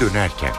[0.00, 0.50] dönerken.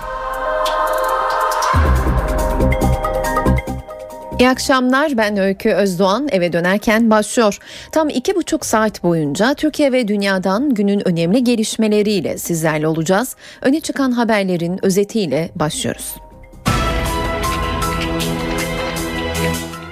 [4.39, 7.57] İyi akşamlar ben Öykü Özdoğan eve dönerken başlıyor.
[7.91, 13.35] Tam iki buçuk saat boyunca Türkiye ve dünyadan günün önemli gelişmeleriyle sizlerle olacağız.
[13.61, 16.15] Öne çıkan haberlerin özetiyle başlıyoruz.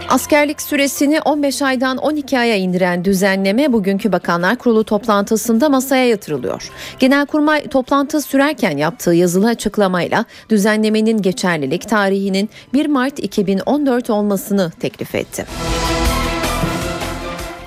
[0.10, 6.70] Askerlik süresini 15 aydan 12 aya indiren düzenleme bugünkü Bakanlar Kurulu toplantısında masaya yatırılıyor.
[7.00, 15.46] Genelkurmay toplantı sürerken yaptığı yazılı açıklamayla düzenlemenin geçerlilik tarihinin 1 Mart 2014 olmasını teklif etti.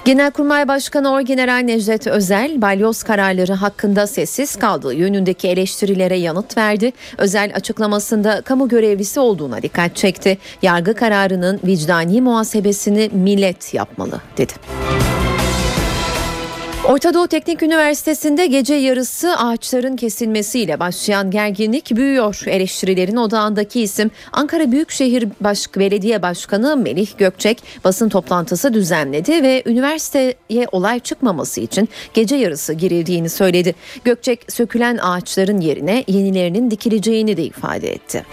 [0.05, 6.93] Genelkurmay Başkanı Orgeneral Necdet Özel, balyoz kararları hakkında sessiz kaldığı yönündeki eleştirilere yanıt verdi.
[7.19, 10.39] Özel açıklamasında kamu görevlisi olduğuna dikkat çekti.
[10.63, 14.53] Yargı kararının vicdani muhasebesini millet yapmalı dedi.
[16.89, 22.43] Orta Doğu Teknik Üniversitesi'nde gece yarısı ağaçların kesilmesiyle başlayan gerginlik büyüyor.
[22.47, 30.67] Eleştirilerin odağındaki isim Ankara Büyükşehir Baş Belediye Başkanı Melih Gökçek basın toplantısı düzenledi ve üniversiteye
[30.73, 33.75] olay çıkmaması için gece yarısı girildiğini söyledi.
[34.05, 38.25] Gökçek sökülen ağaçların yerine yenilerinin dikileceğini de ifade etti.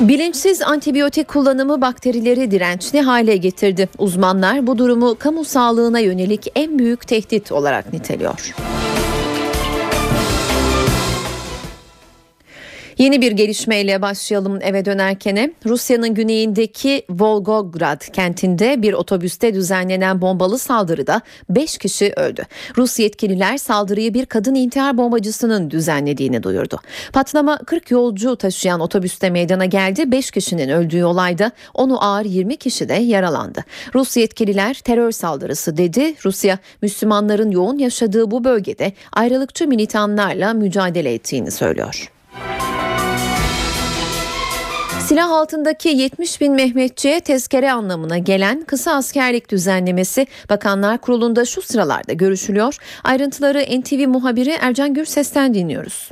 [0.00, 3.88] Bilinçsiz antibiyotik kullanımı bakterileri dirençli hale getirdi.
[3.98, 8.54] Uzmanlar bu durumu kamu sağlığına yönelik en büyük tehdit olarak niteliyor.
[13.00, 15.50] Yeni bir gelişmeyle başlayalım eve dönerkene.
[15.66, 22.42] Rusya'nın güneyindeki Volgograd kentinde bir otobüste düzenlenen bombalı saldırıda 5 kişi öldü.
[22.76, 26.80] Rus yetkililer saldırıyı bir kadın intihar bombacısının düzenlediğini duyurdu.
[27.12, 30.12] Patlama 40 yolcu taşıyan otobüste meydana geldi.
[30.12, 33.64] 5 kişinin öldüğü olayda onu ağır 20 kişi de yaralandı.
[33.94, 36.14] Rus yetkililer terör saldırısı dedi.
[36.24, 42.10] Rusya Müslümanların yoğun yaşadığı bu bölgede ayrılıkçı militanlarla mücadele ettiğini söylüyor.
[45.10, 52.12] Silah altındaki 70 bin Mehmetçiye tezkere anlamına gelen kısa askerlik düzenlemesi Bakanlar Kurulu'nda şu sıralarda
[52.12, 52.76] görüşülüyor.
[53.04, 56.10] Ayrıntıları NTV muhabiri Ercan Gürses'ten dinliyoruz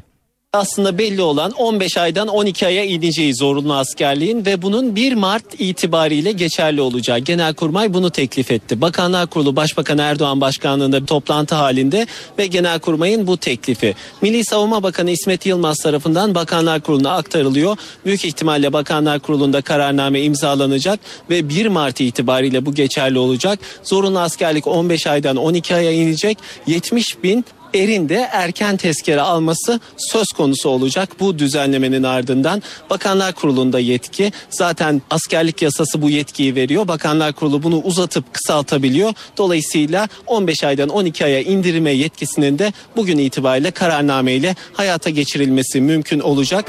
[0.52, 6.32] aslında belli olan 15 aydan 12 aya ineceği zorunlu askerliğin ve bunun 1 Mart itibariyle
[6.32, 7.18] geçerli olacağı.
[7.18, 8.80] Genelkurmay bunu teklif etti.
[8.80, 12.06] Bakanlar Kurulu Başbakan Erdoğan başkanlığında bir toplantı halinde
[12.38, 17.76] ve Genelkurmay'ın bu teklifi Milli Savunma Bakanı İsmet Yılmaz tarafından Bakanlar Kurulu'na aktarılıyor.
[18.04, 23.58] Büyük ihtimalle Bakanlar Kurulu'nda kararname imzalanacak ve 1 Mart itibariyle bu geçerli olacak.
[23.82, 26.38] Zorunlu askerlik 15 aydan 12 aya inecek.
[26.66, 31.08] 70 bin erin de erken tezkere alması söz konusu olacak.
[31.20, 36.88] Bu düzenlemenin ardından Bakanlar Kurulu'nda yetki zaten askerlik yasası bu yetkiyi veriyor.
[36.88, 39.12] Bakanlar Kurulu bunu uzatıp kısaltabiliyor.
[39.36, 46.64] Dolayısıyla 15 aydan 12 aya indirme yetkisinin de bugün itibariyle kararnameyle hayata geçirilmesi mümkün olacak.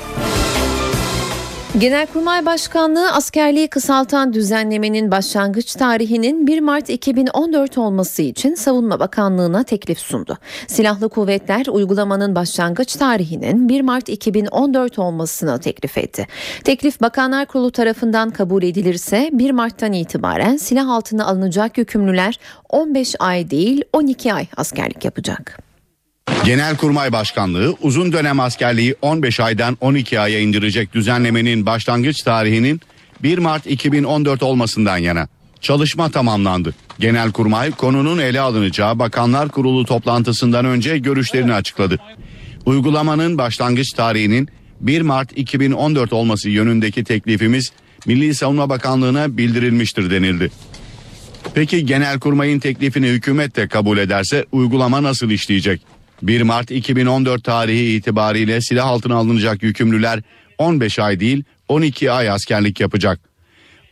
[1.78, 10.00] Genelkurmay Başkanlığı askerliği kısaltan düzenlemenin başlangıç tarihinin 1 Mart 2014 olması için Savunma Bakanlığı'na teklif
[10.00, 10.38] sundu.
[10.68, 16.28] Silahlı kuvvetler uygulamanın başlangıç tarihinin 1 Mart 2014 olmasını teklif etti.
[16.64, 23.50] Teklif Bakanlar Kurulu tarafından kabul edilirse 1 Mart'tan itibaren silah altına alınacak yükümlüler 15 ay
[23.50, 25.69] değil 12 ay askerlik yapacak.
[26.46, 32.82] Genelkurmay Başkanlığı uzun dönem askerliği 15 aydan 12 aya indirecek düzenlemenin başlangıç tarihinin
[33.24, 35.28] 1 Mart 2014 olmasından yana.
[35.62, 36.74] Çalışma tamamlandı.
[37.00, 42.00] Genelkurmay konunun ele alınacağı Bakanlar Kurulu toplantısından önce görüşlerini açıkladı.
[42.66, 44.50] Uygulamanın başlangıç tarihinin
[44.82, 47.72] 1 Mart 2014 olması yönündeki teklifimiz
[48.06, 50.52] Milli Savunma Bakanlığı'na bildirilmiştir denildi.
[51.54, 55.82] Peki Genelkurmay'ın teklifini hükümet de kabul ederse uygulama nasıl işleyecek?
[56.22, 60.22] 1 Mart 2014 tarihi itibariyle silah altına alınacak yükümlüler
[60.58, 63.20] 15 ay değil 12 ay askerlik yapacak.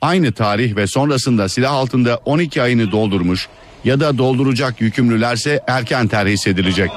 [0.02, 3.48] Aynı tarih ve sonrasında silah altında 12 ayını doldurmuş
[3.84, 6.92] ya da dolduracak yükümlülerse erken terhis edilecek.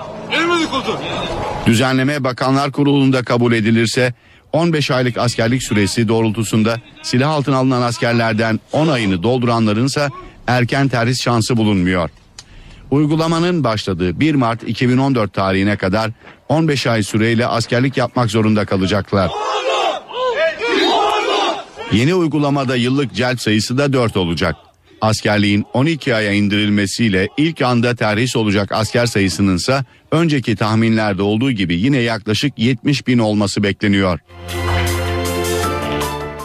[1.66, 4.14] Düzenleme Bakanlar Kurulu'nda kabul edilirse
[4.52, 10.08] 15 aylık askerlik süresi doğrultusunda silah altına alınan askerlerden 10 ayını dolduranlarınsa
[10.46, 12.10] erken terhis şansı bulunmuyor.
[12.90, 16.10] Uygulamanın başladığı 1 Mart 2014 tarihine kadar
[16.48, 19.31] 15 ay süreyle askerlik yapmak zorunda kalacaklar.
[21.92, 24.56] Yeni uygulamada yıllık celp sayısı da 4 olacak.
[25.00, 31.75] Askerliğin 12 aya indirilmesiyle ilk anda terhis olacak asker sayısının ise önceki tahminlerde olduğu gibi
[31.78, 34.19] yine yaklaşık 70 bin olması bekleniyor.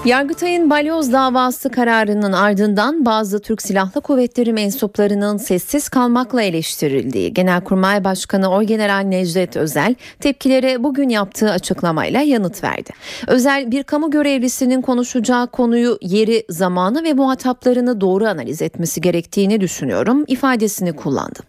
[0.06, 8.50] Yargıtay'ın balyoz davası kararının ardından bazı Türk Silahlı Kuvvetleri mensuplarının sessiz kalmakla eleştirildiği Genelkurmay Başkanı
[8.50, 12.90] Orgeneral Necdet Özel tepkilere bugün yaptığı açıklamayla yanıt verdi.
[13.28, 20.24] Özel bir kamu görevlisinin konuşacağı konuyu yeri, zamanı ve muhataplarını doğru analiz etmesi gerektiğini düşünüyorum
[20.28, 21.40] ifadesini kullandı.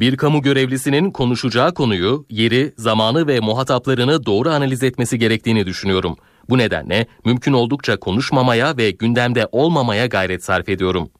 [0.00, 6.16] Bir kamu görevlisinin konuşacağı konuyu, yeri, zamanı ve muhataplarını doğru analiz etmesi gerektiğini düşünüyorum.
[6.50, 11.10] Bu nedenle mümkün oldukça konuşmamaya ve gündemde olmamaya gayret sarf ediyorum.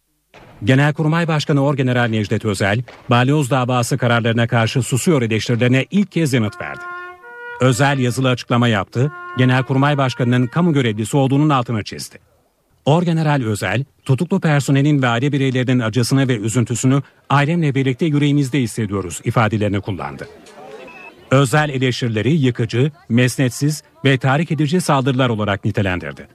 [0.64, 6.80] Genelkurmay Başkanı Orgeneral Necdet Özel, balyoz davası kararlarına karşı susuyor eleştirilerine ilk kez yanıt verdi.
[7.60, 12.18] Özel yazılı açıklama yaptı, Genelkurmay Başkanı'nın kamu görevlisi olduğunun altını çizdi.
[12.84, 19.80] Orgeneral Özel, tutuklu personelin ve aile bireylerinin acısını ve üzüntüsünü ailemle birlikte yüreğimizde hissediyoruz ifadelerini
[19.80, 20.28] kullandı.
[21.30, 26.28] Özel eleştirileri yıkıcı, mesnetsiz ve tahrik edici saldırılar olarak nitelendirdi.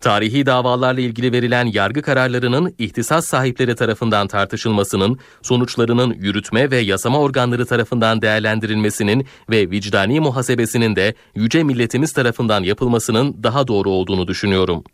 [0.00, 7.66] Tarihi davalarla ilgili verilen yargı kararlarının ihtisas sahipleri tarafından tartışılmasının, sonuçlarının yürütme ve yasama organları
[7.66, 14.84] tarafından değerlendirilmesinin ve vicdani muhasebesinin de yüce milletimiz tarafından yapılmasının daha doğru olduğunu düşünüyorum.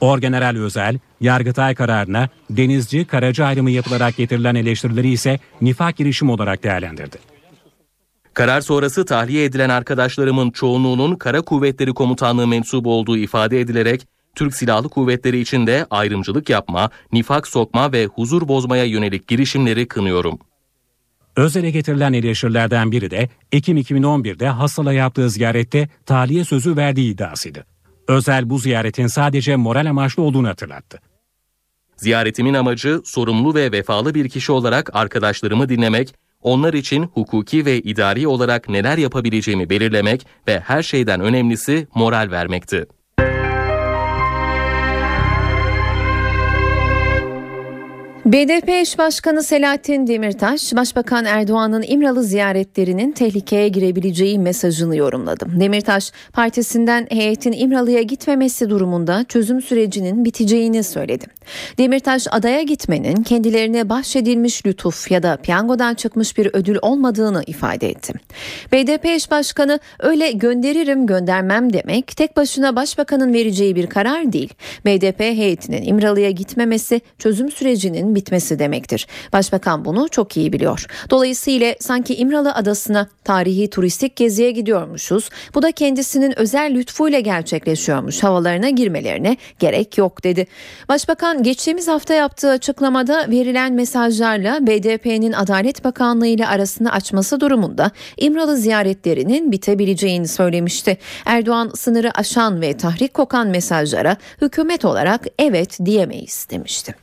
[0.00, 7.18] Orgeneral Özel, Yargıtay kararına denizci karacı ayrımı yapılarak getirilen eleştirileri ise nifak girişimi olarak değerlendirdi.
[8.34, 14.88] Karar sonrası tahliye edilen arkadaşlarımın çoğunluğunun Kara Kuvvetleri Komutanlığı mensubu olduğu ifade edilerek Türk Silahlı
[14.88, 20.38] Kuvvetleri içinde ayrımcılık yapma, nifak sokma ve huzur bozmaya yönelik girişimleri kınıyorum.
[21.36, 27.66] Özel'e getirilen eleştirilerden biri de Ekim 2011'de Hassal'a yaptığı ziyarette tahliye sözü verdiği iddiasıydı.
[28.08, 31.00] Özel bu ziyaretin sadece moral amaçlı olduğunu hatırlattı.
[31.96, 38.28] Ziyaretimin amacı sorumlu ve vefalı bir kişi olarak arkadaşlarımı dinlemek, onlar için hukuki ve idari
[38.28, 42.86] olarak neler yapabileceğimi belirlemek ve her şeyden önemlisi moral vermekti.
[48.26, 55.46] BDP eş başkanı Selahattin Demirtaş, Başbakan Erdoğan'ın İmralı ziyaretlerinin tehlikeye girebileceği mesajını yorumladı.
[55.60, 61.26] Demirtaş, partisinden heyetin İmralı'ya gitmemesi durumunda çözüm sürecinin biteceğini söyledi.
[61.78, 68.12] Demirtaş, adaya gitmenin kendilerine bahşedilmiş lütuf ya da piyangodan çıkmış bir ödül olmadığını ifade etti.
[68.72, 74.54] BDP eş başkanı öyle gönderirim göndermem demek tek başına başbakanın vereceği bir karar değil.
[74.84, 79.06] BDP heyetinin İmralı'ya gitmemesi çözüm sürecinin bitmesi demektir.
[79.32, 80.86] Başbakan bunu çok iyi biliyor.
[81.10, 85.30] Dolayısıyla sanki İmralı Adası'na tarihi turistik geziye gidiyormuşuz.
[85.54, 88.22] Bu da kendisinin özel lütfuyla gerçekleşiyormuş.
[88.22, 90.46] Havalarına girmelerine gerek yok dedi.
[90.88, 98.56] Başbakan geçtiğimiz hafta yaptığı açıklamada verilen mesajlarla BDP'nin Adalet Bakanlığı ile arasını açması durumunda İmralı
[98.56, 100.98] ziyaretlerinin bitebileceğini söylemişti.
[101.26, 106.94] Erdoğan sınırı aşan ve tahrik kokan mesajlara hükümet olarak evet diyemeyiz demişti.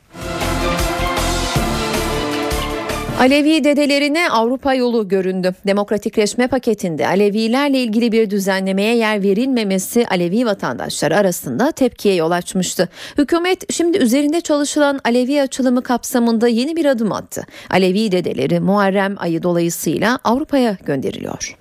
[3.19, 5.56] Alevi dedelerine Avrupa yolu göründü.
[5.68, 12.89] Demokratikleşme paketinde Alevilerle ilgili bir düzenlemeye yer verilmemesi Alevi vatandaşlar arasında tepkiye yol açmıştı.
[13.18, 17.44] Hükümet şimdi üzerinde çalışılan Alevi açılımı kapsamında yeni bir adım attı.
[17.69, 21.56] Alevi dedeleri Muharrem ayı dolayısıyla Avrupa'ya gönderiliyor.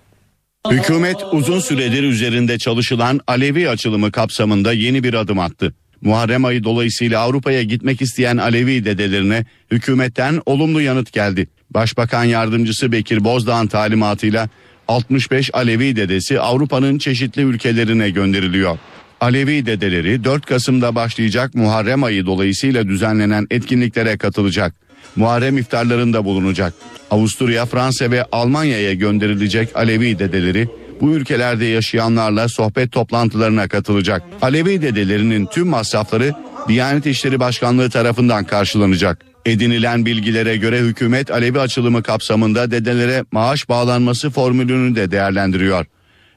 [0.71, 5.75] Hükümet uzun süredir üzerinde çalışılan Alevi açılımı kapsamında yeni bir adım attı.
[6.03, 11.49] Muharrem ayı dolayısıyla Avrupa'ya gitmek isteyen Alevi dedelerine hükümetten olumlu yanıt geldi.
[11.71, 14.49] Başbakan yardımcısı Bekir Bozdağ'ın talimatıyla
[14.89, 18.79] 65 Alevi dedesi Avrupa'nın çeşitli ülkelerine gönderiliyor.
[19.21, 24.75] Alevi dedeleri 4 Kasım'da başlayacak Muharrem ayı dolayısıyla düzenlenen etkinliklere katılacak.
[25.17, 26.75] Muharrem iftarlarında bulunacak.
[27.11, 30.69] Avusturya, Fransa ve Almanya'ya gönderilecek Alevi dedeleri
[31.01, 34.23] bu ülkelerde yaşayanlarla sohbet toplantılarına katılacak.
[34.43, 36.35] Alevi dedelerinin tüm masrafları
[36.69, 39.25] Diyanet İşleri Başkanlığı tarafından karşılanacak.
[39.47, 45.87] Edinilen bilgilere göre hükümet Alevi açılımı kapsamında dedelere maaş bağlanması formülünü de değerlendiriyor.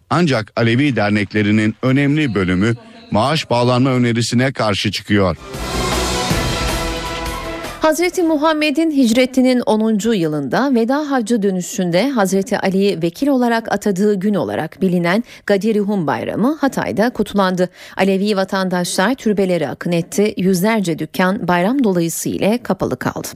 [0.10, 2.76] Ancak Alevi derneklerinin önemli bölümü
[3.12, 5.38] maaş bağlanma önerisine karşı çıkıyor.
[7.82, 10.14] Hazreti Muhammed'in hicretinin 10.
[10.14, 17.10] yılında veda hacı dönüşünde Hazreti Ali'yi vekil olarak atadığı gün olarak bilinen Gadirihum Bayramı Hatay'da
[17.10, 17.70] kutlandı.
[17.98, 20.34] Alevi vatandaşlar türbeleri akın etti.
[20.38, 23.28] Yüzlerce dükkan bayram dolayısıyla kapalı kaldı.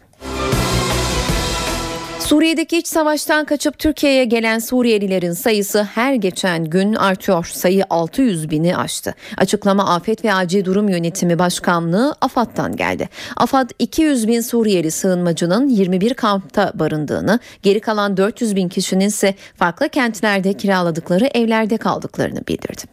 [2.26, 7.46] Suriye'deki iç savaştan kaçıp Türkiye'ye gelen Suriyelilerin sayısı her geçen gün artıyor.
[7.54, 9.16] Sayı 600 bini aştı.
[9.38, 13.10] Açıklama Afet ve Acil Durum Yönetimi Başkanlığı AFAD'dan geldi.
[13.38, 19.90] AFAD 200 bin Suriyeli sığınmacının 21 kampta barındığını, geri kalan 400 bin kişinin ise farklı
[19.90, 22.84] kentlerde kiraladıkları evlerde kaldıklarını bildirdi.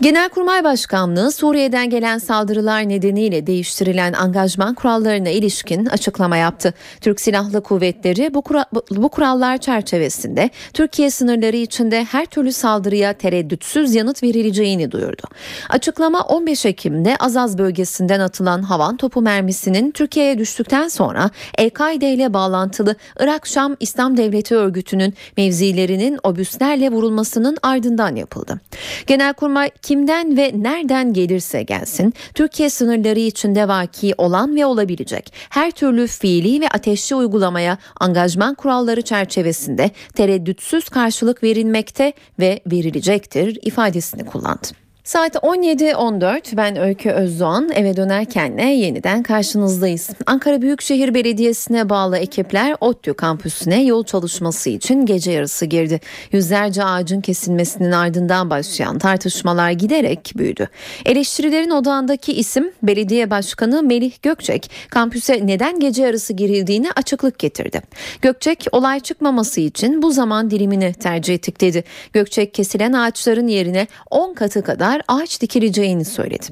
[0.00, 6.74] Genelkurmay Başkanlığı Suriye'den gelen saldırılar nedeniyle değiştirilen angajman kurallarına ilişkin açıklama yaptı.
[7.00, 13.94] Türk Silahlı Kuvvetleri bu, kura, bu kurallar çerçevesinde Türkiye sınırları içinde her türlü saldırıya tereddütsüz
[13.94, 15.22] yanıt verileceğini duyurdu.
[15.68, 22.94] Açıklama 15 Ekim'de Azaz bölgesinden atılan havan topu mermisinin Türkiye'ye düştükten sonra El-Kaide ile bağlantılı
[23.20, 28.60] Irak-Şam İslam Devleti örgütünün mevzilerinin obüslerle vurulmasının ardından yapıldı.
[29.06, 36.06] Genelkurmay kimden ve nereden gelirse gelsin Türkiye sınırları içinde vaki olan ve olabilecek her türlü
[36.06, 44.85] fiili ve ateşli uygulamaya angajman kuralları çerçevesinde tereddütsüz karşılık verilmekte ve verilecektir ifadesini kullandı.
[45.06, 50.10] Saat 17.14 ben Öykü Özdoğan eve dönerken yeniden karşınızdayız.
[50.26, 56.00] Ankara Büyükşehir Belediyesi'ne bağlı ekipler ODTÜ kampüsüne yol çalışması için gece yarısı girdi.
[56.32, 60.68] Yüzlerce ağacın kesilmesinin ardından başlayan tartışmalar giderek büyüdü.
[61.04, 67.82] Eleştirilerin odağındaki isim belediye başkanı Melih Gökçek kampüse neden gece yarısı girildiğini açıklık getirdi.
[68.22, 71.84] Gökçek olay çıkmaması için bu zaman dilimini tercih ettik dedi.
[72.12, 76.46] Gökçek kesilen ağaçların yerine 10 katı kadar ağaç dikileceğini söyledi.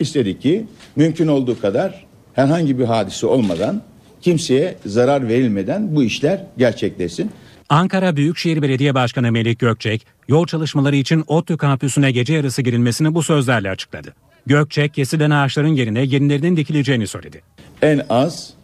[0.00, 0.66] İstedik ki
[0.96, 3.82] mümkün olduğu kadar herhangi bir hadise olmadan
[4.20, 7.30] kimseye zarar verilmeden bu işler gerçekleşsin.
[7.68, 13.22] Ankara Büyükşehir Belediye Başkanı Melih Gökçek, yol çalışmaları için ODTÜ kampüsüne gece yarısı girilmesini bu
[13.22, 14.14] sözlerle açıkladı.
[14.46, 17.42] Gökçek kesilen ağaçların yerine yenilerinin dikileceğini söyledi.
[17.82, 18.54] En az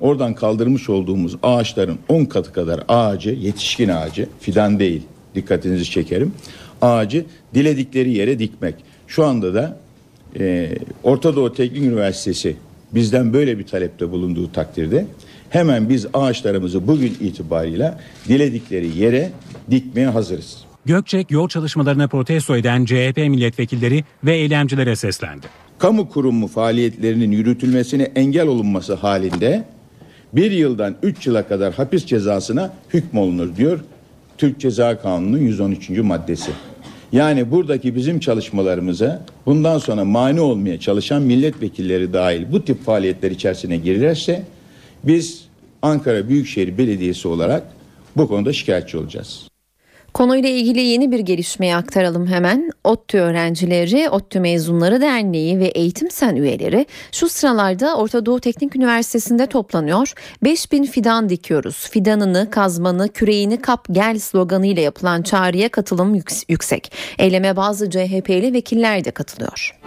[0.00, 5.02] oradan kaldırmış olduğumuz ağaçların 10 katı kadar ağacı, yetişkin ağacı, fidan değil
[5.34, 6.34] dikkatinizi çekerim.
[6.82, 8.74] Ağacı diledikleri yere dikmek.
[9.06, 9.78] Şu anda da
[10.38, 10.68] e,
[11.02, 12.56] Orta Doğu Teknik Üniversitesi
[12.94, 15.06] bizden böyle bir talepte bulunduğu takdirde
[15.50, 19.30] hemen biz ağaçlarımızı bugün itibarıyla diledikleri yere
[19.70, 20.64] dikmeye hazırız.
[20.84, 25.46] Gökçek yol çalışmalarını protesto eden CHP milletvekilleri ve eylemcilere seslendi.
[25.78, 29.64] Kamu kurumu faaliyetlerinin yürütülmesine engel olunması halinde
[30.32, 33.80] bir yıldan üç yıla kadar hapis cezasına hükmolunur diyor
[34.38, 35.90] Türk Ceza Kanunu'nun 113.
[35.90, 36.50] maddesi.
[37.12, 43.76] Yani buradaki bizim çalışmalarımıza bundan sonra mani olmaya çalışan milletvekilleri dahil bu tip faaliyetler içerisine
[43.76, 44.42] girirlerse
[45.04, 45.44] biz
[45.82, 47.62] Ankara Büyükşehir Belediyesi olarak
[48.16, 49.51] bu konuda şikayetçi olacağız.
[50.14, 52.70] Konuyla ilgili yeni bir gelişmeyi aktaralım hemen.
[52.84, 59.46] ODTÜ öğrencileri, ODTÜ mezunları derneği ve eğitim sen üyeleri şu sıralarda Orta Doğu Teknik Üniversitesi'nde
[59.46, 60.12] toplanıyor.
[60.44, 61.90] 5000 fidan dikiyoruz.
[61.90, 66.92] Fidanını, kazmanı, küreğini kap gel sloganıyla yapılan çağrıya katılım yüksek.
[67.18, 69.78] Eyleme bazı CHP'li vekiller de katılıyor.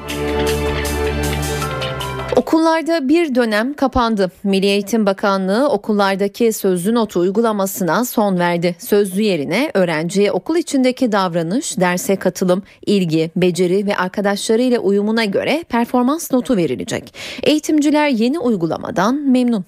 [2.36, 4.32] Okullarda bir dönem kapandı.
[4.44, 8.76] Milli Eğitim Bakanlığı okullardaki sözlü notu uygulamasına son verdi.
[8.80, 16.32] Sözlü yerine öğrenciye okul içindeki davranış, derse katılım, ilgi, beceri ve arkadaşlarıyla uyumuna göre performans
[16.32, 17.14] notu verilecek.
[17.44, 19.66] Eğitimciler yeni uygulamadan memnun.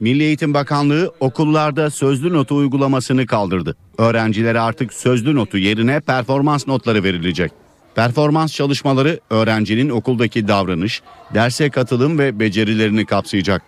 [0.00, 3.76] Milli Eğitim Bakanlığı okullarda sözlü notu uygulamasını kaldırdı.
[3.98, 7.67] Öğrencilere artık sözlü notu yerine performans notları verilecek.
[7.98, 11.02] Performans çalışmaları öğrencinin okuldaki davranış,
[11.34, 13.62] derse katılım ve becerilerini kapsayacak.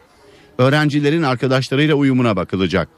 [0.59, 2.89] Öğrencilerin arkadaşlarıyla uyumuna bakılacak.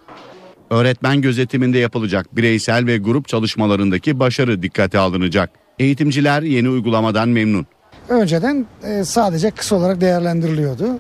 [0.71, 5.51] Öğretmen gözetiminde yapılacak bireysel ve grup çalışmalarındaki başarı dikkate alınacak.
[5.79, 7.67] Eğitimciler yeni uygulamadan memnun.
[8.09, 10.99] Önceden e, sadece kısa olarak değerlendiriliyordu.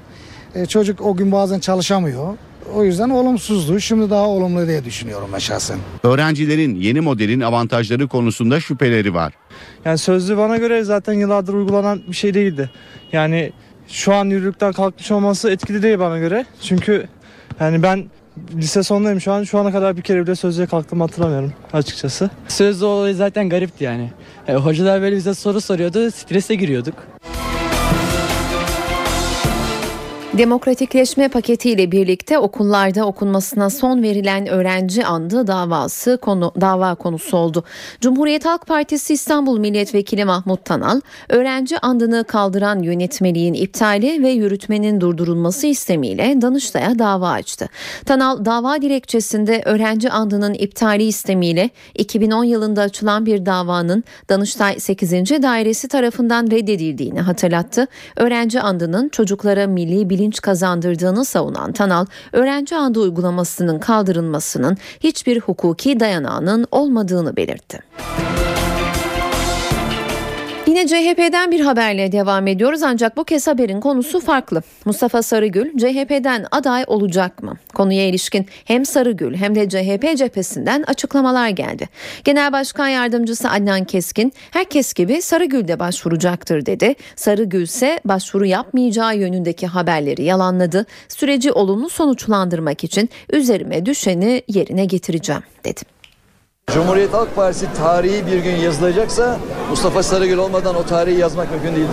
[0.55, 2.37] E, çocuk o gün bazen çalışamıyor.
[2.75, 3.81] O yüzden olumsuzdu.
[3.81, 5.79] Şimdi daha olumlu diye düşünüyorum ben şahsen.
[6.03, 9.33] Öğrencilerin yeni modelin avantajları konusunda şüpheleri var.
[9.85, 12.71] Yani sözlü bana göre zaten yıllardır uygulanan bir şey değildi.
[13.13, 13.53] Yani
[13.89, 16.47] şu an yürürlükten kalkmış olması etkili değil bana göre.
[16.63, 17.09] Çünkü
[17.61, 18.05] yani ben
[18.57, 19.45] lise sonundayım şu an.
[19.45, 22.31] Şu ana kadar bir kere bile sözlüğe kalktığımı hatırlamıyorum açıkçası.
[22.49, 24.11] Sözlü olayı zaten garipti yani.
[24.49, 26.11] yani hocalar böyle bize soru soruyordu.
[26.11, 26.95] Strese giriyorduk.
[30.39, 37.65] Demokratikleşme paketiyle birlikte okullarda okunmasına son verilen öğrenci andı davası konu dava konusu oldu.
[38.01, 45.67] Cumhuriyet Halk Partisi İstanbul Milletvekili Mahmut Tanal, öğrenci andını kaldıran yönetmeliğin iptali ve yürütmenin durdurulması
[45.67, 47.69] istemiyle Danıştay'a dava açtı.
[48.07, 55.13] Tanal dava dilekçesinde öğrenci andının iptali istemiyle 2010 yılında açılan bir davanın Danıştay 8.
[55.13, 57.87] Dairesi tarafından reddedildiğini hatırlattı.
[58.17, 66.01] Öğrenci andının çocuklara milli bilim bilinç kazandırdığını savunan Tanal, öğrenci andı uygulamasının kaldırılmasının hiçbir hukuki
[66.01, 67.81] dayanağının olmadığını belirtti.
[68.19, 68.52] Yine
[70.73, 74.63] Yine CHP'den bir haberle devam ediyoruz ancak bu kez haberin konusu farklı.
[74.85, 77.57] Mustafa Sarıgül CHP'den aday olacak mı?
[77.75, 81.89] Konuya ilişkin hem Sarıgül hem de CHP cephesinden açıklamalar geldi.
[82.25, 86.95] Genel Başkan Yardımcısı Adnan Keskin herkes gibi Sarıgül de başvuracaktır dedi.
[87.17, 90.87] Sarıgül ise başvuru yapmayacağı yönündeki haberleri yalanladı.
[91.09, 96.02] Süreci olumlu sonuçlandırmak için üzerime düşeni yerine getireceğim dedi.
[96.71, 99.41] Cumhuriyet Halk Partisi tarihi bir gün yazılacaksa
[99.71, 101.87] Mustafa Sarıgül olmadan o tarihi yazmak mümkün değil.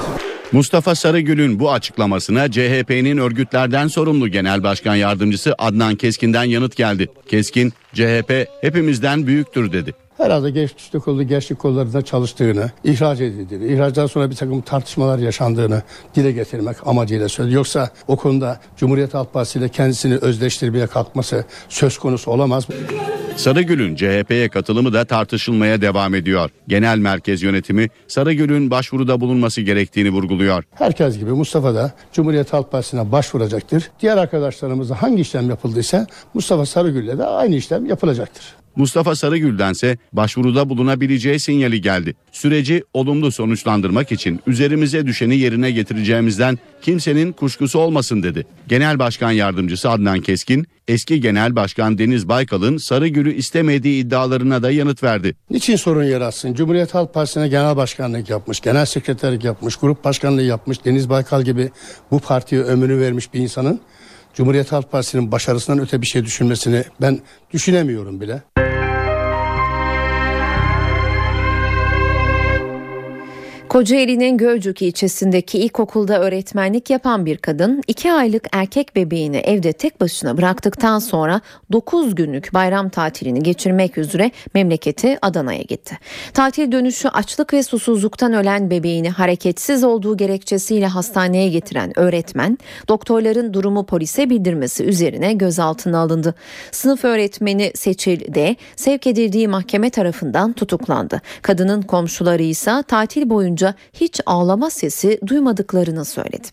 [0.52, 7.08] Mustafa Sarıgül'ün bu açıklamasına CHP'nin örgütlerden sorumlu Genel Başkan Yardımcısı Adnan Keskin'den yanıt geldi.
[7.28, 9.94] Keskin, CHP hepimizden büyüktür dedi.
[10.20, 15.82] Herhalde gençlik kolu, gençlik kollarında çalıştığını, ihraç edildiğini, ihracdan sonra bir takım tartışmalar yaşandığını
[16.16, 17.56] dile getirmek amacıyla söyledi.
[17.56, 22.68] Yoksa o konuda Cumhuriyet Halk Partisi ile kendisini özdeştirmeye kalkması söz konusu olamaz.
[23.36, 26.50] Sarıgül'ün CHP'ye katılımı da tartışılmaya devam ediyor.
[26.68, 30.64] Genel Merkez Yönetimi Sarıgül'ün başvuruda bulunması gerektiğini vurguluyor.
[30.76, 33.92] Herkes gibi Mustafa da Cumhuriyet Halk Partisi'ne başvuracaktır.
[34.02, 38.60] Diğer arkadaşlarımızda hangi işlem yapıldıysa Mustafa Sarıgül'le de aynı işlem yapılacaktır.
[38.76, 42.16] Mustafa Sarıgül'dense başvuruda bulunabileceği sinyali geldi.
[42.32, 48.46] Süreci olumlu sonuçlandırmak için üzerimize düşeni yerine getireceğimizden kimsenin kuşkusu olmasın dedi.
[48.68, 55.04] Genel Başkan Yardımcısı Adnan Keskin, eski Genel Başkan Deniz Baykal'ın Sarıgül'ü istemediği iddialarına da yanıt
[55.04, 55.36] verdi.
[55.50, 56.54] Niçin sorun yaratsın?
[56.54, 61.70] Cumhuriyet Halk Partisi'ne genel başkanlık yapmış, genel sekreterlik yapmış, grup başkanlığı yapmış, Deniz Baykal gibi
[62.12, 63.80] bu partiye ömrünü vermiş bir insanın
[64.34, 67.20] Cumhuriyet Halk Partisi'nin başarısından öte bir şey düşünmesini ben
[67.54, 68.42] düşünemiyorum bile.
[73.70, 80.38] Kocaeli'nin Gölcük ilçesindeki ilkokulda öğretmenlik yapan bir kadın iki aylık erkek bebeğini evde tek başına
[80.38, 85.98] bıraktıktan sonra 9 günlük bayram tatilini geçirmek üzere memleketi Adana'ya gitti.
[86.34, 92.58] Tatil dönüşü açlık ve susuzluktan ölen bebeğini hareketsiz olduğu gerekçesiyle hastaneye getiren öğretmen
[92.88, 96.36] doktorların durumu polise bildirmesi üzerine gözaltına alındı.
[96.72, 101.22] Sınıf öğretmeni Seçil D sevk edildiği mahkeme tarafından tutuklandı.
[101.42, 103.59] Kadının komşuları ise tatil boyunca
[103.94, 106.48] hiç ağlama sesi duymadıklarını söyledi.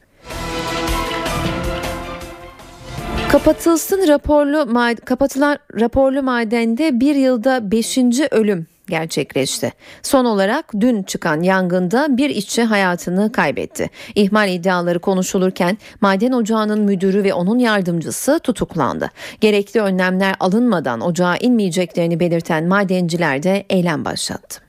[3.29, 7.99] Kapatılsın raporlu kapatılan raporlu madende bir yılda 5.
[8.31, 9.73] ölüm gerçekleşti.
[10.03, 13.91] Son olarak dün çıkan yangında bir işçi hayatını kaybetti.
[14.15, 19.11] İhmal iddiaları konuşulurken maden ocağının müdürü ve onun yardımcısı tutuklandı.
[19.41, 24.66] Gerekli önlemler alınmadan ocağa inmeyeceklerini belirten madenciler de eylem başlattı.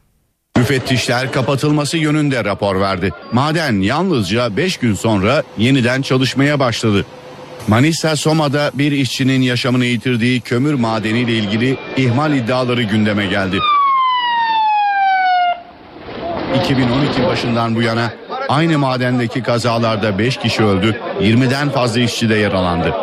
[0.57, 3.11] Müfettişler kapatılması yönünde rapor verdi.
[3.31, 7.05] Maden yalnızca 5 gün sonra yeniden çalışmaya başladı.
[7.67, 13.59] Manisa Soma'da bir işçinin yaşamını yitirdiği kömür madeniyle ilgili ihmal iddiaları gündeme geldi.
[16.63, 18.11] 2012 başından bu yana
[18.49, 22.93] aynı madendeki kazalarda 5 kişi öldü, 20'den fazla işçi de yaralandı.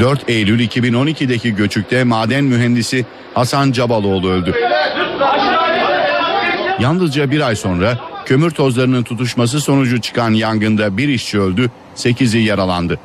[0.00, 4.54] 4 Eylül 2012'deki göçükte maden mühendisi Hasan Cabaloğlu öldü.
[6.80, 12.98] Yalnızca bir ay sonra kömür tozlarının tutuşması sonucu çıkan yangında bir işçi öldü, 8'i yaralandı.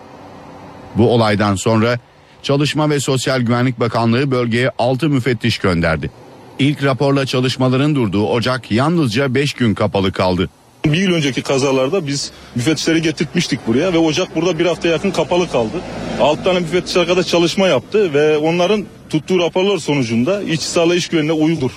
[0.97, 1.99] Bu olaydan sonra
[2.43, 6.11] Çalışma ve Sosyal Güvenlik Bakanlığı bölgeye 6 müfettiş gönderdi.
[6.59, 10.49] İlk raporla çalışmaların durduğu ocak yalnızca 5 gün kapalı kaldı.
[10.85, 15.51] Bir yıl önceki kazalarda biz müfettişleri getirtmiştik buraya ve ocak burada bir hafta yakın kapalı
[15.51, 15.81] kaldı.
[16.21, 21.43] Alt tane müfettiş arkadaş çalışma yaptı ve onların tuttuğu raporlar sonucunda işçi sağlığı iş güvenliğine
[21.43, 21.71] uyulur.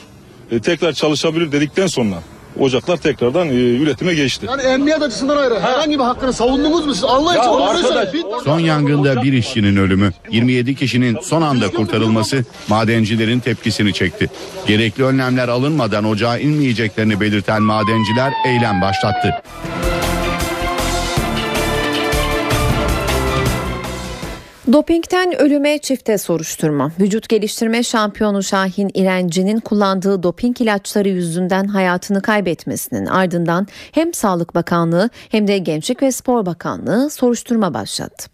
[0.51, 2.15] E, tekrar çalışabilir dedikten sonra
[2.61, 4.47] ocaklar tekrardan e, üretime geçti.
[4.51, 7.05] Yani emniyet açısından ayrı herhangi bir hakkını savundunuz mu siz?
[7.05, 8.27] Allah için onu söyleyin.
[8.45, 14.31] Son yangında bir işçinin ölümü, 27 kişinin son anda kurtarılması madencilerin tepkisini çekti.
[14.67, 19.43] Gerekli önlemler alınmadan ocağa inmeyeceklerini belirten madenciler eylem başlattı.
[24.73, 26.93] Dopingten ölüme çifte soruşturma.
[27.01, 35.11] Vücut geliştirme şampiyonu Şahin İrenci'nin kullandığı doping ilaçları yüzünden hayatını kaybetmesinin ardından hem Sağlık Bakanlığı
[35.31, 38.31] hem de Gençlik ve Spor Bakanlığı soruşturma başlattı.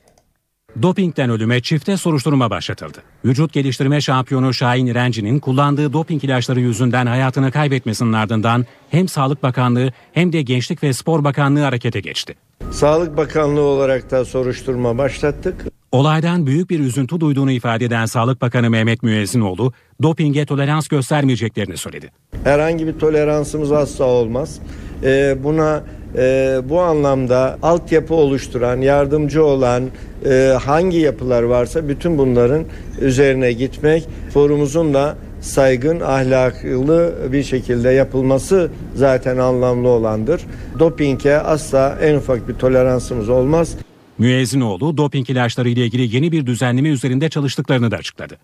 [0.82, 2.98] Dopingten ölüme çifte soruşturma başlatıldı.
[3.24, 9.92] Vücut geliştirme şampiyonu Şahin İrenci'nin kullandığı doping ilaçları yüzünden hayatını kaybetmesinin ardından hem Sağlık Bakanlığı
[10.12, 12.49] hem de Gençlik ve Spor Bakanlığı harekete geçti.
[12.70, 15.66] Sağlık Bakanlığı olarak da soruşturma başlattık.
[15.92, 22.10] Olaydan büyük bir üzüntü duyduğunu ifade eden Sağlık Bakanı Mehmet Müezzinoğlu, dopinge tolerans göstermeyeceklerini söyledi.
[22.44, 24.58] Herhangi bir toleransımız asla olmaz.
[25.04, 25.82] Ee, buna
[26.16, 29.84] e, bu anlamda altyapı oluşturan, yardımcı olan
[30.26, 32.64] e, hangi yapılar varsa bütün bunların
[33.00, 40.42] üzerine gitmek, forumuzun da saygın, ahlaklı bir şekilde yapılması zaten anlamlı olandır.
[40.78, 43.76] Dopinge asla en ufak bir toleransımız olmaz.
[44.18, 48.38] Müezzinoğlu doping ilaçları ile ilgili yeni bir düzenleme üzerinde çalıştıklarını da açıkladı.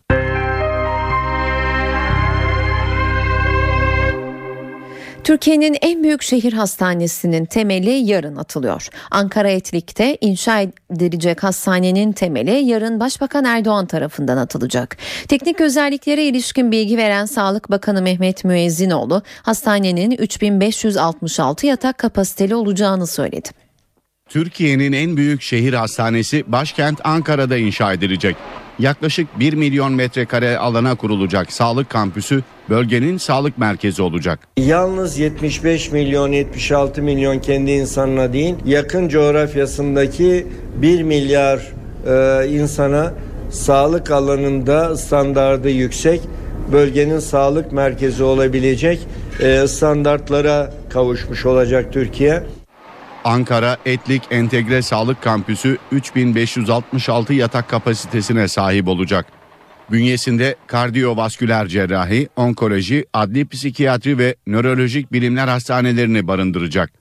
[5.27, 8.89] Türkiye'nin en büyük şehir hastanesinin temeli yarın atılıyor.
[9.11, 10.61] Ankara Etlik'te inşa
[10.91, 14.97] edilecek hastanenin temeli yarın Başbakan Erdoğan tarafından atılacak.
[15.29, 23.65] Teknik özelliklere ilişkin bilgi veren Sağlık Bakanı Mehmet Müezzinoğlu hastanenin 3566 yatak kapasiteli olacağını söyledi.
[24.29, 28.37] Türkiye'nin en büyük şehir hastanesi başkent Ankara'da inşa edilecek.
[28.79, 34.39] Yaklaşık 1 milyon metrekare alana kurulacak sağlık kampüsü bölgenin sağlık merkezi olacak.
[34.57, 41.73] Yalnız 75 milyon 76 milyon kendi insanına değil yakın coğrafyasındaki 1 milyar
[42.07, 43.15] e, insana
[43.51, 46.21] sağlık alanında standardı yüksek
[46.73, 49.01] bölgenin sağlık merkezi olabilecek
[49.41, 52.43] e, standartlara kavuşmuş olacak Türkiye.
[53.27, 59.27] Ankara Etlik Entegre Sağlık Kampüsü 3566 yatak kapasitesine sahip olacak.
[59.91, 66.93] Bünyesinde kardiyovasküler cerrahi, onkoloji, adli psikiyatri ve nörolojik bilimler hastanelerini barındıracak.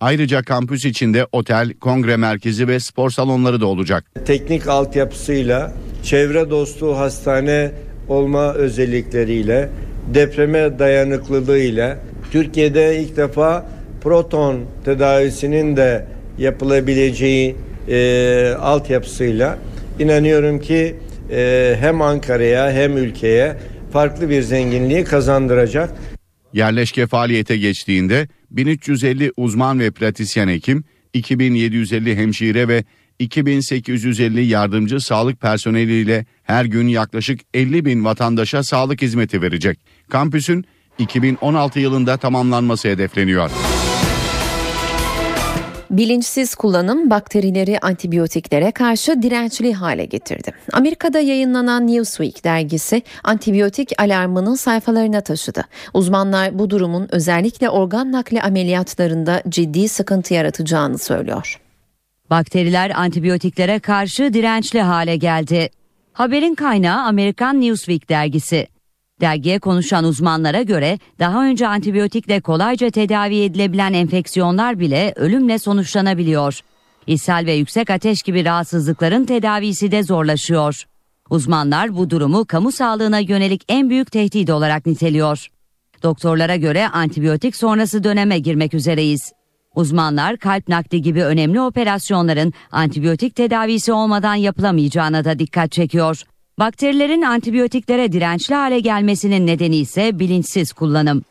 [0.00, 4.04] Ayrıca kampüs içinde otel, kongre merkezi ve spor salonları da olacak.
[4.24, 7.72] Teknik altyapısıyla, çevre dostu hastane
[8.08, 9.70] olma özellikleriyle,
[10.14, 11.98] depreme dayanıklılığıyla
[12.30, 16.06] Türkiye'de ilk defa proton tedavisinin de
[16.38, 17.56] yapılabileceği
[17.88, 19.58] e, altyapısıyla
[19.98, 20.96] inanıyorum ki
[21.30, 23.56] e, hem Ankara'ya hem ülkeye
[23.92, 25.90] farklı bir zenginliği kazandıracak.
[26.52, 32.84] Yerleşke faaliyete geçtiğinde 1350 uzman ve pratisyen hekim, 2750 hemşire ve
[33.18, 39.78] 2850 yardımcı sağlık personeliyle her gün yaklaşık 50 bin vatandaşa sağlık hizmeti verecek.
[40.08, 40.64] Kampüsün
[40.98, 43.50] 2016 yılında tamamlanması hedefleniyor.
[45.90, 50.52] Bilinçsiz kullanım bakterileri antibiyotiklere karşı dirençli hale getirdi.
[50.72, 55.64] Amerika'da yayınlanan Newsweek dergisi antibiyotik alarmını sayfalarına taşıdı.
[55.94, 61.60] Uzmanlar bu durumun özellikle organ nakli ameliyatlarında ciddi sıkıntı yaratacağını söylüyor.
[62.30, 65.70] Bakteriler antibiyotiklere karşı dirençli hale geldi.
[66.12, 68.66] Haberin kaynağı Amerikan Newsweek dergisi.
[69.20, 76.60] Dergiye konuşan uzmanlara göre daha önce antibiyotikle kolayca tedavi edilebilen enfeksiyonlar bile ölümle sonuçlanabiliyor.
[77.06, 80.84] İshal ve yüksek ateş gibi rahatsızlıkların tedavisi de zorlaşıyor.
[81.30, 85.46] Uzmanlar bu durumu kamu sağlığına yönelik en büyük tehdit olarak niteliyor.
[86.02, 89.32] Doktorlara göre antibiyotik sonrası döneme girmek üzereyiz.
[89.74, 96.22] Uzmanlar kalp nakli gibi önemli operasyonların antibiyotik tedavisi olmadan yapılamayacağına da dikkat çekiyor.
[96.58, 101.22] Bakterilerin antibiyotiklere dirençli hale gelmesinin nedeni ise bilinçsiz kullanım.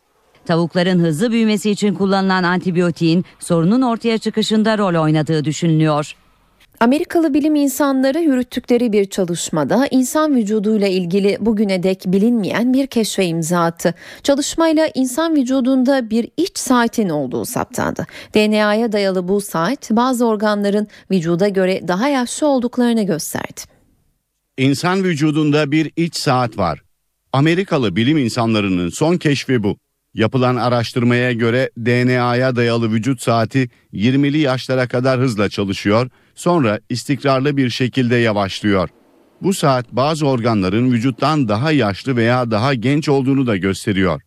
[0.46, 6.16] Tavukların hızlı büyümesi için kullanılan antibiyotiğin sorunun ortaya çıkışında rol oynadığı düşünülüyor.
[6.80, 13.60] Amerikalı bilim insanları yürüttükleri bir çalışmada insan vücuduyla ilgili bugüne dek bilinmeyen bir keşfe imza
[13.60, 13.94] attı.
[14.24, 18.06] Çalışmayla insan vücudunda bir iç saatin olduğu saptandı.
[18.36, 23.75] DNA'ya dayalı bu saat bazı organların vücuda göre daha yaşlı olduklarını gösterdi.
[24.58, 26.82] İnsan vücudunda bir iç saat var.
[27.34, 29.78] Amerikalı bilim insanlarının son keşfi bu.
[30.14, 37.70] Yapılan araştırmaya göre DNA'ya dayalı vücut saati 20'li yaşlara kadar hızla çalışıyor, sonra istikrarlı bir
[37.70, 38.90] şekilde yavaşlıyor.
[39.42, 44.22] Bu saat bazı organların vücuttan daha yaşlı veya daha genç olduğunu da gösteriyor.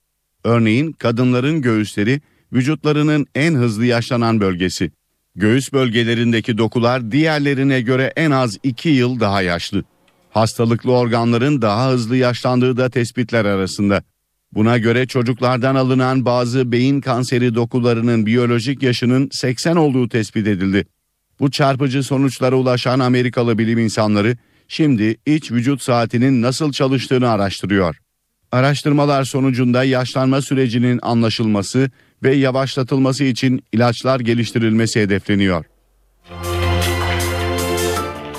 [0.45, 2.21] Örneğin kadınların göğüsleri
[2.53, 4.91] vücutlarının en hızlı yaşlanan bölgesi.
[5.35, 9.85] Göğüs bölgelerindeki dokular diğerlerine göre en az 2 yıl daha yaşlı.
[10.39, 14.03] Hastalıklı organların daha hızlı yaşlandığı da tespitler arasında.
[14.53, 20.87] Buna göre çocuklardan alınan bazı beyin kanseri dokularının biyolojik yaşının 80 olduğu tespit edildi.
[21.41, 24.37] Bu çarpıcı sonuçlara ulaşan Amerikalı bilim insanları
[24.69, 27.97] şimdi iç vücut saatinin nasıl çalıştığını araştırıyor.
[28.53, 31.91] Araştırmalar sonucunda yaşlanma sürecinin anlaşılması
[32.23, 35.65] ve yavaşlatılması için ilaçlar geliştirilmesi hedefleniyor.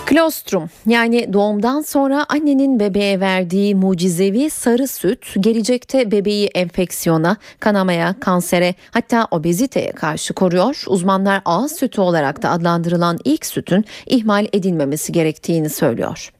[0.10, 8.76] Klostrum yani doğumdan sonra annenin bebeğe verdiği mucizevi sarı süt gelecekte bebeği enfeksiyona, kanamaya, kansere
[8.92, 10.84] hatta obeziteye karşı koruyor.
[10.88, 16.32] Uzmanlar ağız sütü olarak da adlandırılan ilk sütün ihmal edilmemesi gerektiğini söylüyor.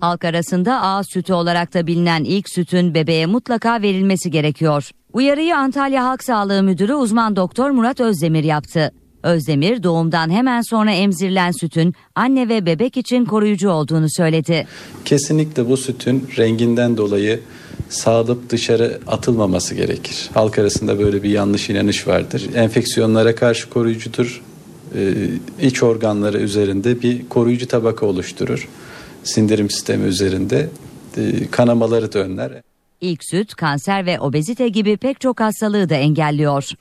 [0.00, 4.90] Halk arasında ağız sütü olarak da bilinen ilk sütün bebeğe mutlaka verilmesi gerekiyor.
[5.12, 8.92] Uyarıyı Antalya Halk Sağlığı Müdürü uzman doktor Murat Özdemir yaptı.
[9.22, 14.66] Özdemir doğumdan hemen sonra emzirilen sütün anne ve bebek için koruyucu olduğunu söyledi.
[15.04, 17.40] Kesinlikle bu sütün renginden dolayı
[17.88, 20.30] sağlıp dışarı atılmaması gerekir.
[20.34, 22.46] Halk arasında böyle bir yanlış inanış vardır.
[22.54, 24.42] Enfeksiyonlara karşı koruyucudur.
[24.94, 25.12] Ee,
[25.62, 28.68] iç organları üzerinde bir koruyucu tabaka oluşturur.
[29.24, 30.68] Sindirim sistemi üzerinde
[31.16, 32.52] e, kanamaları da önler.
[33.00, 36.72] İlk süt kanser ve obezite gibi pek çok hastalığı da engelliyor.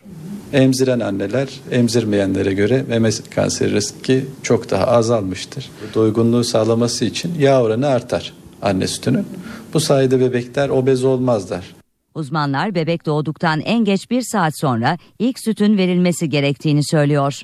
[0.53, 5.69] Emziren anneler emzirmeyenlere göre meme kanseri riski çok daha azalmıştır.
[5.93, 9.25] Doygunluğu sağlaması için yağ oranı artar anne sütünün.
[9.73, 11.75] Bu sayede bebekler obez olmazlar.
[12.15, 17.41] Uzmanlar bebek doğduktan en geç bir saat sonra ilk sütün verilmesi gerektiğini söylüyor.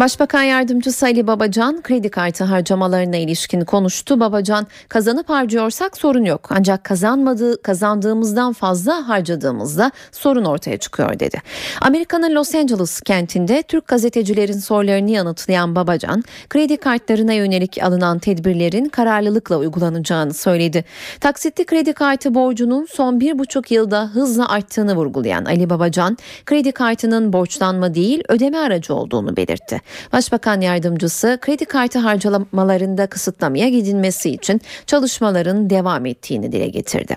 [0.00, 4.20] Başbakan Yardımcısı Ali Babacan kredi kartı harcamalarına ilişkin konuştu.
[4.20, 6.48] Babacan kazanıp harcıyorsak sorun yok.
[6.50, 11.42] Ancak kazanmadığı kazandığımızdan fazla harcadığımızda sorun ortaya çıkıyor dedi.
[11.80, 19.56] Amerika'nın Los Angeles kentinde Türk gazetecilerin sorularını yanıtlayan Babacan kredi kartlarına yönelik alınan tedbirlerin kararlılıkla
[19.56, 20.84] uygulanacağını söyledi.
[21.20, 27.32] Taksitli kredi kartı borcunun son bir buçuk yılda hızla arttığını vurgulayan Ali Babacan kredi kartının
[27.32, 29.85] borçlanma değil ödeme aracı olduğunu belirtti.
[30.12, 37.16] Başbakan yardımcısı kredi kartı harcamalarında kısıtlamaya gidilmesi için çalışmaların devam ettiğini dile getirdi.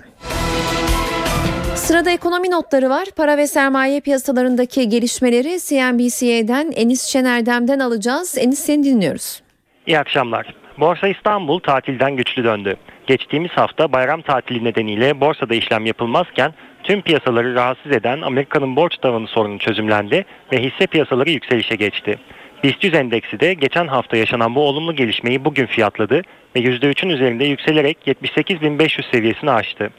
[1.74, 3.04] Sırada ekonomi notları var.
[3.16, 8.38] Para ve sermaye piyasalarındaki gelişmeleri CNBC'den Enis Şenerdem'den alacağız.
[8.38, 9.42] Enis seni dinliyoruz.
[9.86, 10.54] İyi akşamlar.
[10.80, 12.76] Borsa İstanbul tatilden güçlü döndü.
[13.06, 19.26] Geçtiğimiz hafta bayram tatili nedeniyle borsada işlem yapılmazken tüm piyasaları rahatsız eden Amerika'nın borç tavanı
[19.26, 22.18] sorunu çözümlendi ve hisse piyasaları yükselişe geçti.
[22.64, 26.22] BIST 100 endeksi de geçen hafta yaşanan bu olumlu gelişmeyi bugün fiyatladı
[26.56, 29.90] ve %3'ün üzerinde yükselerek 78.500 seviyesini aştı.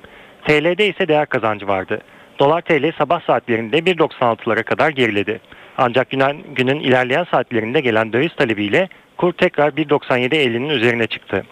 [0.46, 2.02] TL'de ise değer kazancı vardı.
[2.40, 5.40] Dolar TL sabah saatlerinde 1.96'lara kadar geriledi.
[5.78, 11.46] Ancak günün, günün ilerleyen saatlerinde gelen döviz talebiyle kur tekrar 1.97.50'nin üzerine çıktı.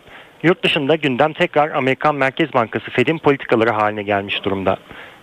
[0.43, 4.78] Yurt dışında gündem tekrar Amerikan Merkez Bankası Fed'in politikaları haline gelmiş durumda.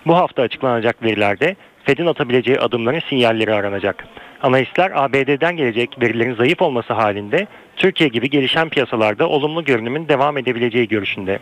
[0.06, 4.06] Bu hafta açıklanacak verilerde Fed'in atabileceği adımların sinyalleri aranacak.
[4.42, 7.46] Analistler ABD'den gelecek verilerin zayıf olması halinde
[7.76, 11.38] Türkiye gibi gelişen piyasalarda olumlu görünümün devam edebileceği görüşünde.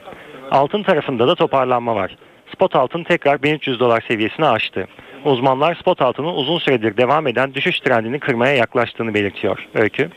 [0.50, 2.16] Altın tarafında da toparlanma var.
[2.54, 4.88] Spot altın tekrar 1300 dolar seviyesini aştı.
[5.24, 9.68] Uzmanlar spot altının uzun süredir devam eden düşüş trendini kırmaya yaklaştığını belirtiyor.
[9.74, 10.10] Öykü.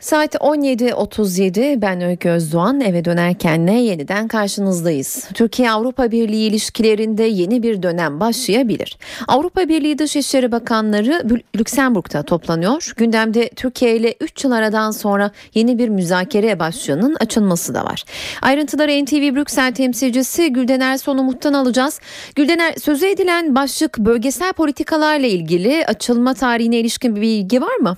[0.00, 5.28] Saat 17.37 ben Öykü Özdoğan eve dönerken ne yeniden karşınızdayız.
[5.34, 8.98] Türkiye-Avrupa Birliği ilişkilerinde yeni bir dönem başlayabilir.
[9.28, 11.22] Avrupa Birliği Dışişleri Bakanları
[11.56, 12.92] Lüksemburg'da toplanıyor.
[12.96, 18.04] Gündemde Türkiye ile 3 yıl aradan sonra yeni bir müzakere başlığının açılması da var.
[18.42, 22.00] Ayrıntıları NTV Brüksel temsilcisi Güldener Sonumut'tan alacağız.
[22.34, 27.96] Güldener sözü edilen başlık bölgesel politikalarla ilgili açılma tarihine ilişkin bir bilgi var mı?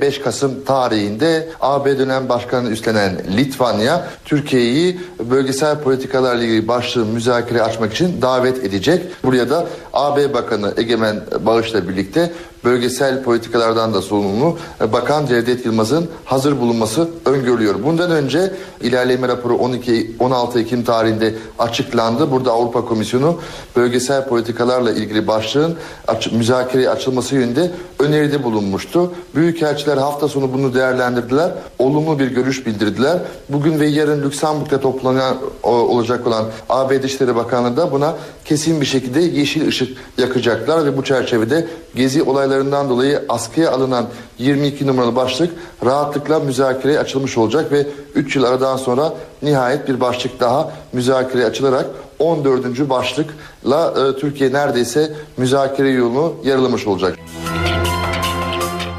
[0.00, 7.92] 5 Kasım tarihinde AB dönem başkanı üstlenen Litvanya Türkiye'yi bölgesel politikalarla ilgili başlığı müzakere açmak
[7.92, 9.24] için davet edecek.
[9.24, 12.32] Buraya da AB Bakanı Egemen Bağış'la birlikte
[12.64, 14.58] bölgesel politikalardan da sorumlu
[14.92, 17.82] Bakan Cevdet Yılmaz'ın hazır bulunması öngörülüyor.
[17.84, 22.30] Bundan önce ilerleme raporu 12 16 Ekim tarihinde açıklandı.
[22.30, 23.38] Burada Avrupa Komisyonu
[23.76, 25.76] bölgesel politikalarla ilgili başlığın
[26.08, 29.12] aç, müzakereye açılması yönünde öneride bulunmuştu.
[29.34, 31.50] Büyükelçiler hafta sonu bunu değerlendirdiler.
[31.78, 33.18] Olumlu bir görüş bildirdiler.
[33.48, 39.20] Bugün ve yarın Lüksemburg'da toplanan olacak olan AB Dışişleri Bakanlığı da buna kesin bir şekilde
[39.20, 44.06] yeşil ışık yakacaklar ve bu çerçevede gezi olaylarından dolayı askıya alınan
[44.38, 45.50] 22 numaralı başlık
[45.84, 51.86] rahatlıkla müzakereye açılmış olacak ve 3 yıl aradan sonra nihayet bir başlık daha müzakereye açılarak
[52.18, 52.90] 14.
[52.90, 57.18] başlıkla e, Türkiye neredeyse müzakere yolunu yarılamış olacak.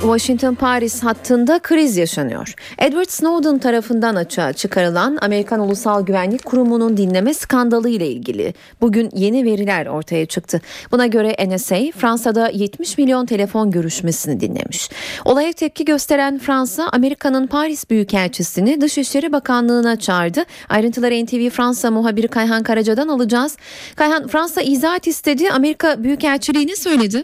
[0.01, 2.53] Washington-Paris hattında kriz yaşanıyor.
[2.77, 9.45] Edward Snowden tarafından açığa çıkarılan Amerikan Ulusal Güvenlik Kurumu'nun dinleme skandalı ile ilgili bugün yeni
[9.45, 10.62] veriler ortaya çıktı.
[10.91, 14.89] Buna göre NSA Fransa'da 70 milyon telefon görüşmesini dinlemiş.
[15.25, 20.43] Olaya tepki gösteren Fransa, Amerika'nın Paris Büyükelçisini Dışişleri Bakanlığı'na çağırdı.
[20.69, 23.57] Ayrıntıları NTV Fransa muhabiri Kayhan Karaca'dan alacağız.
[23.95, 25.51] Kayhan, Fransa izahat istedi.
[25.51, 27.23] Amerika Büyükelçiliği söyledi?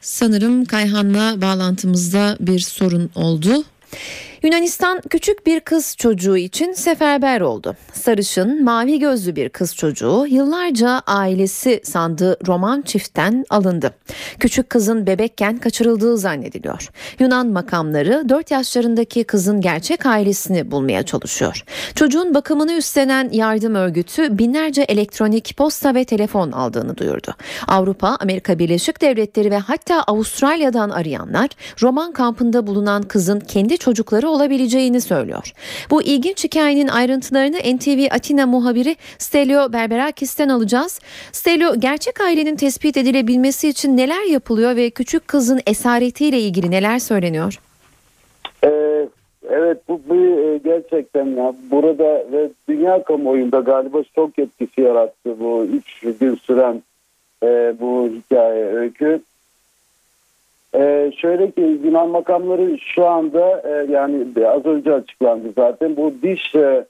[0.00, 3.64] Sanırım Kayhan'la bağlantımızda bir sorun oldu.
[4.46, 7.76] Yunanistan küçük bir kız çocuğu için seferber oldu.
[7.92, 13.94] Sarışın, mavi gözlü bir kız çocuğu yıllarca ailesi sandığı roman çiftten alındı.
[14.40, 16.88] Küçük kızın bebekken kaçırıldığı zannediliyor.
[17.18, 21.64] Yunan makamları 4 yaşlarındaki kızın gerçek ailesini bulmaya çalışıyor.
[21.94, 27.34] Çocuğun bakımını üstlenen yardım örgütü binlerce elektronik posta ve telefon aldığını duyurdu.
[27.68, 31.48] Avrupa, Amerika Birleşik Devletleri ve hatta Avustralya'dan arayanlar
[31.82, 35.52] roman kampında bulunan kızın kendi çocukları olabileceğini söylüyor.
[35.90, 41.00] Bu ilginç hikayenin ayrıntılarını NTV Atina muhabiri Stelio Berberakis'ten alacağız.
[41.32, 47.58] Stelio gerçek ailenin tespit edilebilmesi için neler yapılıyor ve küçük kızın esaretiyle ilgili neler söyleniyor?
[48.64, 49.08] Ee,
[49.50, 55.64] evet bu, bu e, gerçekten ya burada ve dünya kamuoyunda galiba şok etkisi yarattı bu
[55.64, 56.82] üç gün süren
[57.42, 59.20] e, bu hikaye öykü.
[60.78, 66.54] E, şöyle ki Yunan makamları şu anda e, yani az önce açıklandı zaten bu diş
[66.54, 66.84] e,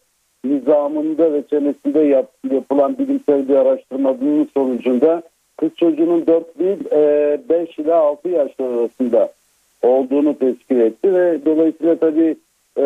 [0.44, 5.22] nizamında ve çenesinde yap, yapılan bilimsel bir araştırmanın sonucunda
[5.56, 6.78] kız çocuğunun 4 değil
[7.48, 9.32] 5 ile 6 yaşlar arasında
[9.82, 12.36] olduğunu tespit etti ve dolayısıyla tabii
[12.76, 12.82] e,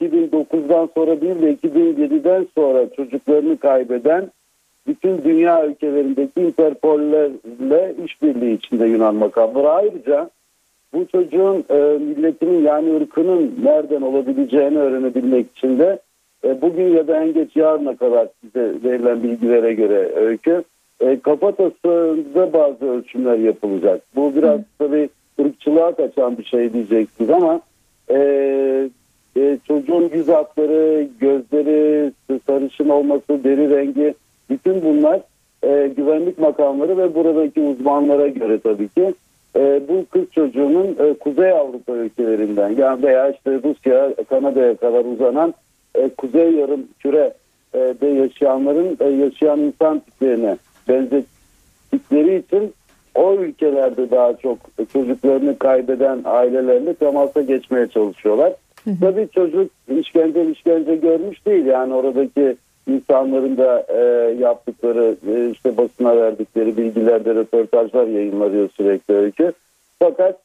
[0.00, 4.30] 2009'dan sonra değil de 2007'den sonra çocuklarını kaybeden
[4.86, 9.70] bütün dünya ülkelerindeki Interpol'lerle işbirliği içinde Yunan makamları.
[9.70, 10.30] Ayrıca
[10.92, 15.98] bu çocuğun e, milletinin yani ırkının nereden olabileceğini öğrenebilmek için de
[16.44, 20.64] e, bugün ya da en geç yarına kadar size verilen bilgilere göre öykü
[21.00, 24.02] e, kafatasında bazı ölçümler yapılacak.
[24.16, 25.08] Bu biraz tabii
[25.40, 27.60] ırkçılığa kaçan bir şey diyeceksiniz ama
[28.10, 28.18] e,
[29.36, 32.12] e, çocuğun yüz hatları, gözleri,
[32.46, 34.14] sarışın olması, deri rengi
[34.50, 35.20] bütün bunlar
[35.62, 39.14] e, güvenlik makamları ve buradaki uzmanlara göre tabii ki
[39.56, 45.54] e, bu kız çocuğunun e, Kuzey Avrupa ülkelerinden yani veya işte Rusya, Kanada'ya kadar uzanan
[45.94, 47.32] e, Kuzey Yarım Küre
[47.74, 50.56] e, de yaşayanların e, yaşayan insan tiplerine
[50.88, 52.72] benzettikleri için
[53.14, 54.58] o ülkelerde daha çok
[54.92, 58.52] çocuklarını kaybeden ailelerle temasa geçmeye çalışıyorlar.
[58.84, 58.94] Hı hı.
[59.00, 62.56] Tabii çocuk işkence işkence görmüş değil yani oradaki
[62.88, 64.02] insanların da e,
[64.40, 69.52] yaptıkları e, işte basına verdikleri bilgilerde röportajlar yayınlanıyor sürekli öykü.
[69.98, 70.38] Fakat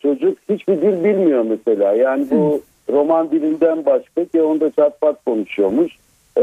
[0.00, 2.92] çocuk hiçbir dil bilmiyor mesela yani bu hı.
[2.92, 5.98] roman dilinden başka ki onda çatpat konuşuyormuş
[6.36, 6.42] e,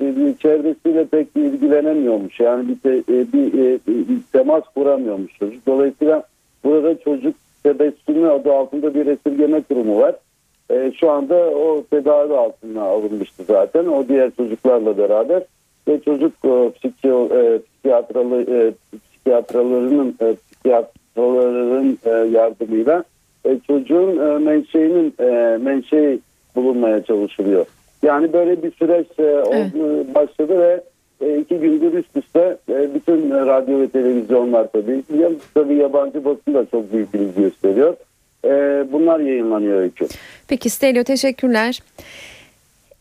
[0.00, 2.40] bir, çevresiyle pek ilgilenemiyormuş.
[2.40, 5.66] Yani bir, te, e, bir, e, bir temas kuramıyormuş çocuk.
[5.66, 6.22] Dolayısıyla
[6.64, 10.14] burada çocuk tebessümü adı altında bir esirgeme kurumu var.
[10.70, 13.86] E, şu anda o tedavi altına alınmıştı zaten.
[13.86, 15.42] O diğer çocuklarla beraber
[15.88, 23.04] ve çocuk e, psikio, e, psikiyatralı, e, psikiyatralarının e, psikiyatraların e, yardımıyla
[23.44, 26.18] e, çocuğun e, menşeinin e, menşei
[26.56, 27.66] bulunmaya çalışılıyor.
[28.02, 30.14] Yani böyle bir süreç e, evet.
[30.14, 30.80] başladı ve
[31.20, 35.02] e, iki gündür üst üste e, bütün radyo ve televizyonlar tabii,
[35.54, 37.96] tabii yabancı basın da çok büyük ilgi gösteriyor.
[38.92, 40.06] Bunlar yayınlanıyor öykü.
[40.48, 41.82] Peki Stelio teşekkürler.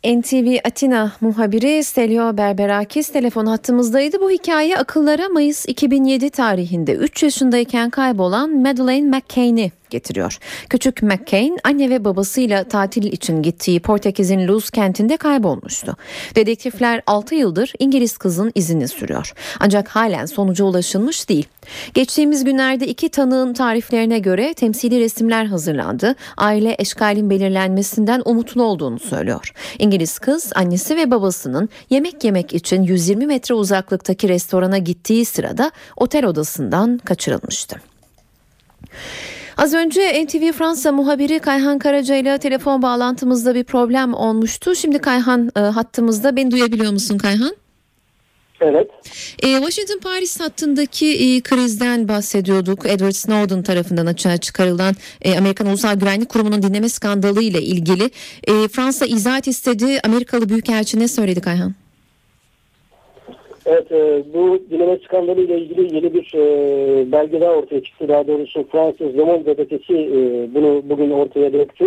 [0.06, 4.22] NTV Atina muhabiri Stelio Berberakis telefon hattımızdaydı.
[4.22, 10.38] Bu hikaye akıllara Mayıs 2007 tarihinde 3 yaşındayken kaybolan Madeleine McCain'i getiriyor.
[10.70, 15.96] Küçük McCain anne ve babasıyla tatil için gittiği Portekiz'in Luz kentinde kaybolmuştu.
[16.36, 19.34] Dedektifler 6 yıldır İngiliz kızın izini sürüyor.
[19.60, 21.48] Ancak halen sonuca ulaşılmış değil.
[21.94, 26.16] Geçtiğimiz günlerde iki tanığın tariflerine göre temsili resimler hazırlandı.
[26.38, 29.54] Aile eşkalin belirlenmesinden umutlu olduğunu söylüyor.
[29.80, 36.26] İngiliz kız annesi ve babasının yemek yemek için 120 metre uzaklıktaki restorana gittiği sırada otel
[36.26, 37.82] odasından kaçırılmıştı.
[39.58, 44.76] Az önce NTV Fransa muhabiri Kayhan Karaca ile telefon bağlantımızda bir problem olmuştu.
[44.76, 46.36] Şimdi Kayhan e, hattımızda.
[46.36, 47.56] Beni duyabiliyor musun Kayhan?
[48.62, 48.88] Evet.
[49.44, 52.86] E, Washington Paris hattındaki e, krizden bahsediyorduk.
[52.86, 58.10] Edward Snowden tarafından açığa çıkarılan e, Amerikan Ulusal Güvenlik Kurumu'nun dinleme skandalı ile ilgili
[58.48, 60.00] e, Fransa izahat istedi.
[60.04, 61.74] Amerikalı Büyükelçi ne söyledi Kayhan?
[63.70, 68.08] Evet, e, bu dinleme skandalı ile ilgili yeni bir e, belge daha ortaya çıktı.
[68.08, 70.20] Daha doğrusu Fransız Le Monde gazetesi e,
[70.56, 71.86] bunu bugün ortaya döktü.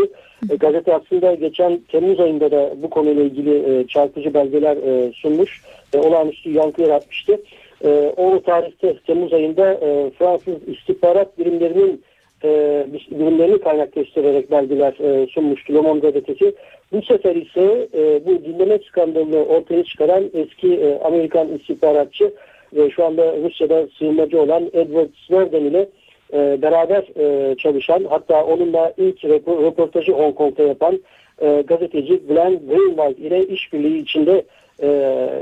[0.51, 5.63] E, gazete aslında geçen Temmuz ayında da bu konuyla ilgili e, çarpıcı belgeler e, sunmuş.
[5.95, 7.41] E, olağanüstü yankı yaratmıştı.
[7.85, 12.03] E, o tarihte Temmuz ayında e, Fransız istihbarat birimlerinin
[12.45, 16.55] e, birimlerini kaynak göstererek belgeler e, sunmuştu Le Monde gazetesi.
[16.93, 22.33] Bu sefer ise e, bu dinleme skandalını ortaya çıkaran eski e, Amerikan istihbaratçı
[22.73, 25.89] ve şu anda Rusya'da sığınmacı olan Edward Snowden ile
[26.33, 31.01] e, beraber e, çalışan hatta onunla ilk röportajı Hong Kong'da yapan
[31.43, 34.45] e, gazeteci Glenn Greenwald ile işbirliği içinde
[34.83, 34.87] e,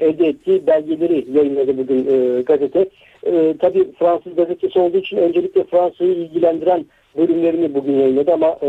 [0.01, 2.87] elde ettiği belgeleri yayınladı bugün e, gazete.
[3.27, 8.69] E, tabii Fransız gazetesi olduğu için öncelikle Fransa'yı ilgilendiren bölümlerini bugün yayınladı ama e,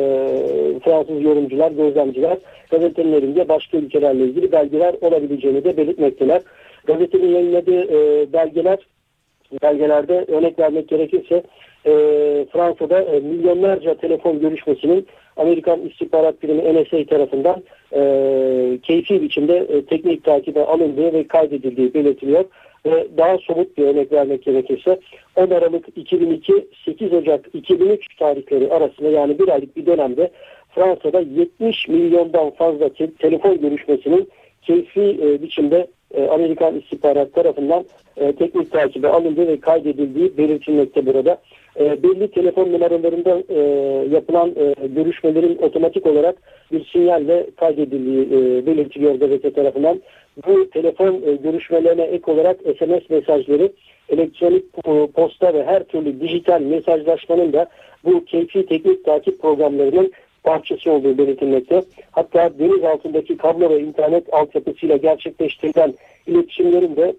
[0.83, 2.37] Fransız yorumcular, gözlemciler
[2.71, 6.41] gazetenin elinde başka ülkelerle ilgili belgeler olabileceğini de belirtmekteler.
[6.85, 8.79] Gazetenin yayınladığı e, belgeler
[9.63, 11.43] belgelerde örnek vermek gerekirse
[11.85, 11.91] e,
[12.51, 20.23] Fransa'da e, milyonlarca telefon görüşmesinin Amerikan İstihbarat Birimi NSA tarafından e, keyfi biçimde e, teknik
[20.23, 22.45] takibe alındığı ve kaydedildiği belirtiliyor.
[22.85, 24.99] Ve daha somut bir örnek vermek gerekirse
[25.35, 30.31] 10 Aralık 2002 8 Ocak 2003 tarihleri arasında yani bir aylık bir dönemde
[30.75, 34.29] Fransa'da 70 milyondan fazla te- telefon görüşmesinin
[34.61, 37.85] keyfi e, biçimde e, Amerikan istihbarat tarafından
[38.17, 41.41] e, teknik takibe alındığı ve kaydedildiği belirtilmekte burada.
[41.79, 43.29] E, belli telefon numaralarında
[44.15, 44.53] yapılan
[44.95, 46.35] görüşmelerin otomatik olarak
[46.71, 50.01] bir sinyalle kaydedildiği e, belirtiliyor gazete tarafından.
[50.47, 53.71] Bu telefon e, görüşmelerine ek olarak SMS mesajları,
[54.09, 57.65] elektronik po- posta ve her türlü dijital mesajlaşmanın da
[58.05, 60.11] bu keyfi teknik takip programlarının
[60.43, 61.83] parçası olduğu belirtilmekte.
[62.11, 65.93] Hatta deniz altındaki kablo ve internet altyapısıyla gerçekleştirilen
[66.27, 67.13] iletişimlerin de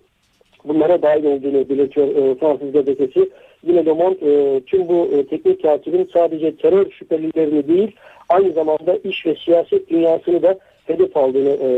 [0.65, 3.31] bunlara dahil olduğunu belirtiyor e, Fransız gazetesi.
[3.67, 7.91] Yine Le Monde e, tüm bu e, teknik takibin sadece terör şüphelilerini değil
[8.29, 11.69] aynı zamanda iş ve siyaset dünyasını da hedef aldığını e,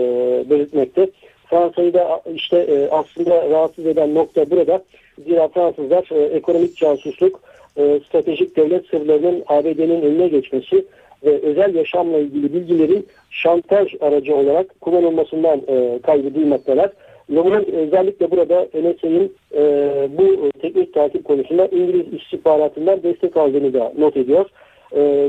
[0.51, 1.09] belirtmekte.
[1.53, 4.83] Fransa'yı da işte e, aslında rahatsız eden nokta burada.
[5.25, 7.41] Zira Fransızlar e, ekonomik casusluk,
[7.77, 10.85] e, stratejik devlet sırlarının ABD'nin önüne geçmesi
[11.25, 16.91] ve özel yaşamla ilgili bilgilerin şantaj aracı olarak kullanılmasından e, kaygı duymaktalar.
[17.31, 19.63] Loman özellikle burada NSA'nın e,
[20.19, 24.47] bu teknik takip konusunda İngiliz istihbaratından destek aldığını da not ediyor.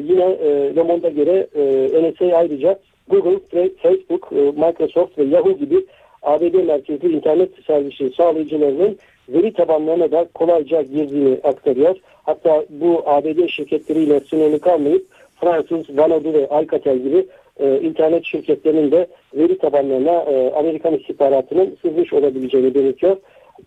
[0.04, 5.86] Yine e, göre e, NSA ayrıca Google, Facebook, Microsoft ve Yahoo gibi
[6.24, 8.98] ABD merkezli internet servisi sağlayıcılarının
[9.30, 11.96] veri tabanlarına da kolayca girdiğini aktarıyor.
[12.24, 15.06] Hatta bu ABD şirketleriyle sınırlı kalmayıp
[15.42, 17.26] Fransız, Vanadu ve Alcatel gibi
[17.60, 23.18] e, internet şirketlerinin de veri tabanlarına e, Amerikan istihbaratının sızmış olabileceğini belirtiyor.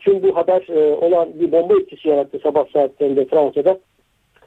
[0.01, 3.79] Tüm bu haber e, olan bir bomba etkisi yarattı sabah saatlerinde Fransa'da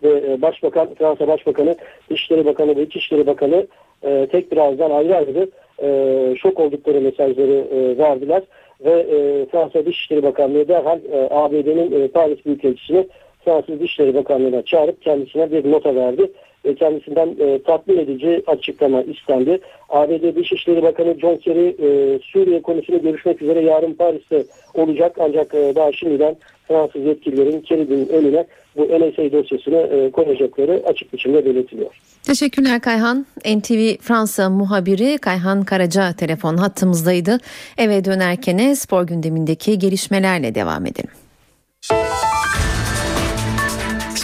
[0.03, 1.75] ve e, Başbakan, Fransa Başbakanı,
[2.09, 3.67] İçişleri Bakanı ve İçişleri Bakanı
[4.03, 5.49] e, tek bir ağızdan ayrı ayrı
[5.81, 8.43] e, şok oldukları mesajları e, verdiler.
[8.85, 13.07] Ve e, Fransa Dışişleri Bakanlığı derhal e, ABD'nin e, Paris Büyükelçisini
[13.45, 16.31] Fransız Dışişleri Bakanlığı'na çağırıp kendisine bir nota verdi
[16.65, 19.59] ve kendisinden e, tatmin edici açıklama istendi.
[19.89, 24.43] ABD Dışişleri Bakanı John Kerry e, Suriye konusunu görüşmek üzere yarın Paris'te
[24.73, 26.35] olacak ancak e, daha şimdiden
[26.67, 28.45] Fransız yetkililerin Kerry'nin önüne
[28.77, 31.89] bu NSA dosyasını e, koyacakları açık biçimde belirtiliyor.
[32.23, 33.25] Teşekkürler Kayhan.
[33.45, 37.37] NTV Fransa muhabiri Kayhan Karaca telefon hattımızdaydı.
[37.77, 41.09] Eve dönerken spor gündemindeki gelişmelerle devam edelim.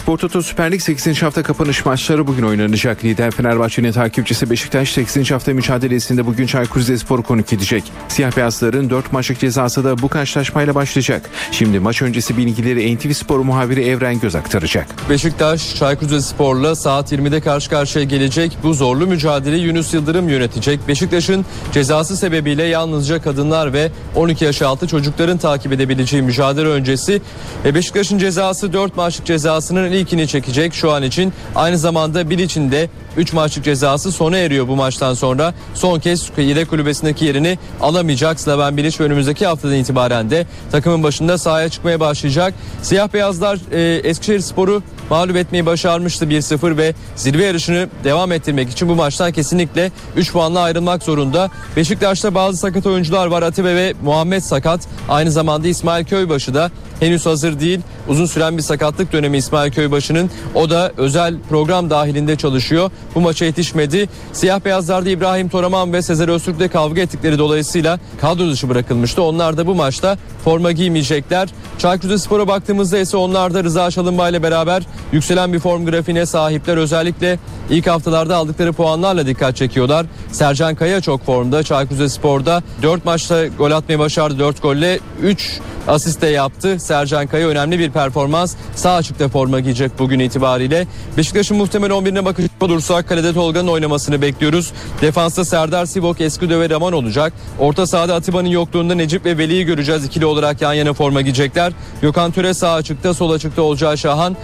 [0.06, 1.22] Spor Toto Süper Lig 8.
[1.22, 3.04] hafta kapanış maçları bugün oynanacak.
[3.04, 5.30] Lider Fenerbahçe'nin takipçisi Beşiktaş 8.
[5.30, 7.84] hafta mücadelesinde bugün Çaykur Rizespor'u konuk edecek.
[8.08, 11.30] Siyah beyazların 4 maçlık cezası da bu karşılaşmayla başlayacak.
[11.50, 14.86] Şimdi maç öncesi bilgileri NTV Spor muhabiri Evren Göz aktaracak.
[15.10, 18.58] Beşiktaş Çaykur Rizespor'la saat 20'de karşı karşıya gelecek.
[18.62, 20.88] Bu zorlu mücadeleyi Yunus Yıldırım yönetecek.
[20.88, 27.22] Beşiktaş'ın cezası sebebiyle yalnızca kadınlar ve 12 yaş altı çocukların takip edebileceği mücadele öncesi.
[27.64, 31.32] E, Beşiktaş'ın cezası 4 maçlık cezasının ilkini çekecek şu an için.
[31.54, 35.54] Aynı zamanda bir içinde 3 maçlık cezası sona eriyor bu maçtan sonra.
[35.74, 38.40] Son kez yedek kulübesindeki yerini alamayacak.
[38.40, 42.54] Slaven Bilic önümüzdeki haftadan itibaren de takımın başında sahaya çıkmaya başlayacak.
[42.82, 48.88] Siyah beyazlar e, Eskişehir Sporu mağlup etmeyi başarmıştı 1-0 ve zirve yarışını devam ettirmek için
[48.88, 51.50] bu maçtan kesinlikle 3 puanla ayrılmak zorunda.
[51.76, 53.42] Beşiktaş'ta bazı sakat oyuncular var.
[53.42, 54.80] Atibe ve Muhammed sakat.
[55.08, 57.80] Aynı zamanda İsmail Köybaşı da henüz hazır değil.
[58.08, 60.30] Uzun süren bir sakatlık dönemi İsmail Köybaşı'nın.
[60.54, 62.90] O da özel program dahilinde çalışıyor.
[63.14, 64.08] Bu maça yetişmedi.
[64.32, 69.22] Siyah beyazlarda İbrahim Toraman ve Sezer Öztürk'le kavga ettikleri dolayısıyla kadro dışı bırakılmıştı.
[69.22, 71.48] Onlar da bu maçta forma giymeyecekler.
[71.78, 74.82] Çaykur Rizespor'a baktığımızda ise onlar da Rıza Çalınbay ile beraber
[75.12, 76.76] yükselen bir form grafiğine sahipler.
[76.76, 77.38] Özellikle
[77.70, 80.06] ilk haftalarda aldıkları puanlarla dikkat çekiyorlar.
[80.32, 81.62] Sercan Kaya çok formda.
[81.62, 84.38] Çaykur Rizespor'da 4 maçta gol atmayı başardı.
[84.38, 86.80] 4 golle 3 asist de yaptı.
[86.80, 88.56] Sercan Kaya önemli bir performans.
[88.74, 90.86] Sağ açıkta forma giyecek bugün itibariyle.
[91.16, 94.72] Beşiktaş'ın muhtemel 11'ine bakacak olursak kalede Tolga'nın oynamasını bekliyoruz.
[95.00, 97.32] Defansta Serdar Sivok, Esküdö ve Raman olacak.
[97.58, 100.04] Orta sahada Atiba'nın yokluğunda Necip ve Veli'yi göreceğiz.
[100.04, 101.72] ikili olarak yan yana forma giyecekler.
[102.02, 104.36] Gökhan Töre sağ açıkta, sol açıkta olacağı Şahan.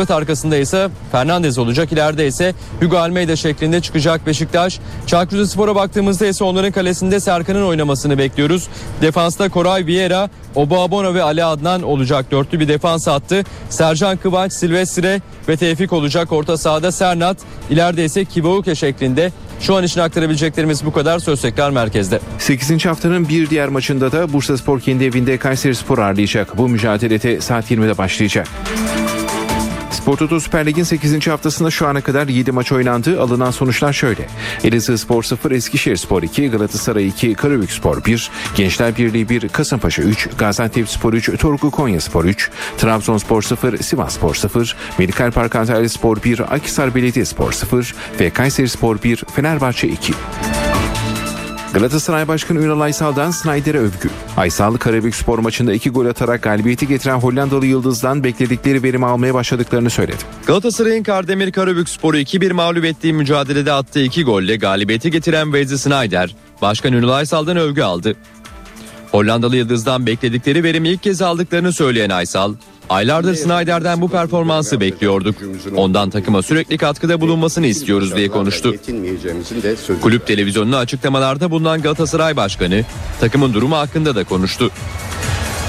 [0.00, 1.92] Forvet arkasında ise Fernandez olacak.
[1.92, 4.80] İleride ise Hugo Almeida şeklinde çıkacak Beşiktaş.
[5.06, 8.68] Çaykur Rizespor'a baktığımızda ise onların kalesinde Serkan'ın oynamasını bekliyoruz.
[9.02, 12.30] Defansta Koray Vieira, Oba Abona ve Ali Adnan olacak.
[12.30, 13.44] Dörtlü bir defans attı.
[13.70, 16.32] Sercan Kıvanç, Silvestre ve Tevfik olacak.
[16.32, 17.36] Orta sahada Sernat,
[17.70, 21.18] ileride ise Kivauke şeklinde Şu an için aktarabileceklerimiz bu kadar.
[21.18, 22.20] Söz tekrar merkezde.
[22.38, 22.86] 8.
[22.86, 26.58] haftanın bir diğer maçında da Bursa Spor kendi evinde Kayseri Spor ağırlayacak.
[26.58, 28.48] Bu mücadelede saat 20'de başlayacak.
[29.90, 31.26] Spor Toto Süper Lig'in 8.
[31.26, 33.20] haftasında şu ana kadar 7 maç oynandı.
[33.20, 34.26] Alınan sonuçlar şöyle.
[34.64, 40.02] Elazığ Spor 0, Eskişehir Spor 2, Galatasaray 2, Karabük Spor 1, Gençler Birliği 1, Kasımpaşa
[40.02, 45.56] 3, Gaziantep Spor 3, Torku Konya Spor 3, Trabzonspor 0, Sivas Spor 0, Medikal Park
[45.56, 50.12] Antalya Spor 1, Akhisar Belediye Spor 0 ve Kayseri Spor 1, Fenerbahçe 2.
[51.74, 54.10] Galatasaray Başkanı Ünal Aysal'dan Snyder'e övgü.
[54.36, 59.90] Aysal Karabük spor maçında iki gol atarak galibiyeti getiren Hollandalı Yıldız'dan bekledikleri verimi almaya başladıklarını
[59.90, 60.16] söyledi.
[60.46, 66.36] Galatasaray'ın Kardemir Karabük Spor'u 2-1 mağlup ettiği mücadelede attığı iki golle galibiyeti getiren Wesley Sneijder,
[66.62, 68.16] Başkan Ünal Aysal'dan övgü aldı.
[69.10, 72.54] Hollandalı Yıldız'dan bekledikleri verimi ilk kez aldıklarını söyleyen Aysal,
[72.90, 75.36] aylardır Snyder'den bu performansı bekliyorduk.
[75.76, 78.74] Ondan takıma sürekli katkıda bulunmasını istiyoruz diye konuştu.
[80.02, 82.84] Kulüp televizyonuna açıklamalarda bulunan Galatasaray Başkanı,
[83.20, 84.70] takımın durumu hakkında da konuştu.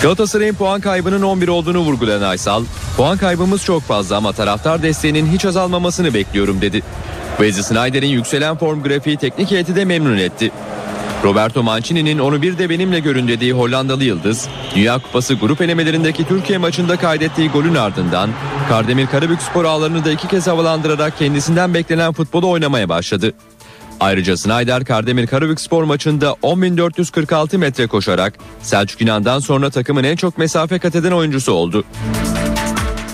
[0.02, 2.64] Galatasaray'ın puan kaybının 11 olduğunu vurgulayan Aysal,
[2.98, 6.84] puan kaybımız çok fazla ama taraftar desteğinin hiç azalmamasını bekliyorum dedi.
[7.38, 10.52] Wesley Snyder'in yükselen form grafiği teknik heyeti de memnun etti.
[11.24, 16.58] Roberto Mancini'nin onu bir de benimle görün dediği Hollandalı Yıldız, Dünya Kupası grup elemelerindeki Türkiye
[16.58, 18.30] maçında kaydettiği golün ardından
[18.70, 23.34] Kardemir Karabük spor ağlarını da iki kez havalandırarak kendisinden beklenen futbolu oynamaya başladı.
[24.00, 30.38] Ayrıca Snyder Kardemir Karabük spor maçında 10.446 metre koşarak Selçuk İnan'dan sonra takımın en çok
[30.38, 31.84] mesafe kat eden oyuncusu oldu.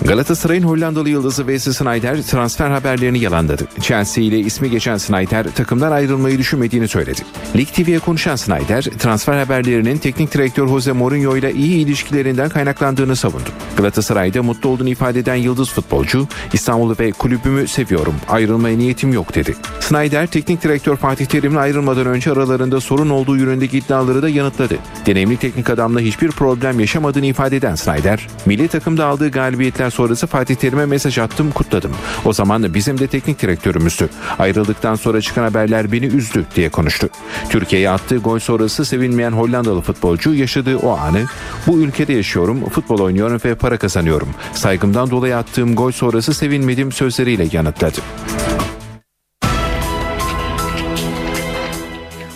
[0.08, 3.68] Galatasaray'ın Hollandalı yıldızı Wesley Sneijder transfer haberlerini yalanladı.
[3.80, 7.20] Chelsea ile ismi geçen Sneijder takımdan ayrılmayı düşünmediğini söyledi.
[7.56, 13.48] Lig TV'ye konuşan Sneijder transfer haberlerinin teknik direktör Jose Mourinho ile iyi ilişkilerinden kaynaklandığını savundu.
[13.76, 19.56] Galatasaray'da mutlu olduğunu ifade eden yıldız futbolcu İstanbul'u ve kulübümü seviyorum ayrılmaya niyetim yok dedi.
[19.80, 24.78] Sneijder teknik direktör Fatih Terim'le ayrılmadan önce aralarında sorun olduğu yönündeki iddiaları da yanıtladı.
[25.06, 30.54] Deneyimli teknik adamla hiçbir problem yaşamadığını ifade eden Snyder, milli takımda aldığı galibiyetler sonrası Fatih
[30.54, 31.92] Terim'e mesaj attım, kutladım.
[32.24, 34.08] O zaman bizim de teknik direktörümüzdü.
[34.38, 37.08] Ayrıldıktan sonra çıkan haberler beni üzdü diye konuştu.
[37.48, 41.24] Türkiye'ye attığı gol sonrası sevinmeyen Hollandalı futbolcu yaşadığı o anı,
[41.66, 44.28] bu ülkede yaşıyorum, futbol oynuyorum ve para kazanıyorum.
[44.52, 48.00] Saygımdan dolayı attığım gol sonrası sevinmedim sözleriyle yanıtladı.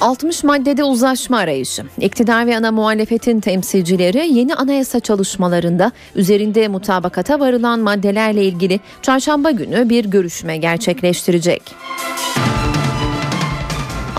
[0.03, 1.83] 60 maddede uzlaşma arayışı.
[2.01, 9.89] İktidar ve ana muhalefetin temsilcileri yeni anayasa çalışmalarında üzerinde mutabakata varılan maddelerle ilgili çarşamba günü
[9.89, 11.63] bir görüşme gerçekleştirecek.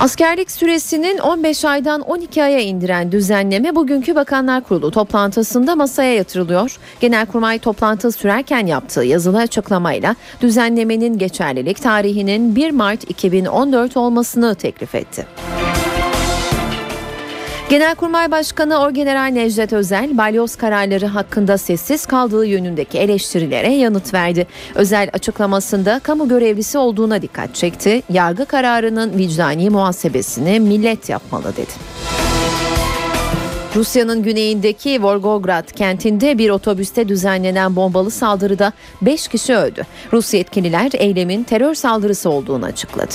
[0.04, 6.78] Askerlik süresinin 15 aydan 12 aya indiren düzenleme bugünkü Bakanlar Kurulu toplantısında masaya yatırılıyor.
[7.00, 15.26] Genelkurmay toplantı sürerken yaptığı yazılı açıklamayla düzenlemenin geçerlilik tarihinin 1 Mart 2014 olmasını teklif etti.
[17.74, 24.48] Genelkurmay Başkanı Orgeneral Necdet Özel, balyoz kararları hakkında sessiz kaldığı yönündeki eleştirilere yanıt verdi.
[24.76, 28.02] Özel açıklamasında kamu görevlisi olduğuna dikkat çekti.
[28.10, 31.72] Yargı kararının vicdani muhasebesini millet yapmalı dedi.
[33.76, 39.84] Rusya'nın güneyindeki Volgograd kentinde bir otobüste düzenlenen bombalı saldırıda 5 kişi öldü.
[40.14, 43.14] Rus yetkililer eylemin terör saldırısı olduğunu açıkladı.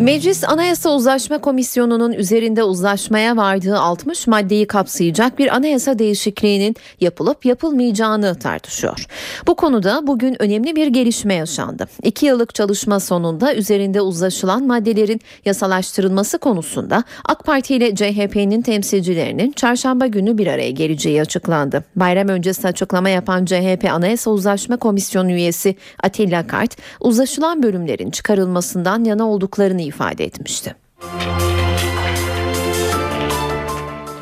[0.00, 8.34] Meclis Anayasa Uzlaşma Komisyonu'nun üzerinde uzlaşmaya vardığı 60 maddeyi kapsayacak bir anayasa değişikliğinin yapılıp yapılmayacağını
[8.34, 9.06] tartışıyor.
[9.46, 11.86] Bu konuda bugün önemli bir gelişme yaşandı.
[12.02, 20.06] İki yıllık çalışma sonunda üzerinde uzlaşılan maddelerin yasalaştırılması konusunda AK Parti ile CHP'nin temsilcilerinin çarşamba
[20.06, 21.84] günü bir araya geleceği açıklandı.
[21.96, 29.30] Bayram öncesi açıklama yapan CHP Anayasa Uzlaşma Komisyonu üyesi Atilla Kart, uzlaşılan bölümlerin çıkarılmasından yana
[29.30, 30.74] olduklarını ifade etmişti.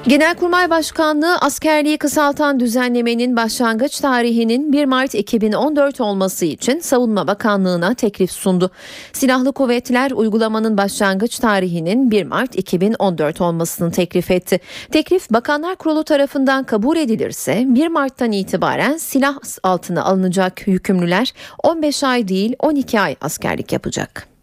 [0.08, 8.30] Genelkurmay Başkanlığı askerliği kısaltan düzenlemenin başlangıç tarihinin 1 Mart 2014 olması için Savunma Bakanlığı'na teklif
[8.32, 8.70] sundu.
[9.12, 14.60] Silahlı kuvvetler uygulamanın başlangıç tarihinin 1 Mart 2014 olmasını teklif etti.
[14.92, 22.28] Teklif Bakanlar Kurulu tarafından kabul edilirse 1 Mart'tan itibaren silah altına alınacak yükümlüler 15 ay
[22.28, 24.37] değil 12 ay askerlik yapacak.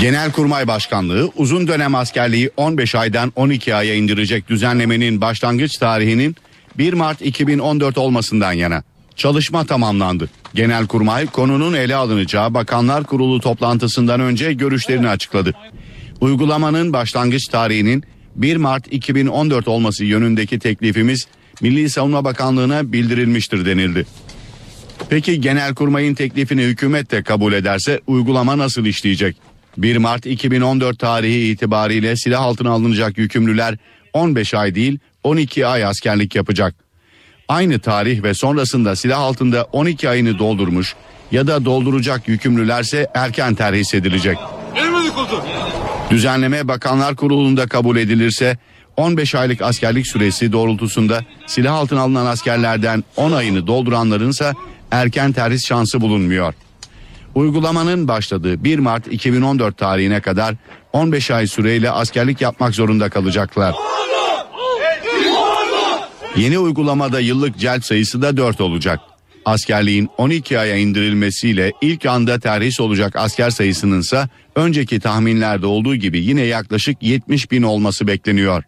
[0.00, 6.36] Genelkurmay Başkanlığı uzun dönem askerliği 15 aydan 12 aya indirecek düzenlemenin başlangıç tarihinin
[6.78, 8.82] 1 Mart 2014 olmasından yana.
[9.16, 10.30] Çalışma tamamlandı.
[10.54, 15.54] Genelkurmay konunun ele alınacağı Bakanlar Kurulu toplantısından önce görüşlerini açıkladı.
[16.20, 18.04] Uygulamanın başlangıç tarihinin
[18.36, 21.26] 1 Mart 2014 olması yönündeki teklifimiz
[21.60, 24.06] Milli Savunma Bakanlığı'na bildirilmiştir denildi.
[25.10, 29.49] Peki Genelkurmay'ın teklifini hükümet de kabul ederse uygulama nasıl işleyecek?
[29.76, 33.76] 1 Mart 2014 tarihi itibariyle silah altına alınacak yükümlüler
[34.12, 36.74] 15 ay değil 12 ay askerlik yapacak.
[37.48, 40.94] Aynı tarih ve sonrasında silah altında 12 ayını doldurmuş
[41.32, 44.38] ya da dolduracak yükümlülerse erken terhis edilecek.
[46.10, 48.58] Düzenleme Bakanlar Kurulu'nda kabul edilirse
[48.96, 54.54] 15 aylık askerlik süresi doğrultusunda silah altına alınan askerlerden 10 ayını dolduranlarınsa
[54.90, 56.54] erken terhis şansı bulunmuyor.
[57.34, 60.54] Uygulamanın başladığı 1 Mart 2014 tarihine kadar
[60.92, 63.74] 15 ay süreyle askerlik yapmak zorunda kalacaklar.
[66.36, 69.00] Yeni uygulamada yıllık celp sayısı da 4 olacak.
[69.44, 76.20] Askerliğin 12 aya indirilmesiyle ilk anda terhis olacak asker sayısının ise önceki tahminlerde olduğu gibi
[76.20, 78.62] yine yaklaşık 70 bin olması bekleniyor.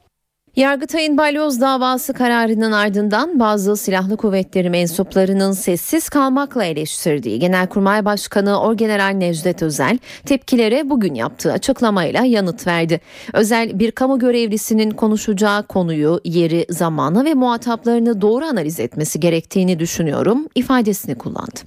[0.57, 9.15] Yargıtay'ın balyoz davası kararının ardından bazı silahlı kuvvetleri mensuplarının sessiz kalmakla eleştirdiği Genelkurmay Başkanı Orgeneral
[9.15, 13.01] Necdet Özel tepkilere bugün yaptığı açıklamayla yanıt verdi.
[13.33, 20.47] Özel bir kamu görevlisinin konuşacağı konuyu, yeri, zamanı ve muhataplarını doğru analiz etmesi gerektiğini düşünüyorum
[20.55, 21.61] ifadesini kullandı.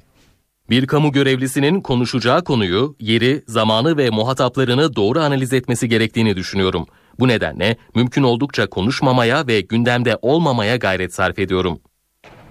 [0.69, 6.87] Bir kamu görevlisinin konuşacağı konuyu, yeri, zamanı ve muhataplarını doğru analiz etmesi gerektiğini düşünüyorum.
[7.19, 11.79] Bu nedenle mümkün oldukça konuşmamaya ve gündemde olmamaya gayret sarf ediyorum.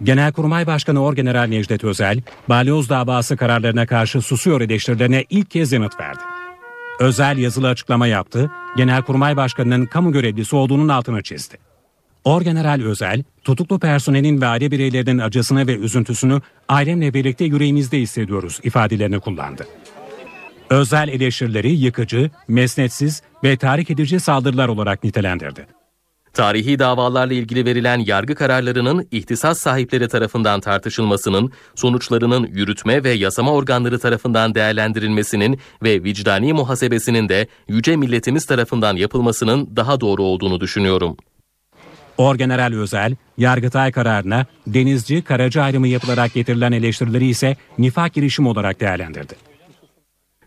[0.03, 6.21] Genelkurmay Başkanı Orgeneral Necdet Özel, balyoz davası kararlarına karşı susuyor eleştirilerine ilk kez yanıt verdi.
[7.01, 11.59] Özel yazılı açıklama yaptı, Genelkurmay Başkanı'nın kamu görevlisi olduğunun altını çizdi.
[12.25, 19.21] Orgeneral Özel, tutuklu personelin ve aile bireylerinin acısını ve üzüntüsünü ailemle birlikte yüreğimizde hissediyoruz ifadelerini
[19.21, 19.67] kullandı.
[20.71, 25.67] Özel eleştirileri yıkıcı, mesnetsiz ve tahrik edici saldırılar olarak nitelendirdi.
[26.33, 33.99] Tarihi davalarla ilgili verilen yargı kararlarının ihtisas sahipleri tarafından tartışılmasının, sonuçlarının yürütme ve yasama organları
[33.99, 41.17] tarafından değerlendirilmesinin ve vicdani muhasebesinin de yüce milletimiz tarafından yapılmasının daha doğru olduğunu düşünüyorum.
[42.19, 49.54] Orgeneral Özel, Yargıtay kararına denizci karacı ayrımı yapılarak getirilen eleştirileri ise nifak girişim olarak değerlendirdi.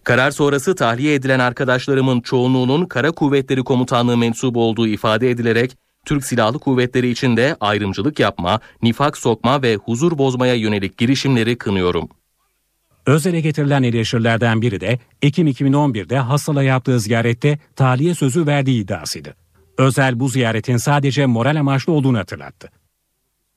[0.08, 6.60] Karar sonrası tahliye edilen arkadaşlarımın çoğunluğunun Kara Kuvvetleri Komutanlığı mensubu olduğu ifade edilerek Türk Silahlı
[6.60, 12.10] Kuvvetleri içinde ayrımcılık yapma, nifak sokma ve huzur bozmaya yönelik girişimleri kınıyorum.
[13.06, 19.36] Özel'e getirilen eleştirilerden biri de Ekim 2011'de Hassal'a yaptığı ziyarette tahliye sözü verdiği iddiasıydı.
[19.78, 22.70] Özel bu ziyaretin sadece moral amaçlı olduğunu hatırlattı.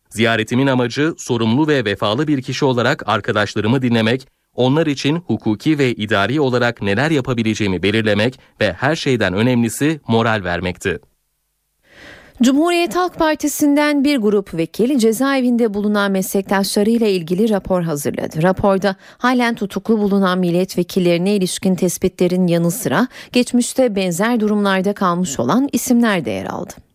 [0.08, 6.40] Ziyaretimin amacı sorumlu ve vefalı bir kişi olarak arkadaşlarımı dinlemek, onlar için hukuki ve idari
[6.40, 11.00] olarak neler yapabileceğimi belirlemek ve her şeyden önemlisi moral vermekti.
[12.42, 18.42] Cumhuriyet Halk Partisi'nden bir grup vekil cezaevinde bulunan meslektaşlarıyla ilgili rapor hazırladı.
[18.42, 26.24] Raporda halen tutuklu bulunan milletvekillerine ilişkin tespitlerin yanı sıra geçmişte benzer durumlarda kalmış olan isimler
[26.24, 26.89] de yer aldı.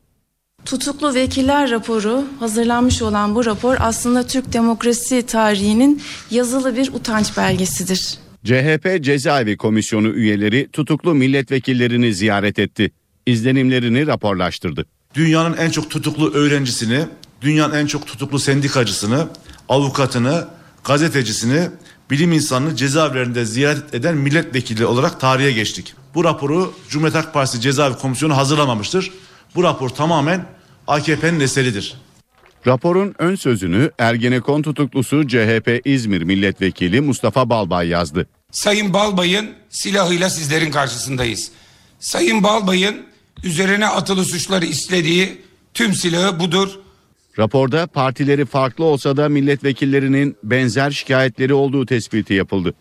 [0.65, 6.01] Tutuklu vekiller raporu hazırlanmış olan bu rapor aslında Türk demokrasi tarihinin
[6.31, 8.17] yazılı bir utanç belgesidir.
[8.45, 12.91] CHP Cezaevi Komisyonu üyeleri tutuklu milletvekillerini ziyaret etti.
[13.25, 14.85] İzlenimlerini raporlaştırdı.
[15.13, 16.99] Dünyanın en çok tutuklu öğrencisini,
[17.41, 19.27] dünyanın en çok tutuklu sendikacısını,
[19.69, 20.47] avukatını,
[20.83, 21.69] gazetecisini,
[22.11, 25.93] bilim insanını cezaevlerinde ziyaret eden milletvekili olarak tarihe geçtik.
[26.15, 29.11] Bu raporu Cumhuriyet Halk Partisi Cezaevi Komisyonu hazırlamamıştır.
[29.55, 30.54] Bu rapor tamamen
[30.87, 31.95] AKP'nin eseridir.
[32.67, 38.27] Raporun ön sözünü Ergenekon tutuklusu CHP İzmir Milletvekili Mustafa Balbay yazdı.
[38.51, 41.51] Sayın Balbay'ın silahıyla sizlerin karşısındayız.
[41.99, 43.05] Sayın Balbay'ın
[43.43, 45.41] üzerine atılı suçları istediği
[45.73, 46.69] tüm silahı budur.
[47.39, 52.73] Raporda partileri farklı olsa da milletvekillerinin benzer şikayetleri olduğu tespiti yapıldı.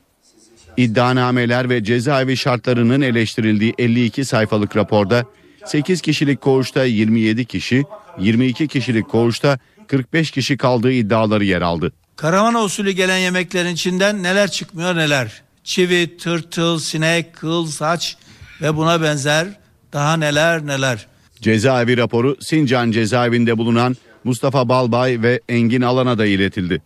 [0.76, 5.24] İddianameler ve cezaevi şartlarının eleştirildiği 52 sayfalık raporda
[5.66, 7.84] 8 kişilik koğuşta 27 kişi,
[8.18, 11.92] 22 kişilik koğuşta 45 kişi kaldığı iddiaları yer aldı.
[12.16, 15.42] Karavana usulü gelen yemeklerin içinden neler çıkmıyor neler.
[15.64, 18.16] Çivi, tırtıl, sinek, kıl, saç
[18.60, 19.48] ve buna benzer
[19.92, 21.06] daha neler neler.
[21.40, 26.82] Cezaevi raporu Sincan cezaevinde bulunan Mustafa Balbay ve Engin Alan'a da iletildi.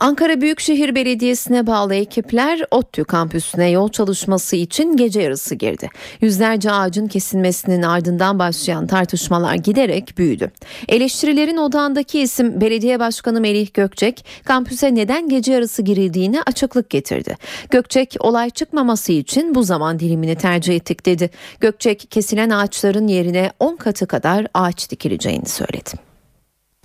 [0.00, 5.90] Ankara Büyükşehir Belediyesi'ne bağlı ekipler ODTÜ kampüsüne yol çalışması için gece yarısı girdi.
[6.20, 10.50] Yüzlerce ağacın kesilmesinin ardından başlayan tartışmalar giderek büyüdü.
[10.88, 17.36] Eleştirilerin odağındaki isim Belediye Başkanı Melih Gökçek, kampüse neden gece yarısı girildiğini açıklık getirdi.
[17.70, 21.30] Gökçek, olay çıkmaması için bu zaman dilimini tercih ettik dedi.
[21.60, 25.90] Gökçek, kesilen ağaçların yerine 10 katı kadar ağaç dikileceğini söyledi.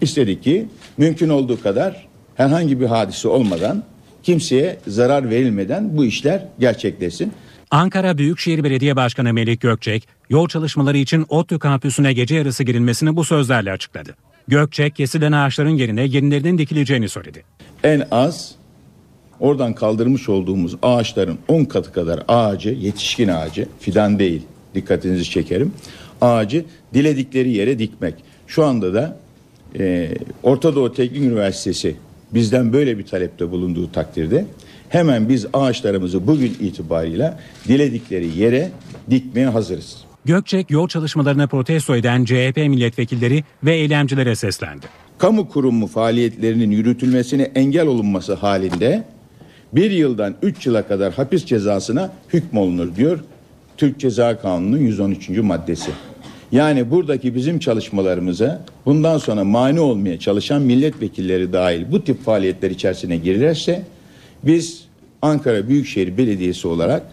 [0.01, 3.83] İstedik ki mümkün olduğu kadar herhangi bir hadise olmadan
[4.23, 7.33] kimseye zarar verilmeden bu işler gerçekleşsin.
[7.71, 13.23] Ankara Büyükşehir Belediye Başkanı Melik Gökçek, yol çalışmaları için ODTÜ kampüsüne gece yarısı girilmesini bu
[13.23, 14.15] sözlerle açıkladı.
[14.47, 17.43] Gökçek, kesilen ağaçların yerine yenilerinin dikileceğini söyledi.
[17.83, 18.55] En az
[19.39, 24.41] oradan kaldırmış olduğumuz ağaçların 10 katı kadar ağacı, yetişkin ağacı, fidan değil
[24.75, 25.73] dikkatinizi çekerim.
[26.21, 28.15] Ağacı diledikleri yere dikmek.
[28.47, 29.17] Şu anda da
[29.79, 30.09] e,
[30.43, 31.95] Orta Doğu Teknik Üniversitesi
[32.33, 34.45] bizden böyle bir talepte bulunduğu takdirde
[34.89, 38.71] hemen biz ağaçlarımızı bugün itibarıyla diledikleri yere
[39.09, 39.97] dikmeye hazırız.
[40.25, 44.85] Gökçek yol çalışmalarını protesto eden CHP milletvekilleri ve eylemcilere seslendi.
[45.17, 49.03] Kamu kurumu faaliyetlerinin yürütülmesine engel olunması halinde
[49.73, 53.19] bir yıldan 3 yıla kadar hapis cezasına hükmolunur diyor
[53.77, 55.29] Türk Ceza Kanunu'nun 113.
[55.29, 55.91] maddesi.
[56.53, 63.17] Yani buradaki bizim çalışmalarımıza bundan sonra mani olmaya çalışan milletvekilleri dahil bu tip faaliyetler içerisine
[63.17, 63.83] girerse
[64.43, 64.85] biz
[65.21, 67.03] Ankara Büyükşehir Belediyesi olarak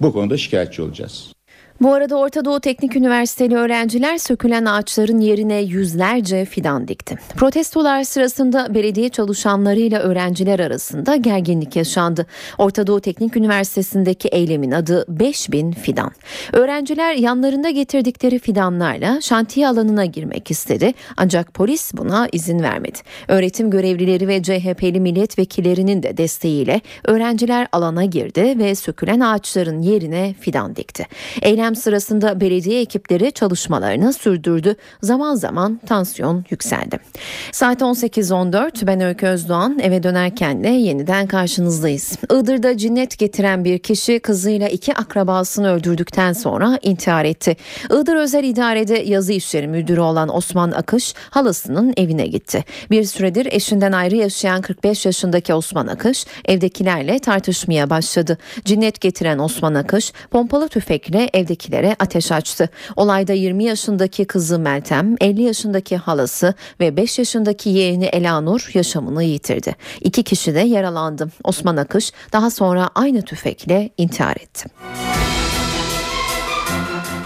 [0.00, 1.32] bu konuda şikayetçi olacağız.
[1.80, 7.16] Bu arada Orta Doğu Teknik Üniversiteli öğrenciler sökülen ağaçların yerine yüzlerce fidan dikti.
[7.36, 12.26] Protestolar sırasında belediye çalışanlarıyla öğrenciler arasında gerginlik yaşandı.
[12.58, 16.10] Orta Doğu Teknik Üniversitesi'ndeki eylemin adı 5000 fidan.
[16.52, 22.98] Öğrenciler yanlarında getirdikleri fidanlarla şantiye alanına girmek istedi ancak polis buna izin vermedi.
[23.28, 30.76] Öğretim görevlileri ve CHP'li milletvekillerinin de desteğiyle öğrenciler alana girdi ve sökülen ağaçların yerine fidan
[30.76, 31.06] dikti.
[31.42, 34.76] Eylem sırasında belediye ekipleri çalışmalarını sürdürdü.
[35.02, 36.98] Zaman zaman tansiyon yükseldi.
[37.52, 42.18] Saat 18.14 ben Öykü Özdoğan eve dönerken de yeniden karşınızdayız.
[42.32, 47.56] Iğdır'da cinnet getiren bir kişi kızıyla iki akrabasını öldürdükten sonra intihar etti.
[47.90, 52.64] Iğdır Özel İdare'de yazı işleri müdürü olan Osman Akış halasının evine gitti.
[52.90, 58.38] Bir süredir eşinden ayrı yaşayan 45 yaşındaki Osman Akış evdekilerle tartışmaya başladı.
[58.64, 62.68] Cinnet getiren Osman Akış pompalı tüfekle evdekilere ateş açtı.
[62.96, 69.76] Olayda 20 yaşındaki kızı Meltem, 50 yaşındaki halası ve 5 yaşındaki yeğeni Elanur yaşamını yitirdi.
[70.00, 71.28] İki kişi de yaralandı.
[71.44, 74.68] Osman Akış daha sonra aynı tüfekle intihar etti.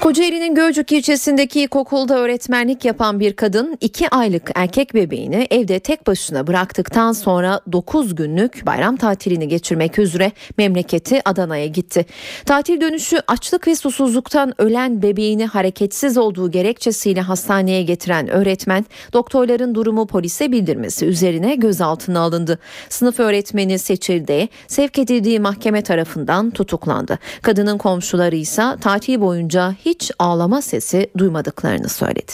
[0.03, 6.47] Kocaeli'nin Gölcük ilçesindeki ilkokulda öğretmenlik yapan bir kadın 2 aylık erkek bebeğini evde tek başına
[6.47, 12.07] bıraktıktan sonra 9 günlük bayram tatilini geçirmek üzere memleketi Adana'ya gitti.
[12.47, 20.07] Tatil dönüşü açlık ve susuzluktan ölen bebeğini hareketsiz olduğu gerekçesiyle hastaneye getiren öğretmen doktorların durumu
[20.07, 22.59] polise bildirmesi üzerine gözaltına alındı.
[22.89, 27.19] Sınıf öğretmeni seçildi, sevk edildiği mahkeme tarafından tutuklandı.
[27.43, 32.32] Kadının komşuları ise tatil boyunca hiç hiç ağlama sesi duymadıklarını söyledi.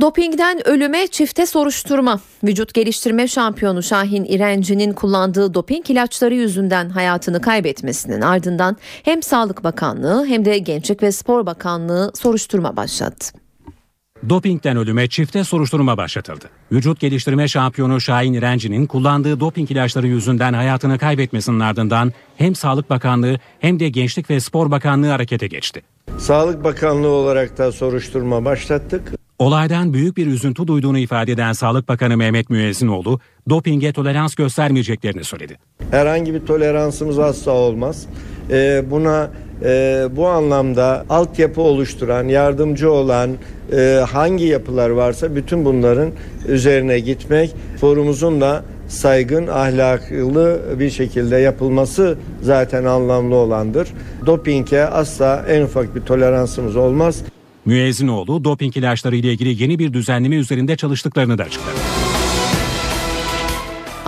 [0.00, 2.20] Dopingden ölüme çifte soruşturma.
[2.44, 10.26] Vücut geliştirme şampiyonu Şahin İrenci'nin kullandığı doping ilaçları yüzünden hayatını kaybetmesinin ardından hem Sağlık Bakanlığı
[10.26, 13.37] hem de Gençlik ve Spor Bakanlığı soruşturma başlattı.
[14.28, 16.50] Dopingden ölüme çifte soruşturma başlatıldı.
[16.72, 23.38] Vücut geliştirme şampiyonu Şahin İrenci'nin kullandığı doping ilaçları yüzünden hayatını kaybetmesinin ardından hem Sağlık Bakanlığı
[23.60, 25.82] hem de Gençlik ve Spor Bakanlığı harekete geçti.
[26.18, 29.12] Sağlık Bakanlığı olarak da soruşturma başlattık.
[29.38, 33.20] Olaydan büyük bir üzüntü duyduğunu ifade eden Sağlık Bakanı Mehmet Müezzinoğlu,
[33.50, 35.58] dopinge tolerans göstermeyeceklerini söyledi.
[35.90, 38.06] Herhangi bir toleransımız asla olmaz.
[38.50, 39.30] Ee, buna
[39.64, 43.30] e, bu anlamda altyapı oluşturan, yardımcı olan
[43.72, 46.10] e, hangi yapılar varsa bütün bunların
[46.48, 53.88] üzerine gitmek, forumuzun da saygın, ahlaklı bir şekilde yapılması zaten anlamlı olandır.
[54.26, 57.22] Dopinge asla en ufak bir toleransımız olmaz.
[57.68, 61.76] Müezzinoğlu doping ilaçları ile ilgili yeni bir düzenleme üzerinde çalıştıklarını da açıkladı.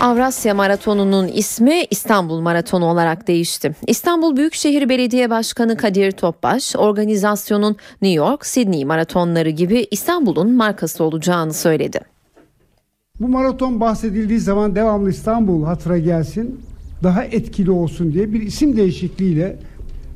[0.01, 3.75] Avrasya Maratonu'nun ismi İstanbul Maratonu olarak değişti.
[3.87, 11.55] İstanbul Büyükşehir Belediye Başkanı Kadir Topbaş, organizasyonun New York, Sydney maratonları gibi İstanbul'un markası olacağını
[11.55, 12.01] söyledi.
[13.21, 16.61] Bu maraton bahsedildiği zaman devamlı İstanbul hatıra gelsin,
[17.03, 19.59] daha etkili olsun diye bir isim değişikliğiyle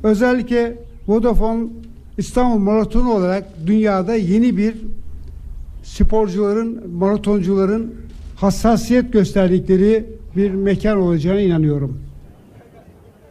[0.03, 0.77] özellikle
[1.07, 1.67] Vodafone
[2.17, 4.75] İstanbul Maratonu olarak dünyada yeni bir
[5.83, 7.95] sporcuların, maratoncuların
[8.35, 10.05] hassasiyet gösterdikleri
[10.35, 11.99] bir mekan olacağına inanıyorum.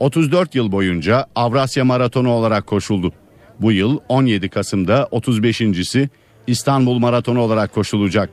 [0.00, 3.12] 34 yıl boyunca Avrasya Maratonu olarak koşuldu.
[3.60, 6.08] Bu yıl 17 Kasım'da 35.si
[6.46, 8.30] İstanbul Maratonu olarak koşulacak.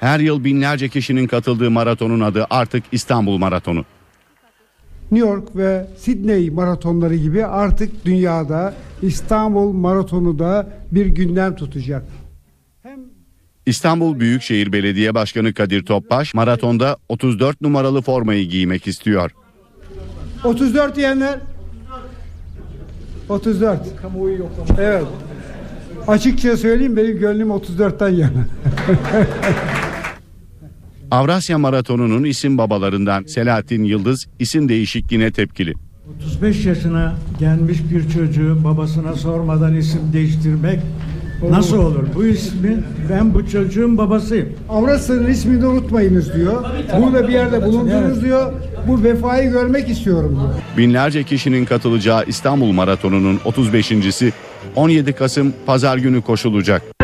[0.00, 3.84] Her yıl binlerce kişinin katıldığı maratonun adı artık İstanbul Maratonu.
[5.10, 12.02] New York ve Sydney maratonları gibi artık dünyada İstanbul maratonu da bir gündem tutacak.
[13.66, 19.30] İstanbul Büyükşehir Belediye Başkanı Kadir Topbaş maratonda 34 numaralı formayı giymek istiyor.
[20.44, 21.38] 34 diyenler
[23.28, 23.80] 34.
[24.78, 25.04] Evet.
[26.06, 28.46] Açıkça söyleyeyim benim gönlüm 34'ten yana.
[31.10, 35.74] Avrasya Maratonu'nun isim babalarından Selahattin Yıldız isim değişikliğine tepkili.
[36.16, 40.80] 35 yaşına gelmiş bir çocuğu babasına sormadan isim değiştirmek
[41.50, 42.06] nasıl olur?
[42.14, 44.48] Bu ismi ben bu çocuğun babasıyım.
[44.68, 46.64] Avrasya'nın ismini unutmayınız diyor.
[47.02, 48.52] Burada bir yerde bulundunuz diyor.
[48.88, 50.54] Bu vefayı görmek istiyorum diyor.
[50.76, 54.32] Binlerce kişinin katılacağı İstanbul Maratonu'nun 35.si
[54.76, 56.97] 17 Kasım Pazar günü koşulacak.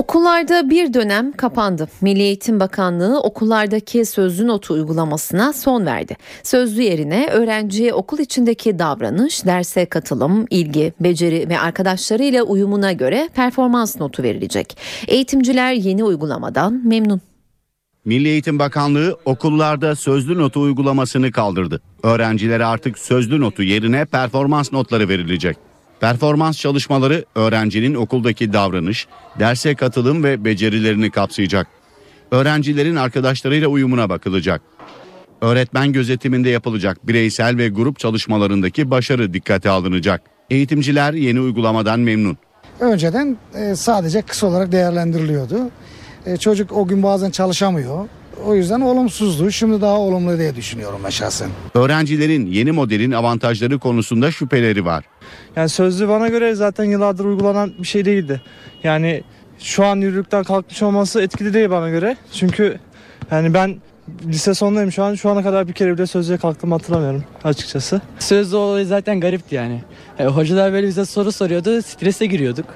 [0.00, 1.88] Okullarda bir dönem kapandı.
[2.00, 6.16] Milli Eğitim Bakanlığı okullardaki sözlü notu uygulamasına son verdi.
[6.42, 14.00] Sözlü yerine öğrenciye okul içindeki davranış, derse katılım, ilgi, beceri ve arkadaşlarıyla uyumuna göre performans
[14.00, 14.76] notu verilecek.
[15.08, 17.20] Eğitimciler yeni uygulamadan memnun.
[18.04, 21.80] Milli Eğitim Bakanlığı okullarda sözlü notu uygulamasını kaldırdı.
[22.02, 25.69] Öğrencilere artık sözlü notu yerine performans notları verilecek.
[26.00, 29.06] Performans çalışmaları öğrencinin okuldaki davranış,
[29.38, 31.66] derse katılım ve becerilerini kapsayacak.
[32.30, 34.62] Öğrencilerin arkadaşlarıyla uyumuna bakılacak.
[35.40, 40.22] Öğretmen gözetiminde yapılacak bireysel ve grup çalışmalarındaki başarı dikkate alınacak.
[40.50, 42.38] Eğitimciler yeni uygulamadan memnun.
[42.80, 45.70] Önceden e, sadece kısa olarak değerlendiriliyordu.
[46.26, 48.08] E, çocuk o gün bazen çalışamıyor.
[48.46, 49.50] O yüzden olumsuzdu.
[49.50, 51.50] Şimdi daha olumlu diye düşünüyorum ben şahsen.
[51.74, 55.04] Öğrencilerin yeni modelin avantajları konusunda şüpheleri var.
[55.56, 58.40] Yani sözlü bana göre zaten yıllardır uygulanan bir şey değildi.
[58.84, 59.22] Yani
[59.58, 62.16] şu an yürürlükten kalkmış olması etkili değil bana göre.
[62.32, 62.78] Çünkü
[63.30, 63.76] yani ben
[64.26, 65.14] lise sondayım şu an.
[65.14, 68.00] Şu ana kadar bir kere bile sözlüğe kalktığımı hatırlamıyorum açıkçası.
[68.18, 69.80] Sözlü olayı zaten garipti yani.
[70.18, 72.66] yani hocalar böyle bize soru soruyordu, strese giriyorduk.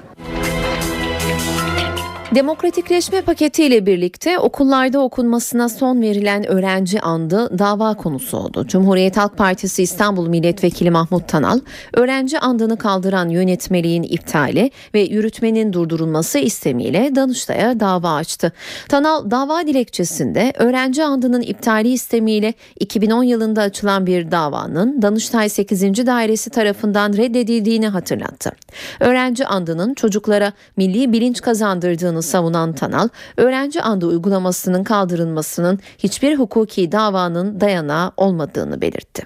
[2.35, 8.67] Demokratikleşme paketiyle birlikte okullarda okunmasına son verilen öğrenci andı dava konusu oldu.
[8.67, 11.59] Cumhuriyet Halk Partisi İstanbul Milletvekili Mahmut Tanal,
[11.93, 18.51] öğrenci andını kaldıran yönetmeliğin iptali ve yürütmenin durdurulması istemiyle Danıştay'a dava açtı.
[18.89, 25.81] Tanal dava dilekçesinde öğrenci andının iptali istemiyle 2010 yılında açılan bir davanın Danıştay 8.
[26.07, 28.51] Dairesi tarafından reddedildiğini hatırlattı.
[28.99, 37.61] Öğrenci andının çocuklara milli bilinç kazandırdığını savunan Tanal, öğrenci andı uygulamasının kaldırılmasının hiçbir hukuki davanın
[37.61, 39.23] dayanağı olmadığını belirtti.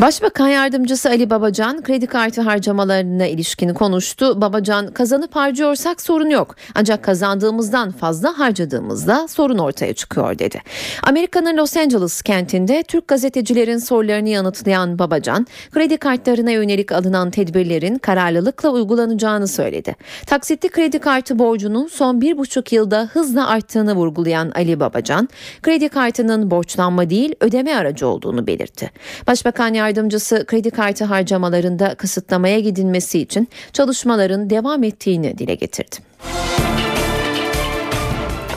[0.00, 4.40] Başbakan Yardımcısı Ali Babacan kredi kartı harcamalarına ilişkin konuştu.
[4.40, 6.56] Babacan kazanıp harcıyorsak sorun yok.
[6.74, 10.62] Ancak kazandığımızdan fazla harcadığımızda sorun ortaya çıkıyor dedi.
[11.02, 18.68] Amerika'nın Los Angeles kentinde Türk gazetecilerin sorularını yanıtlayan Babacan kredi kartlarına yönelik alınan tedbirlerin kararlılıkla
[18.68, 19.96] uygulanacağını söyledi.
[20.26, 25.28] Taksitli kredi kartı borcunun son bir buçuk yılda hızla arttığını vurgulayan Ali Babacan
[25.62, 28.90] kredi kartının borçlanma değil ödeme aracı olduğunu belirtti.
[29.26, 29.85] Başbakan yardımcısı
[30.46, 35.96] kredi kartı harcamalarında kısıtlamaya gidilmesi için çalışmaların devam ettiğini dile getirdi.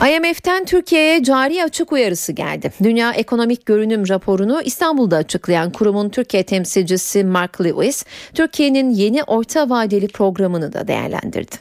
[0.08, 2.72] IMF'den Türkiye'ye cari açık uyarısı geldi.
[2.82, 8.04] Dünya Ekonomik Görünüm raporunu İstanbul'da açıklayan kurumun Türkiye temsilcisi Mark Lewis,
[8.34, 11.56] Türkiye'nin yeni orta vadeli programını da değerlendirdi.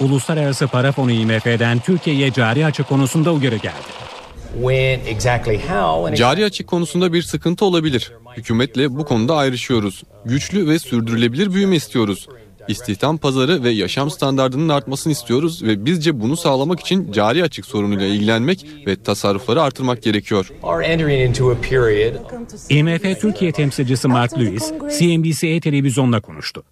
[0.00, 4.11] Uluslararası Para Fonu IMF'den Türkiye'ye cari açık konusunda uyarı geldi.
[6.16, 8.12] Cari açık konusunda bir sıkıntı olabilir.
[8.36, 10.02] Hükümetle bu konuda ayrışıyoruz.
[10.24, 12.28] Güçlü ve sürdürülebilir büyüme istiyoruz.
[12.68, 18.06] İstihdam pazarı ve yaşam standartının artmasını istiyoruz ve bizce bunu sağlamak için cari açık sorunuyla
[18.06, 20.52] ilgilenmek ve tasarrufları artırmak gerekiyor.
[22.68, 26.64] IMF Türkiye temsilcisi Mark Lewis, CNBC televizyonla konuştu.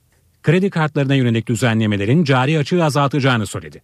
[0.42, 3.82] Kredi kartlarına yönelik düzenlemelerin cari açığı azaltacağını söyledi.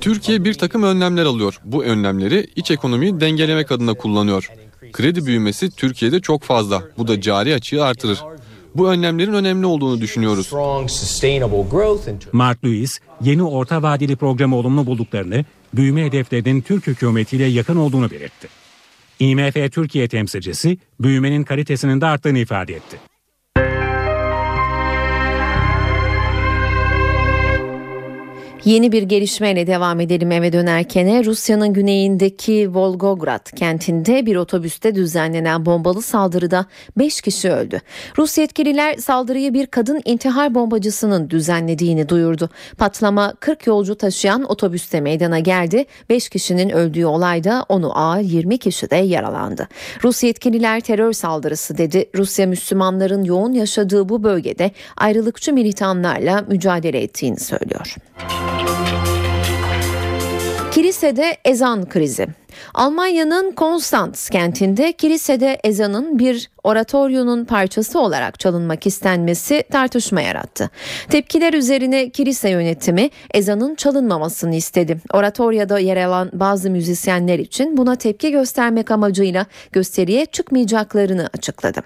[0.00, 1.60] Türkiye bir takım önlemler alıyor.
[1.64, 4.50] Bu önlemleri iç ekonomiyi dengelemek adına kullanıyor.
[4.92, 6.82] Kredi büyümesi Türkiye'de çok fazla.
[6.98, 8.18] Bu da cari açığı artırır.
[8.74, 10.50] Bu önlemlerin önemli olduğunu düşünüyoruz.
[12.32, 18.48] Mark Lewis, yeni orta vadeli programı olumlu bulduklarını, büyüme hedeflerinin Türk hükümetiyle yakın olduğunu belirtti.
[19.18, 23.13] IMF Türkiye temsilcisi, büyümenin kalitesinin de arttığını ifade etti.
[28.64, 31.24] Yeni bir gelişmeyle devam edelim eve dönerken.
[31.24, 36.66] Rusya'nın güneyindeki Volgograd kentinde bir otobüste düzenlenen bombalı saldırıda
[36.98, 37.80] 5 kişi öldü.
[38.18, 42.50] Rus yetkililer saldırıyı bir kadın intihar bombacısının düzenlediğini duyurdu.
[42.78, 45.84] Patlama 40 yolcu taşıyan otobüste meydana geldi.
[46.08, 49.68] 5 kişinin öldüğü olayda onu ağır 20 kişi de yaralandı.
[50.04, 52.10] Rus yetkililer terör saldırısı dedi.
[52.16, 57.96] Rusya Müslümanların yoğun yaşadığı bu bölgede ayrılıkçı militanlarla mücadele ettiğini söylüyor.
[60.74, 62.26] Kilisede ezan krizi.
[62.74, 70.70] Almanya'nın Konstanz kentinde kilisede ezanın bir oratoryonun parçası olarak çalınmak istenmesi tartışma yarattı.
[71.08, 74.98] Tepkiler üzerine kilise yönetimi ezanın çalınmamasını istedi.
[75.12, 81.82] Oratoryoda yer alan bazı müzisyenler için buna tepki göstermek amacıyla gösteriye çıkmayacaklarını açıkladı.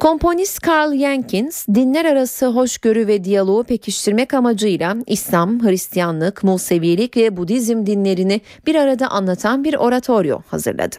[0.00, 7.86] Komponist Karl Jenkins dinler arası hoşgörü ve diyaloğu pekiştirmek amacıyla İslam, Hristiyanlık, Musevilik ve Budizm
[7.86, 10.96] dinlerini bir arada anlatan bir oratoryo hazırladı.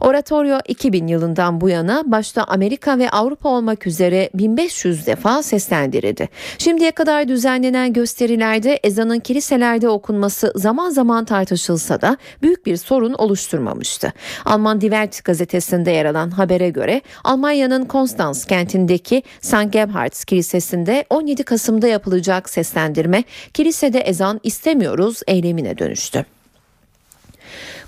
[0.00, 6.28] Oratoryo 2000 yılından bu yana başta Amerika ve Avrupa olmak üzere 1500 defa seslendirildi.
[6.58, 14.12] Şimdiye kadar düzenlenen gösterilerde ezanın kiliselerde okunması zaman zaman tartışılsa da büyük bir sorun oluşturmamıştı.
[14.44, 17.84] Alman Die Welt gazetesinde yer alan habere göre Almanya'nın
[18.28, 19.72] Konstanz kentindeki St.
[19.72, 23.24] Gebhardt Kilisesi'nde 17 Kasım'da yapılacak seslendirme
[23.54, 26.24] kilisede ezan istemiyoruz eylemine dönüştü.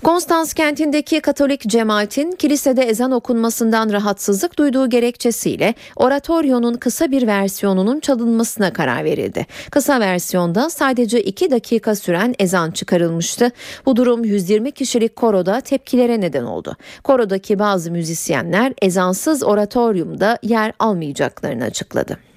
[0.03, 8.73] Konstans kentindeki Katolik cemaatin kilisede ezan okunmasından rahatsızlık duyduğu gerekçesiyle oratoryonun kısa bir versiyonunun çalınmasına
[8.73, 9.47] karar verildi.
[9.71, 13.51] Kısa versiyonda sadece 2 dakika süren ezan çıkarılmıştı.
[13.85, 16.75] Bu durum 120 kişilik koroda tepkilere neden oldu.
[17.03, 22.30] Korodaki bazı müzisyenler ezansız oratoryumda yer almayacaklarını açıkladı.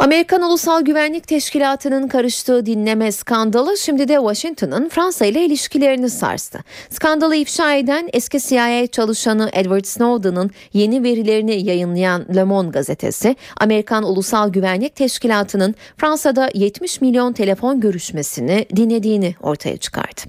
[0.00, 6.58] Amerikan Ulusal Güvenlik Teşkilatı'nın karıştığı dinleme skandalı şimdi de Washington'ın Fransa ile ilişkilerini sarstı.
[6.90, 14.04] Skandalı ifşa eden eski CIA çalışanı Edward Snowden'ın yeni verilerini yayınlayan Le Monde gazetesi, Amerikan
[14.04, 20.20] Ulusal Güvenlik Teşkilatı'nın Fransa'da 70 milyon telefon görüşmesini dinlediğini ortaya çıkardı.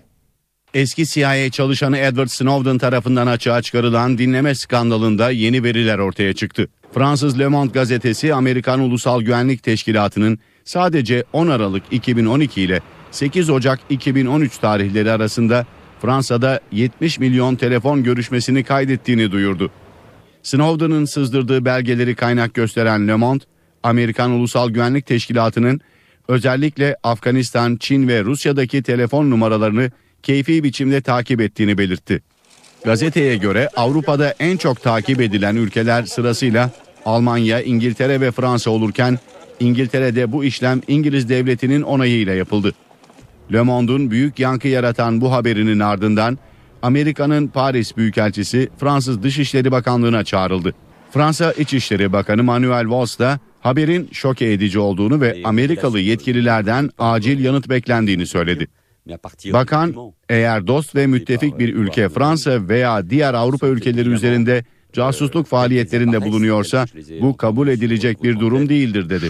[0.73, 6.67] Eski CIA çalışanı Edward Snowden tarafından açığa çıkarılan dinleme skandalında yeni veriler ortaya çıktı.
[6.93, 12.81] Fransız Le Monde gazetesi Amerikan Ulusal Güvenlik Teşkilatı'nın sadece 10 Aralık 2012 ile
[13.11, 15.65] 8 Ocak 2013 tarihleri arasında
[16.01, 19.71] Fransa'da 70 milyon telefon görüşmesini kaydettiğini duyurdu.
[20.43, 23.43] Snowden'ın sızdırdığı belgeleri kaynak gösteren Le Monde,
[23.83, 25.81] Amerikan Ulusal Güvenlik Teşkilatı'nın
[26.27, 29.91] özellikle Afganistan, Çin ve Rusya'daki telefon numaralarını
[30.23, 32.21] keyfi biçimde takip ettiğini belirtti.
[32.85, 36.69] Gazeteye göre Avrupa'da en çok takip edilen ülkeler sırasıyla
[37.05, 39.19] Almanya, İngiltere ve Fransa olurken
[39.59, 42.73] İngiltere'de bu işlem İngiliz devletinin onayıyla yapıldı.
[43.53, 46.37] Le Monde'un büyük yankı yaratan bu haberinin ardından
[46.81, 50.73] Amerika'nın Paris Büyükelçisi Fransız Dışişleri Bakanlığı'na çağrıldı.
[51.11, 57.69] Fransa İçişleri Bakanı Manuel Valls da haberin şoke edici olduğunu ve Amerikalı yetkililerden acil yanıt
[57.69, 58.67] beklendiğini söyledi.
[59.53, 59.95] Bakan
[60.29, 66.85] eğer dost ve müttefik bir ülke Fransa veya diğer Avrupa ülkeleri üzerinde casusluk faaliyetlerinde bulunuyorsa
[67.21, 69.29] bu kabul edilecek bir durum değildir dedi.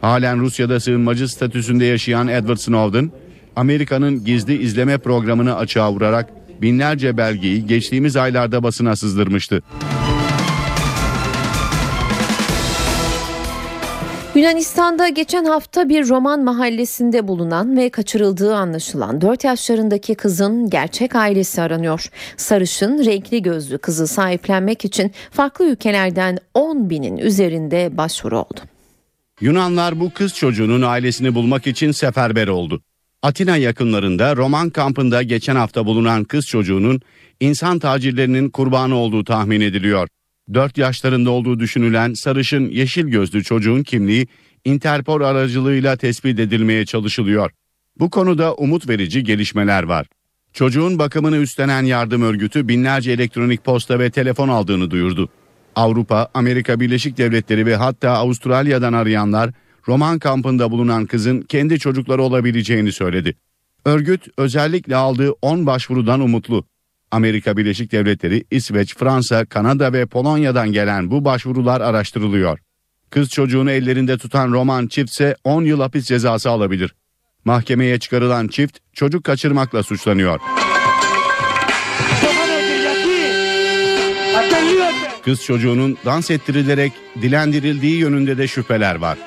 [0.00, 3.12] Halen Rusya'da sığınmacı statüsünde yaşayan Edward Snowden,
[3.56, 6.30] Amerika'nın gizli izleme programını açığa vurarak
[6.62, 9.62] binlerce belgeyi geçtiğimiz aylarda basına sızdırmıştı.
[14.42, 21.62] Yunanistan'da geçen hafta bir roman mahallesinde bulunan ve kaçırıldığı anlaşılan 4 yaşlarındaki kızın gerçek ailesi
[21.62, 22.06] aranıyor.
[22.36, 28.60] Sarışın, renkli gözlü kızı sahiplenmek için farklı ülkelerden 10 binin üzerinde başvuru oldu.
[29.40, 32.82] Yunanlar bu kız çocuğunun ailesini bulmak için seferber oldu.
[33.22, 37.00] Atina yakınlarında Roman kampında geçen hafta bulunan kız çocuğunun
[37.40, 40.08] insan tacirlerinin kurbanı olduğu tahmin ediliyor.
[40.54, 44.26] 4 yaşlarında olduğu düşünülen sarışın yeşil gözlü çocuğun kimliği
[44.64, 47.50] Interpol aracılığıyla tespit edilmeye çalışılıyor.
[47.98, 50.06] Bu konuda umut verici gelişmeler var.
[50.52, 55.28] Çocuğun bakımını üstlenen yardım örgütü binlerce elektronik posta ve telefon aldığını duyurdu.
[55.76, 59.50] Avrupa, Amerika Birleşik Devletleri ve hatta Avustralya'dan arayanlar
[59.88, 63.34] Roman kampında bulunan kızın kendi çocukları olabileceğini söyledi.
[63.84, 66.64] Örgüt özellikle aldığı 10 başvurudan umutlu.
[67.12, 72.58] Amerika Birleşik Devletleri, İsveç, Fransa, Kanada ve Polonya'dan gelen bu başvurular araştırılıyor.
[73.10, 76.94] Kız çocuğunu ellerinde tutan Roman çiftse 10 yıl hapis cezası alabilir.
[77.44, 80.40] Mahkemeye çıkarılan çift çocuk kaçırmakla suçlanıyor.
[85.24, 86.92] Kız çocuğunun dans ettirilerek
[87.22, 89.18] dilendirildiği yönünde de şüpheler var.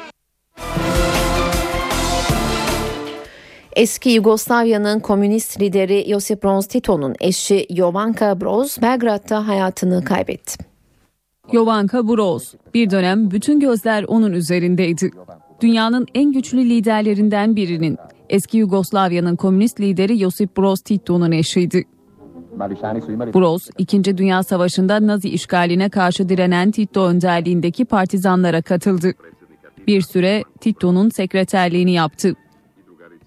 [3.76, 10.65] Eski Yugoslavya'nın komünist lideri Josip Broz Tito'nun eşi Jovanka Broz Belgrad'da hayatını kaybetti.
[11.51, 15.11] Jovanka Broz bir dönem bütün gözler onun üzerindeydi.
[15.61, 17.97] Dünyanın en güçlü liderlerinden birinin
[18.30, 21.84] eski Yugoslavya'nın komünist lideri Josip Broz Tito'nun eşiydi.
[23.34, 24.17] Broz, 2.
[24.17, 29.13] Dünya Savaşı'nda Nazi işgaline karşı direnen Tito önderliğindeki partizanlara katıldı.
[29.88, 32.36] Bir süre Tito'nun sekreterliğini yaptı.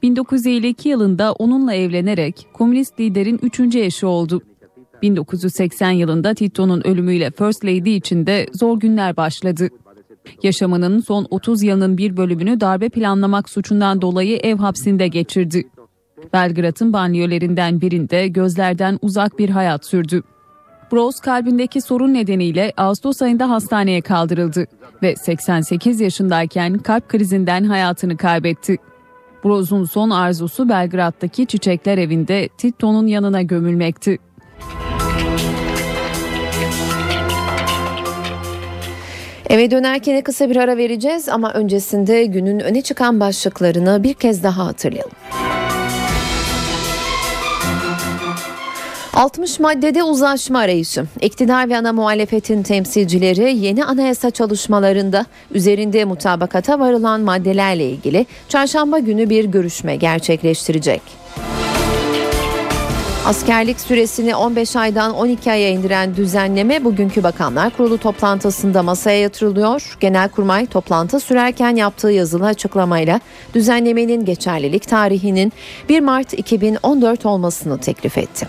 [0.03, 4.43] 1952 yılında onunla evlenerek komünist liderin üçüncü eşi oldu.
[5.03, 9.69] 1980 yılında Tito'nun ölümüyle First Lady için de zor günler başladı.
[10.43, 15.65] Yaşamının son 30 yılının bir bölümünü darbe planlamak suçundan dolayı ev hapsinde geçirdi.
[16.33, 20.23] Belgrad'ın banyolerinden birinde gözlerden uzak bir hayat sürdü.
[20.93, 24.67] Broz kalbindeki sorun nedeniyle Ağustos ayında hastaneye kaldırıldı
[25.03, 28.77] ve 88 yaşındayken kalp krizinden hayatını kaybetti.
[29.45, 34.19] Broz'un son arzusu Belgrad'daki Çiçekler Evi'nde Tito'nun yanına gömülmekti.
[39.49, 44.67] Eve dönerken kısa bir ara vereceğiz ama öncesinde günün öne çıkan başlıklarını bir kez daha
[44.67, 45.13] hatırlayalım.
[49.19, 51.05] 60 maddede uzlaşma arayışı.
[51.21, 59.31] İktidar ve ana muhalefetin temsilcileri yeni anayasa çalışmalarında üzerinde mutabakata varılan maddelerle ilgili çarşamba günü
[59.31, 61.03] bir görüşme gerçekleştirecek.
[63.29, 69.97] Askerlik süresini 15 aydan 12 aya indiren düzenleme bugünkü Bakanlar Kurulu toplantısında masaya yatırılıyor.
[70.01, 73.21] Genelkurmay toplantı sürerken yaptığı yazılı açıklamayla
[73.55, 75.53] düzenlemenin geçerlilik tarihinin
[75.89, 78.49] 1 Mart 2014 olmasını teklif etti.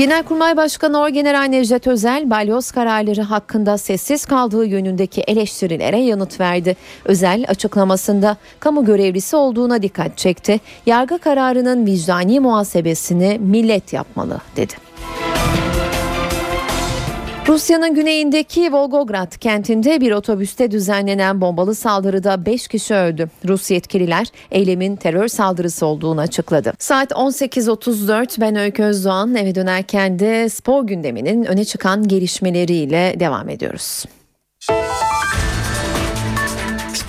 [0.00, 6.76] Genelkurmay Başkanı Orgeneral Necdet Özel, balyoz kararları hakkında sessiz kaldığı yönündeki eleştirilere yanıt verdi.
[7.04, 10.60] Özel açıklamasında kamu görevlisi olduğuna dikkat çekti.
[10.86, 14.72] Yargı kararının vicdani muhasebesini millet yapmalı dedi.
[17.50, 23.30] Rusya'nın güneyindeki Volgograd kentinde bir otobüste düzenlenen bombalı saldırıda 5 kişi öldü.
[23.48, 26.72] Rus yetkililer eylemin terör saldırısı olduğunu açıkladı.
[26.78, 34.04] Saat 18.34 ben Öykü Özdoğan eve dönerken de spor gündeminin öne çıkan gelişmeleriyle devam ediyoruz.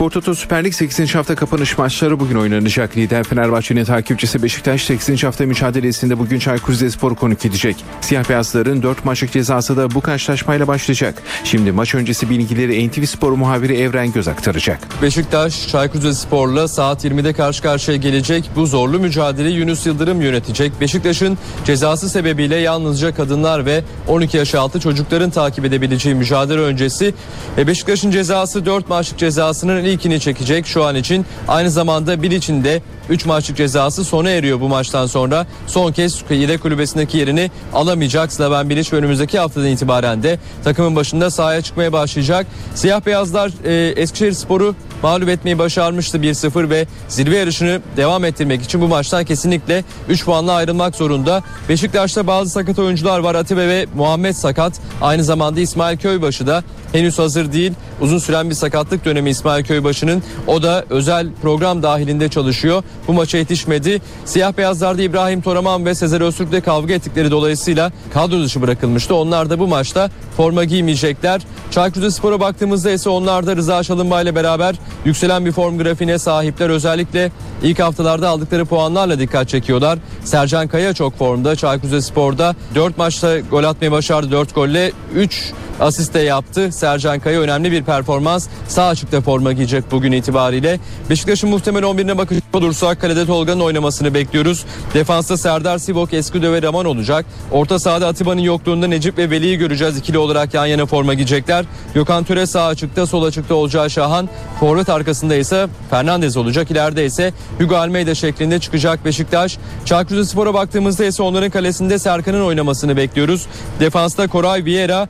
[0.02, 1.16] Spor Toto Süper Lig 8.
[1.16, 2.98] hafta kapanış maçları bugün oynanacak.
[2.98, 5.24] Lider Fenerbahçe'nin takipçisi Beşiktaş 8.
[5.24, 7.76] hafta mücadelesinde bugün Çaykur Rizespor'u konuk edecek.
[8.02, 11.24] Siyah beyazların 4 maçlık cezası da bu karşılaşmayla başlayacak.
[11.44, 14.80] Şimdi maç öncesi bilgileri NTV Spor muhabiri Evren Göz aktaracak.
[15.02, 18.50] Beşiktaş Çaykur Rizespor'la saat 20'de karşı karşıya gelecek.
[18.56, 20.82] Bu zorlu mücadeleyi Yunus Yıldırım yönetecek.
[20.82, 27.14] Beşiktaş'ın cezası sebebiyle yalnızca kadınlar ve 12 yaş altı çocukların takip edebileceği mücadele öncesi.
[27.58, 31.26] Ve Beşiktaş'ın cezası 4 maçlık cezasının ilkini çekecek şu an için.
[31.48, 35.48] Aynı zamanda bir içinde 3 maçlık cezası sona eriyor bu maçtan sonra.
[35.68, 41.62] Son kez yedek kulübesindeki yerini alamayacak Slaven Bilic önümüzdeki haftadan itibaren de takımın başında sahaya
[41.62, 42.48] çıkmaya başlayacak.
[42.76, 48.82] Siyah beyazlar e, Eskişehir Sporu mağlup etmeyi başarmıştı 1-0 ve zirve yarışını devam ettirmek için
[48.82, 51.44] bu maçtan kesinlikle 3 puanla ayrılmak zorunda.
[51.70, 53.36] Beşiktaş'ta bazı sakat oyuncular var.
[53.36, 54.74] Atibe ve Muhammed sakat.
[55.02, 57.74] Aynı zamanda İsmail Köybaşı da henüz hazır değil.
[58.02, 60.24] Uzun süren bir sakatlık dönemi İsmail Köybaşı'nın.
[60.48, 62.84] O da özel program dahilinde çalışıyor.
[63.08, 64.02] Bu maça yetişmedi.
[64.26, 69.16] Siyah beyazlarda İbrahim Toraman ve Sezer Öztürk'le kavga ettikleri dolayısıyla kadro dışı bırakılmıştı.
[69.16, 71.42] Onlar da bu maçta forma giymeyecekler.
[71.72, 76.70] Çaykur Rizespor'a baktığımızda ise onlar da Rıza Çalınbay ile beraber yükselen bir form grafiğine sahipler.
[76.70, 77.32] Özellikle
[77.64, 80.00] ilk haftalarda aldıkları puanlarla dikkat çekiyorlar.
[80.24, 81.56] Sercan Kaya çok formda.
[81.56, 84.32] Çaykur Rizespor'da 4 maçta gol atmayı başardı.
[84.32, 86.72] 4 golle 3 asiste yaptı.
[86.72, 88.48] Sercan Kaya önemli bir performans.
[88.68, 90.80] Sağ açıkta forma giyecek bugün itibariyle.
[91.10, 94.66] Beşiktaş'ın muhtemel 11'ine bakacak olursak kalede Tolga'nın oynamasını bekliyoruz.
[94.94, 97.26] Defansta Serdar Sivok, Esküdö ve Raman olacak.
[97.52, 99.98] Orta sahada Atiba'nın yokluğunda Necip ve Veli'yi göreceğiz.
[99.98, 101.66] ikili olarak yan yana forma giyecekler.
[101.94, 104.30] Gökhan Töre sağ açıkta, sol açıkta olacağı Şahan.
[104.60, 106.72] Forvet arkasında ise Fernandez olacak.
[106.72, 109.58] İleride ise Hugo Almeida şeklinde çıkacak Beşiktaş.
[109.86, 113.46] Çaykur Rizespor'a baktığımızda ise onların kalesinde Serkan'ın oynamasını bekliyoruz.
[113.80, 115.08] Defansta Koray Vieira,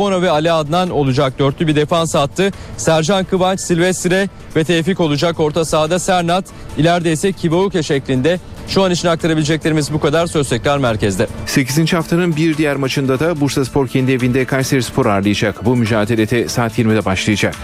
[0.00, 1.38] Obuabona ve Ali Adnan olacak.
[1.38, 2.50] Dörtlü bir defans attı.
[2.76, 5.40] Sercan Kıvanç, Silvestre ve Tevfik olacak.
[5.40, 6.44] Orta sahada Sernat,
[6.78, 8.38] ileride ise Kibouke şeklinde.
[8.68, 10.26] Şu an için aktarabileceklerimiz bu kadar.
[10.26, 11.26] Söz tekrar merkezde.
[11.46, 11.92] 8.
[11.92, 15.64] haftanın bir diğer maçında da Bursa Spor kendi evinde Kayseri Spor ağırlayacak.
[15.64, 17.54] Bu mücadelede saat 20'de başlayacak.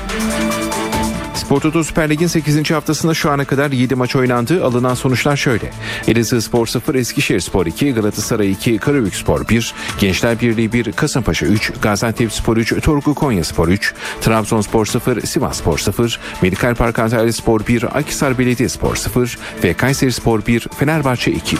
[1.46, 2.70] Spor Toto Süper Lig'in 8.
[2.70, 4.64] haftasında şu ana kadar 7 maç oynandı.
[4.64, 5.70] Alınan sonuçlar şöyle.
[6.08, 11.46] Elazığ Spor 0, Eskişehir Spor 2, Galatasaray 2, Karabük Spor 1, Gençler Birliği 1, Kasımpaşa
[11.46, 16.98] 3, Gaziantep Spor 3, Torku Konya Spor 3, Trabzonspor 0, Sivas Spor 0, Medikal Park
[16.98, 21.56] Antalya Spor 1, Akhisar Belediye Spor 0 ve Kayseri Spor 1, Fenerbahçe 2.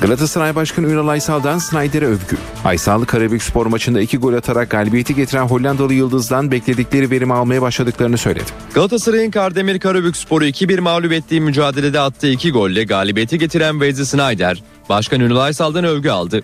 [0.00, 2.36] Galatasaray Başkanı Ünal Aysal'dan Snyder'e övgü.
[2.64, 8.18] Aysal, Karabük spor maçında iki gol atarak galibiyeti getiren Hollandalı Yıldız'dan bekledikleri verimi almaya başladıklarını
[8.18, 8.44] söyledi.
[8.74, 14.62] Galatasaray'ın Kardemir Karabük Spor'u 2-1 mağlup ettiği mücadelede attığı iki golle galibiyeti getiren Wesley Sneijder,
[14.88, 16.42] Başkan Ünal Aysal'dan övgü aldı.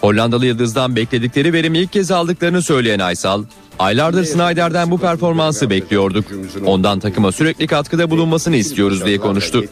[0.00, 3.44] Hollandalı Yıldız'dan bekledikleri verimi ilk kez aldıklarını söyleyen Aysal,
[3.78, 6.24] aylardır Snyder'den bu performansı bekliyorduk.
[6.66, 9.64] Ondan takıma sürekli katkıda bulunmasını istiyoruz diye konuştu.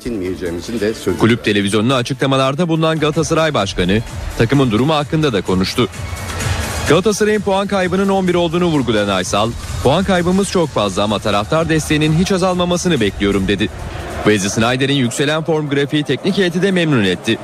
[1.18, 4.02] Kulüp televizyonuna açıklamalarda bulunan Galatasaray Başkanı,
[4.38, 5.88] takımın durumu hakkında da konuştu.
[6.88, 9.50] Galatasaray'ın puan kaybının 11 olduğunu vurgulayan Aysal,
[9.82, 13.68] puan kaybımız çok fazla ama taraftar desteğinin hiç azalmamasını bekliyorum dedi.
[14.24, 17.38] Wesley Snyder'in yükselen form grafiği teknik heyeti de memnun etti.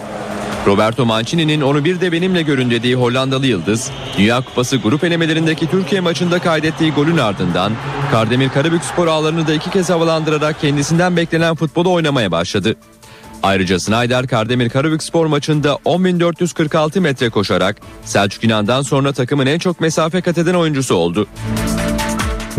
[0.66, 6.00] Roberto Mancini'nin onu bir de benimle görün dediği Hollandalı Yıldız, Dünya Kupası grup elemelerindeki Türkiye
[6.00, 7.72] maçında kaydettiği golün ardından
[8.10, 12.76] Kardemir Karabük spor ağlarını da iki kez havalandırarak kendisinden beklenen futbolu oynamaya başladı.
[13.42, 19.80] Ayrıca Snyder Kardemir Karabük spor maçında 10.446 metre koşarak Selçuk İnan'dan sonra takımın en çok
[19.80, 21.26] mesafe kat eden oyuncusu oldu.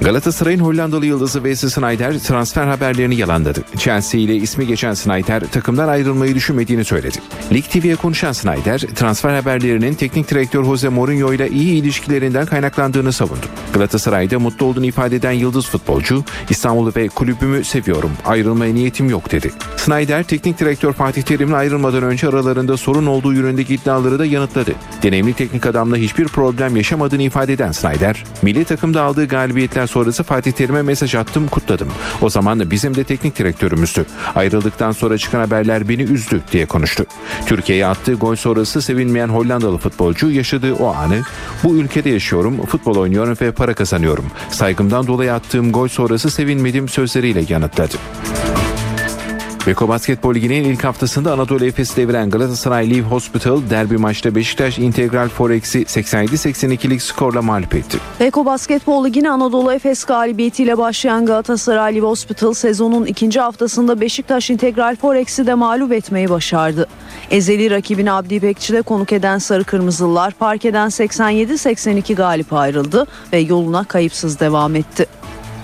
[0.02, 3.64] Galatasaray'ın Hollandalı yıldızı Wesley Sneijder transfer haberlerini yalanladı.
[3.78, 7.18] Chelsea ile ismi geçen Sneijder takımdan ayrılmayı düşünmediğini söyledi.
[7.54, 13.46] Lig TV'ye konuşan Sneijder transfer haberlerinin teknik direktör Jose Mourinho ile iyi ilişkilerinden kaynaklandığını savundu.
[13.74, 19.52] Galatasaray'da mutlu olduğunu ifade eden yıldız futbolcu İstanbul'u ve kulübümü seviyorum ayrılmaya niyetim yok dedi.
[19.78, 24.72] Sneijder teknik direktör Fatih Terim'le ayrılmadan önce aralarında sorun olduğu yönündeki iddiaları da yanıtladı.
[25.04, 30.52] Deneyimli teknik adamla hiçbir problem yaşamadığını ifade eden Snyder, milli takımda aldığı galibiyetler sonrası Fatih
[30.52, 31.88] Terim'e mesaj attım kutladım.
[32.22, 34.06] O zaman bizim de teknik direktörümüzdü.
[34.36, 37.06] Ayrıldıktan sonra çıkan haberler beni üzdü diye konuştu.
[37.46, 41.22] Türkiye'ye attığı gol sonrası sevinmeyen Hollandalı futbolcu yaşadığı o anı
[41.64, 44.26] bu ülkede yaşıyorum, futbol oynuyorum ve para kazanıyorum.
[44.50, 47.98] Saygımdan dolayı attığım gol sonrası sevinmedim sözleriyle yanıtladı.
[49.68, 55.30] Beko Basketbol Ligi'nin ilk haftasında Anadolu Efes'i deviren Galatasaray Live Hospital derbi maçta Beşiktaş Integral
[55.30, 57.98] Forex'i 87-82'lik skorla mağlup etti.
[58.20, 64.96] Beko Basketbol Ligi'ne Anadolu Efes galibiyetiyle başlayan Galatasaray Live Hospital sezonun ikinci haftasında Beşiktaş Integral
[64.96, 66.88] Forex'i de mağlup etmeyi başardı.
[67.32, 74.40] Ezeli rakibini Abdi İpekçi'de konuk eden Sarı Kırmızılılar parkeden 87-82 galip ayrıldı ve yoluna kayıpsız
[74.40, 75.17] devam etti.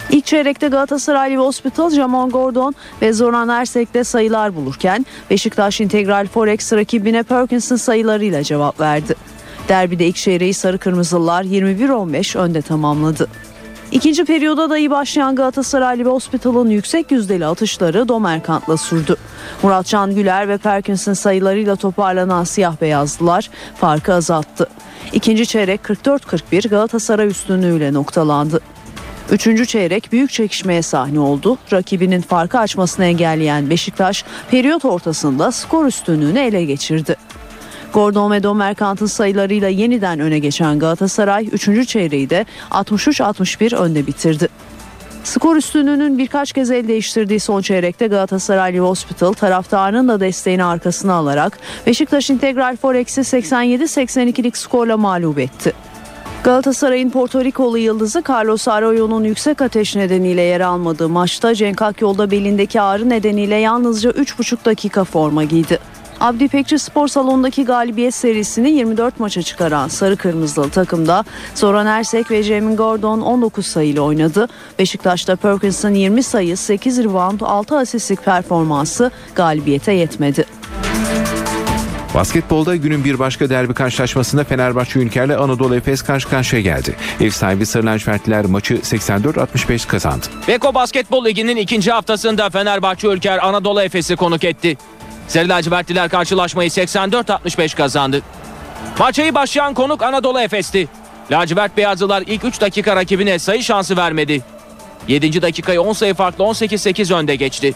[0.10, 6.74] İlk çeyrekte Galatasaray Live Hospital, Jamon Gordon ve Zoran Ersek'te sayılar bulurken Beşiktaş Integral Forex
[6.74, 9.16] rakibine Perkins'in sayılarıyla cevap verdi.
[9.70, 13.28] Derbide ilk çeyreği Sarı Kırmızılılar 21-15 önde tamamladı.
[13.92, 19.16] İkinci periyoda da iyi başlayan Galatasaray Live Hospital'ın yüksek yüzdeli atışları Domerkant'la sürdü.
[19.64, 24.68] Muratcan Güler ve Perkins'in sayılarıyla toparlanan siyah beyazlılar farkı azalttı.
[25.14, 28.62] İkinci çeyrek 44-41 Galatasaray üstünlüğüyle noktalandı.
[29.32, 31.58] Üçüncü çeyrek büyük çekişmeye sahne oldu.
[31.74, 37.16] Rakibinin farkı açmasını engelleyen Beşiktaş periyot ortasında skor üstünlüğünü ele geçirdi.
[37.94, 41.88] Gordon ve Domerkant'ın sayılarıyla yeniden öne geçen Galatasaray 3.
[41.88, 44.48] çeyreği de 63-61 önde bitirdi.
[45.24, 51.60] Skor üstünlüğünün birkaç kez el değiştirdiği son çeyrekte Galatasaray Hospital taraftarının da desteğini arkasına alarak
[51.88, 55.74] Beşiktaş Integral Forex'i 87-82'lik skorla mağlup etti.
[56.44, 62.82] Galatasaray'ın Porto Rikolu yıldızı Carlos Arroyo'nun yüksek ateş nedeniyle yer almadığı maçta Cenk Akyol'da belindeki
[62.82, 65.80] ağrı nedeniyle yalnızca 3,5 dakika forma giydi.
[66.20, 71.24] Abdi Pekçi Spor Salonu'ndaki galibiyet serisini 24 maça çıkaran Sarı Kırmızılı takımda
[71.56, 74.48] Zoran Ersek ve Jamin Gordon 19 sayıyla oynadı.
[74.80, 80.46] Beşiktaş'ta Perkins'in 20 sayı, 8 rebound, 6 asistlik performansı galibiyete yetmedi.
[82.14, 86.96] Basketbolda günün bir başka derbi karşılaşmasında Fenerbahçe Ülker'le Anadolu Efes karşı karşıya geldi.
[87.22, 90.26] Ev sahibi Sarı Lacivertliler maçı 84-65 kazandı.
[90.48, 94.78] Beko Basketbol Ligi'nin ikinci haftasında Fenerbahçe Ülker Anadolu Efes'i konuk etti.
[95.28, 98.22] Sarı lacivertliler karşılaşmayı 84-65 kazandı.
[99.00, 100.88] Maça başlayan konuk Anadolu Efes'ti.
[101.32, 104.42] Lacivert Beyazlılar ilk 3 dakika rakibine sayı şansı vermedi.
[105.08, 105.42] 7.
[105.42, 107.74] dakikayı 10 sayı farklı 18-8 önde geçti.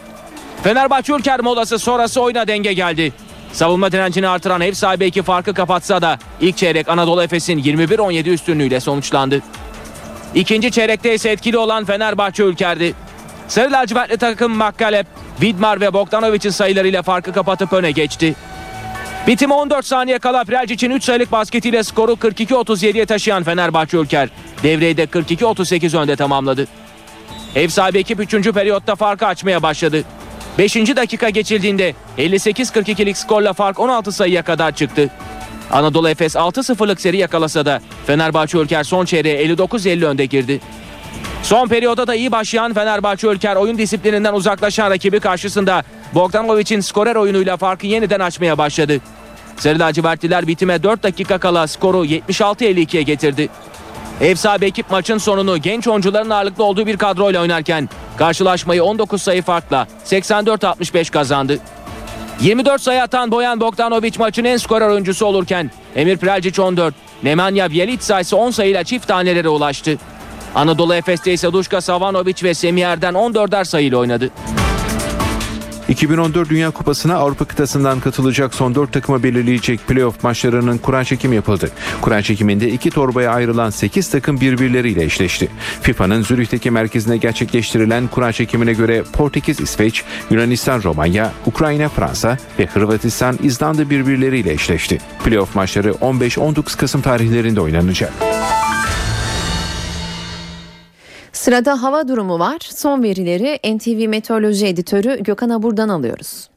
[0.63, 3.13] Fenerbahçe Ülker molası sonrası oyuna denge geldi.
[3.53, 8.79] Savunma direncini artıran ev sahibi iki farkı kapatsa da ilk çeyrek Anadolu Efes'in 21-17 üstünlüğüyle
[8.79, 9.41] sonuçlandı.
[10.35, 12.93] İkinci çeyrekte ise etkili olan Fenerbahçe Ülker'di.
[13.47, 15.07] Sarı lacivertli takım Makkalep,
[15.41, 18.35] Vidmar ve Bogdanovic'in sayılarıyla farkı kapatıp öne geçti.
[19.27, 24.29] Bitime 14 saniye kala Prelcic'in 3 sayılık basketiyle skoru 42-37'ye taşıyan Fenerbahçe Ülker,
[24.63, 26.67] devreyi de 42-38 önde tamamladı.
[27.55, 28.51] Ev sahibi ekip 3.
[28.51, 30.03] periyotta farkı açmaya başladı.
[30.57, 30.75] 5.
[30.75, 35.09] dakika geçildiğinde 58-42'lik skorla fark 16 sayıya kadar çıktı.
[35.71, 40.59] Anadolu Efes 6-0'lık seri yakalasa da Fenerbahçe Ülker son çeyreğe 59-50 önde girdi.
[41.43, 47.57] Son periyoda da iyi başlayan Fenerbahçe Ülker oyun disiplininden uzaklaşan rakibi karşısında Bogdanovic'in skorer oyunuyla
[47.57, 48.99] farkı yeniden açmaya başladı.
[49.57, 53.49] Sarı lacivertliler bitime 4 dakika kala skoru 76-52'ye getirdi.
[54.21, 59.41] Ev sahibi ekip maçın sonunu genç oyuncuların ağırlıklı olduğu bir kadroyla oynarken karşılaşmayı 19 sayı
[59.41, 61.59] farkla 84-65 kazandı.
[62.41, 68.19] 24 sayı atan Boyan Bogdanovic maçın en skorer oyuncusu olurken Emir Prelcic 14, Nemanja Bjelica
[68.19, 69.97] ise 10 sayıyla çift tanelere ulaştı.
[70.55, 74.29] Anadolu Efes'te ise Duşka Savanovic ve Semih Erden 14'er sayıyla oynadı.
[75.89, 81.71] 2014 Dünya Kupası'na Avrupa kıtasından katılacak son 4 takımı belirleyecek playoff maçlarının kura çekimi yapıldı.
[82.01, 85.49] Kura çekiminde iki torbaya ayrılan 8 takım birbirleriyle eşleşti.
[85.81, 93.39] FIFA'nın Zürih'teki merkezine gerçekleştirilen kura çekimine göre Portekiz İsveç, Yunanistan Romanya, Ukrayna Fransa ve Hırvatistan
[93.43, 94.99] İzlanda birbirleriyle eşleşti.
[95.23, 98.13] Playoff maçları 15-19 Kasım tarihlerinde oynanacak.
[101.37, 102.59] Sırada hava durumu var.
[102.61, 106.49] Son verileri NTV Meteoroloji Editörü Gökhan Abur'dan alıyoruz.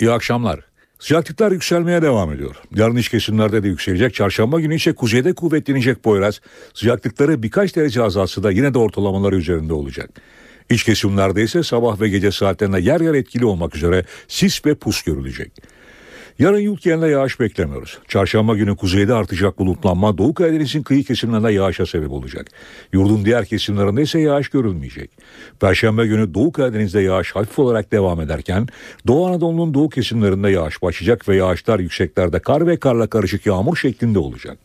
[0.00, 0.60] İyi akşamlar.
[0.98, 2.56] Sıcaklıklar yükselmeye devam ediyor.
[2.74, 4.14] Yarın iç kesimlerde de yükselecek.
[4.14, 6.40] Çarşamba günü ise kuzeyde kuvvetlenecek Poyraz.
[6.74, 10.10] Sıcaklıkları birkaç derece azalsa da yine de ortalamaları üzerinde olacak.
[10.70, 15.02] İç kesimlerde ise sabah ve gece saatlerinde yer yer etkili olmak üzere sis ve pus
[15.02, 15.52] görülecek.
[16.38, 17.98] Yarın yurt yerine yağış beklemiyoruz.
[18.08, 22.46] Çarşamba günü kuzeyde artacak bulutlanma Doğu Karadeniz'in kıyı kesimlerinde yağışa sebep olacak.
[22.92, 25.10] Yurdun diğer kesimlerinde ise yağış görülmeyecek.
[25.60, 28.66] Perşembe günü Doğu Karadeniz'de yağış hafif olarak devam ederken
[29.06, 34.18] Doğu Anadolu'nun doğu kesimlerinde yağış başlayacak ve yağışlar yükseklerde kar ve karla karışık yağmur şeklinde
[34.18, 34.58] olacak.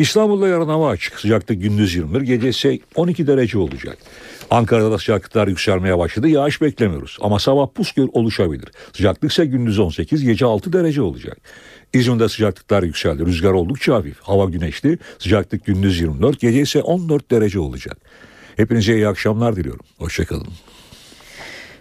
[0.00, 1.20] İstanbul'da yarın hava açık.
[1.20, 3.98] Sıcaklık gündüz 21, gece ise 12 derece olacak.
[4.50, 6.28] Ankara'da da sıcaklıklar yükselmeye başladı.
[6.28, 8.68] Yağış beklemiyoruz ama sabah pus oluşabilir.
[8.92, 11.38] Sıcaklık ise gündüz 18, gece 6 derece olacak.
[11.92, 13.26] İzmir'de sıcaklıklar yükseldi.
[13.26, 14.20] Rüzgar oldukça hafif.
[14.20, 14.98] Hava güneşli.
[15.18, 17.96] Sıcaklık gündüz 24, gece ise 14 derece olacak.
[18.56, 19.86] Hepinize iyi akşamlar diliyorum.
[19.98, 20.48] Hoşçakalın.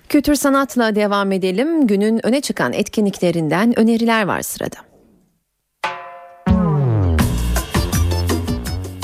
[0.10, 1.88] Kültür sanatla devam edelim.
[1.88, 4.89] Günün öne çıkan etkinliklerinden öneriler var sırada.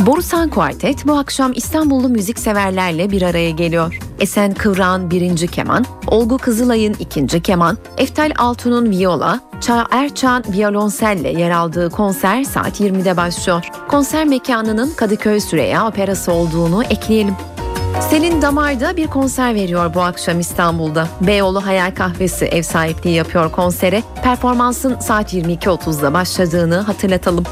[0.06, 4.00] Borusan Kuartet bu akşam İstanbullu müzikseverlerle bir araya geliyor.
[4.20, 11.52] Esen Kıvrak'ın birinci keman, Olgu Kızılay'ın ikinci keman, Eftal Altun'un viola, Çağ Erçan violonselle yer
[11.52, 13.66] aldığı konser saat 20'de başlıyor.
[13.88, 17.36] Konser mekanının Kadıköy Süreya Operası olduğunu ekleyelim.
[18.10, 21.08] Selin Damar'da bir konser veriyor bu akşam İstanbul'da.
[21.22, 24.04] Beyoğlu Hayal Kahvesi ev sahipliği yapıyor konsere.
[24.24, 27.44] Performansın saat 22.30'da başladığını hatırlatalım.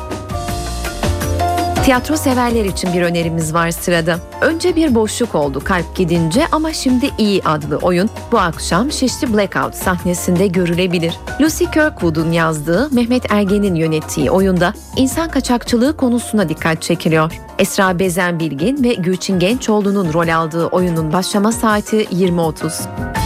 [1.84, 4.20] Tiyatro severler için bir önerimiz var sırada.
[4.42, 9.76] Önce bir boşluk oldu kalp gidince ama şimdi iyi adlı oyun bu akşam Şişli Blackout
[9.76, 11.20] sahnesinde görülebilir.
[11.42, 17.32] Lucy Kirkwood'un yazdığı Mehmet Ergen'in yönettiği oyunda insan kaçakçılığı konusuna dikkat çekiliyor.
[17.60, 23.23] Esra Bezen Bilgin ve Gülçin Gençoğlu'nun rol aldığı oyunun başlama saati 20.30.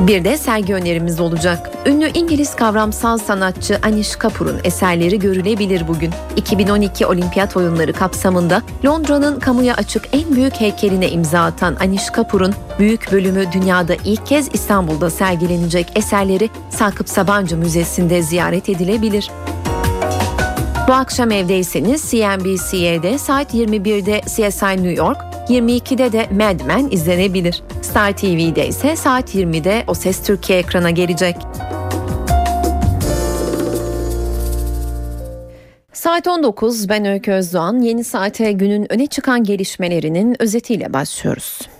[0.00, 1.70] Bir de sergi önerimiz olacak.
[1.86, 6.10] Ünlü İngiliz kavramsal sanatçı Anish Kapoor'un eserleri görülebilir bugün.
[6.36, 13.12] 2012 Olimpiyat Oyunları kapsamında Londra'nın kamuya açık en büyük heykeline imza atan Anish Kapoor'un büyük
[13.12, 19.30] bölümü dünyada ilk kez İstanbul'da sergilenecek eserleri Sakıp Sabancı Müzesi'nde ziyaret edilebilir.
[20.88, 25.18] Bu akşam evdeyseniz CNBC'de saat 21'de CSI New York,
[25.48, 27.62] 22'de de Mad Men izlenebilir.
[27.82, 31.36] Star TV'de ise saat 20'de O Ses Türkiye ekrana gelecek.
[35.92, 37.80] Saat 19 ben Öykü Özdoğan.
[37.80, 41.75] Yeni saate günün öne çıkan gelişmelerinin özetiyle başlıyoruz.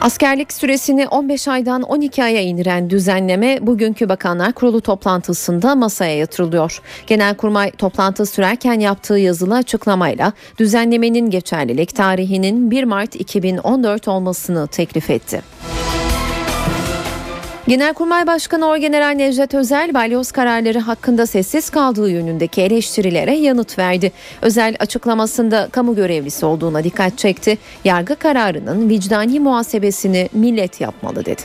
[0.00, 6.80] Askerlik süresini 15 aydan 12 aya indiren düzenleme bugünkü Bakanlar Kurulu toplantısında masaya yatırılıyor.
[7.06, 15.42] Genelkurmay toplantı sürerken yaptığı yazılı açıklamayla düzenlemenin geçerlilik tarihinin 1 Mart 2014 olmasını teklif etti.
[17.70, 24.12] Genelkurmay Başkanı Orgeneral Necdet Özel balyoz kararları hakkında sessiz kaldığı yönündeki eleştirilere yanıt verdi.
[24.42, 27.58] Özel açıklamasında kamu görevlisi olduğuna dikkat çekti.
[27.84, 31.42] Yargı kararının vicdani muhasebesini millet yapmalı dedi.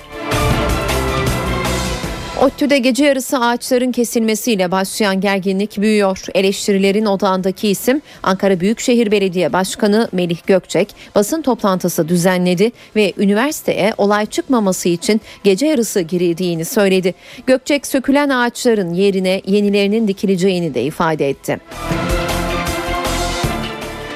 [2.42, 6.22] ODTÜ'de gece yarısı ağaçların kesilmesiyle başlayan gerginlik büyüyor.
[6.34, 14.26] Eleştirilerin odağındaki isim Ankara Büyükşehir Belediye Başkanı Melih Gökçek basın toplantısı düzenledi ve üniversiteye olay
[14.26, 17.14] çıkmaması için gece yarısı girildiğini söyledi.
[17.48, 21.60] Gökçek sökülen ağaçların yerine yenilerinin dikileceğini de ifade etti.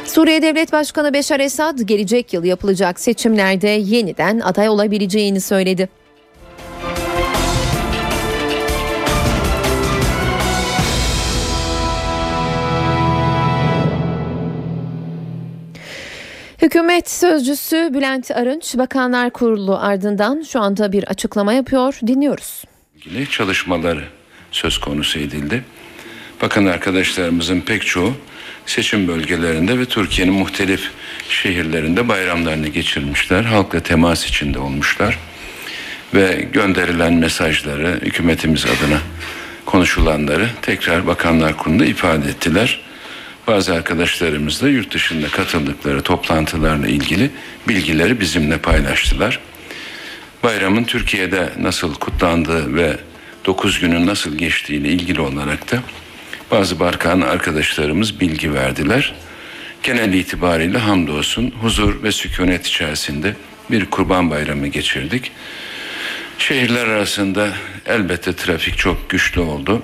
[0.05, 5.98] Suriye Devlet Başkanı Beşar Esad gelecek yıl yapılacak seçimlerde yeniden aday olabileceğini söyledi.
[16.61, 21.99] Hükümet sözcüsü Bülent Arınç Bakanlar Kurulu ardından şu anda bir açıklama yapıyor.
[22.07, 22.63] Dinliyoruz.
[22.95, 24.03] ilgili çalışmaları
[24.51, 25.63] söz konusu edildi.
[26.41, 28.13] Bakın arkadaşlarımızın pek çoğu
[28.65, 30.91] seçim bölgelerinde ve Türkiye'nin muhtelif
[31.29, 33.43] şehirlerinde bayramlarını geçirmişler.
[33.43, 35.19] Halkla temas içinde olmuşlar.
[36.13, 38.99] Ve gönderilen mesajları hükümetimiz adına
[39.65, 42.88] konuşulanları tekrar Bakanlar Kurulu'nda ifade ettiler.
[43.49, 47.29] Bazı arkadaşlarımız da yurt dışında katıldıkları toplantılarla ilgili
[47.67, 49.39] bilgileri bizimle paylaştılar.
[50.43, 52.97] Bayramın Türkiye'de nasıl kutlandığı ve
[53.45, 55.83] 9 günün nasıl geçtiğiyle ilgili olarak da
[56.51, 59.15] bazı Barkan arkadaşlarımız bilgi verdiler.
[59.83, 63.35] Genel itibariyle hamdolsun huzur ve sükunet içerisinde
[63.71, 65.31] bir kurban bayramı geçirdik.
[66.37, 67.49] Şehirler arasında
[67.85, 69.81] elbette trafik çok güçlü oldu.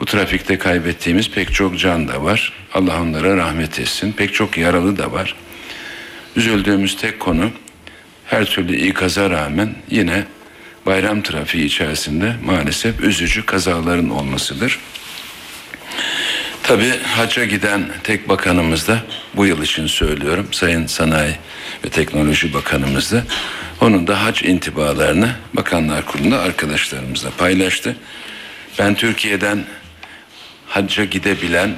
[0.00, 2.52] Bu trafikte kaybettiğimiz pek çok can da var.
[2.74, 4.12] Allah onlara rahmet etsin.
[4.12, 5.34] Pek çok yaralı da var.
[6.36, 7.50] Üzüldüğümüz tek konu
[8.26, 10.24] her türlü ikaza rağmen yine
[10.86, 14.78] bayram trafiği içerisinde maalesef üzücü kazaların olmasıdır.
[16.62, 18.98] Tabi hacca giden tek bakanımız da
[19.36, 21.36] bu yıl için söylüyorum Sayın Sanayi
[21.84, 23.24] ve Teknoloji Bakanımız da
[23.80, 27.96] onun da hac intibalarını Bakanlar Kurulu'nda arkadaşlarımızla paylaştı.
[28.78, 29.64] Ben Türkiye'den
[30.72, 31.70] hacca gidebilen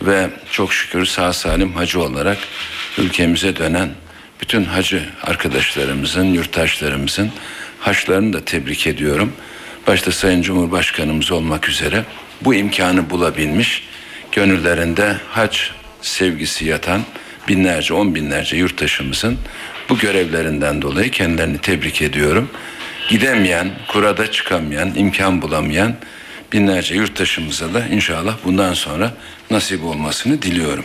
[0.00, 2.38] ve çok şükür sağ salim hacı olarak
[2.98, 3.88] ülkemize dönen
[4.40, 7.30] bütün hacı arkadaşlarımızın, yurttaşlarımızın
[7.80, 9.32] haçlarını da tebrik ediyorum.
[9.86, 12.04] Başta Sayın Cumhurbaşkanımız olmak üzere
[12.40, 13.88] bu imkanı bulabilmiş,
[14.32, 15.56] gönüllerinde hac
[16.02, 17.00] sevgisi yatan
[17.48, 19.38] binlerce, on binlerce yurttaşımızın
[19.88, 22.50] bu görevlerinden dolayı kendilerini tebrik ediyorum.
[23.08, 25.94] Gidemeyen, kurada çıkamayan, imkan bulamayan
[26.54, 29.14] binlerce yurttaşımıza da inşallah bundan sonra
[29.50, 30.84] nasip olmasını diliyorum.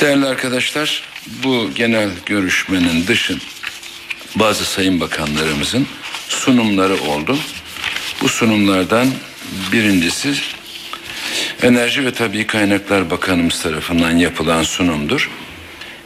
[0.00, 1.02] Değerli arkadaşlar,
[1.44, 3.40] bu genel görüşmenin dışın
[4.36, 5.86] bazı sayın bakanlarımızın
[6.28, 7.38] sunumları oldu.
[8.22, 9.08] Bu sunumlardan
[9.72, 10.34] birincisi
[11.62, 15.30] Enerji ve Tabii Kaynaklar Bakanımız tarafından yapılan sunumdur.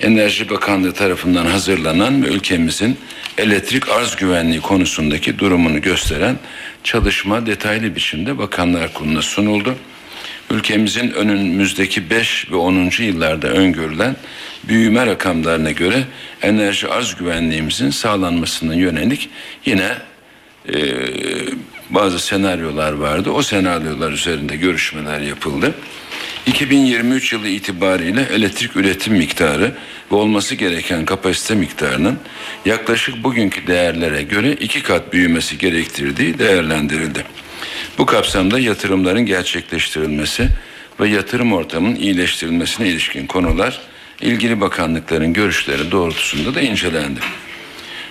[0.00, 2.96] Enerji Bakanlığı tarafından hazırlanan ve ülkemizin
[3.38, 6.36] elektrik arz güvenliği konusundaki durumunu gösteren
[6.84, 9.74] çalışma detaylı biçimde Bakanlar Kurulu'na sunuldu.
[10.50, 12.90] Ülkemizin önümüzdeki 5 ve 10.
[12.98, 14.16] yıllarda öngörülen
[14.64, 16.04] büyüme rakamlarına göre
[16.42, 19.30] enerji arz güvenliğimizin sağlanmasına yönelik
[19.66, 19.92] yine
[20.68, 20.76] e,
[21.90, 23.30] bazı senaryolar vardı.
[23.30, 25.74] O senaryolar üzerinde görüşmeler yapıldı.
[26.48, 29.72] 2023 yılı itibariyle elektrik üretim miktarı
[30.12, 32.18] ve olması gereken kapasite miktarının
[32.64, 37.24] yaklaşık bugünkü değerlere göre iki kat büyümesi gerektirdiği değerlendirildi.
[37.98, 40.48] Bu kapsamda yatırımların gerçekleştirilmesi
[41.00, 43.80] ve yatırım ortamının iyileştirilmesine ilişkin konular
[44.20, 47.20] ilgili bakanlıkların görüşleri doğrultusunda da incelendi.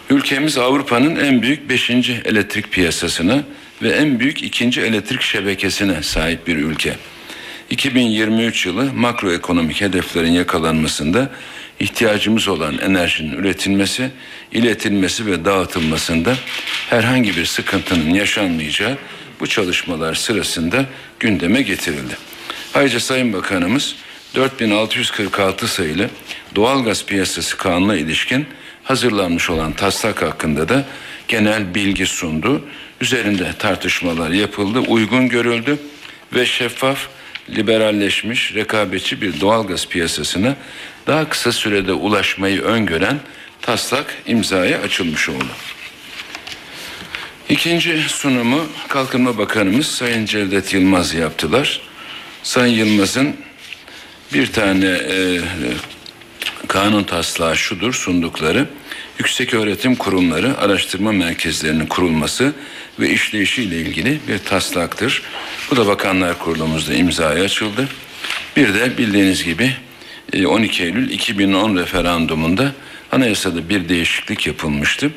[0.09, 1.89] Ülkemiz Avrupa'nın en büyük 5.
[2.25, 3.43] elektrik piyasasına
[3.81, 6.95] ve en büyük ikinci elektrik şebekesine sahip bir ülke.
[7.69, 11.29] 2023 yılı makroekonomik hedeflerin yakalanmasında
[11.79, 14.09] ihtiyacımız olan enerjinin üretilmesi,
[14.51, 16.35] iletilmesi ve dağıtılmasında
[16.89, 18.97] herhangi bir sıkıntının yaşanmayacağı
[19.39, 20.85] bu çalışmalar sırasında
[21.19, 22.17] gündeme getirildi.
[22.73, 23.95] Ayrıca Sayın Bakanımız
[24.35, 26.09] 4646 sayılı
[26.55, 28.45] doğalgaz piyasası kanuna ilişkin
[28.83, 30.85] hazırlanmış olan taslak hakkında da
[31.27, 32.61] genel bilgi sundu.
[33.01, 35.77] Üzerinde tartışmalar yapıldı, uygun görüldü
[36.35, 37.07] ve şeffaf,
[37.49, 40.55] liberalleşmiş, rekabetçi bir doğalgaz piyasasına
[41.07, 43.19] daha kısa sürede ulaşmayı öngören
[43.61, 45.51] taslak imzaya açılmış oldu.
[47.49, 51.81] İkinci sunumu Kalkınma Bakanımız Sayın Cevdet Yılmaz yaptılar.
[52.43, 53.35] Sayın Yılmaz'ın
[54.33, 55.41] bir tane e,
[56.67, 58.65] kanun taslağı şudur sundukları.
[59.19, 62.53] Yüksek öğretim kurumları araştırma merkezlerinin kurulması
[62.99, 65.21] ve işleyişiyle ilgili bir taslaktır.
[65.71, 67.87] Bu da Bakanlar Kurulumuzda imzaya açıldı.
[68.55, 69.73] Bir de bildiğiniz gibi
[70.47, 72.71] 12 Eylül 2010 referandumunda
[73.11, 75.11] anayasada bir değişiklik yapılmıştı.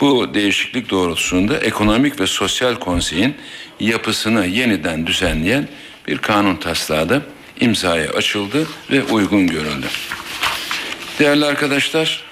[0.00, 3.34] Bu değişiklik doğrultusunda Ekonomik ve Sosyal Konsey'in
[3.80, 5.68] yapısını yeniden düzenleyen
[6.08, 7.22] bir kanun taslağı da
[7.60, 9.86] imzaya açıldı ve uygun görüldü.
[11.18, 12.24] Değerli arkadaşlar,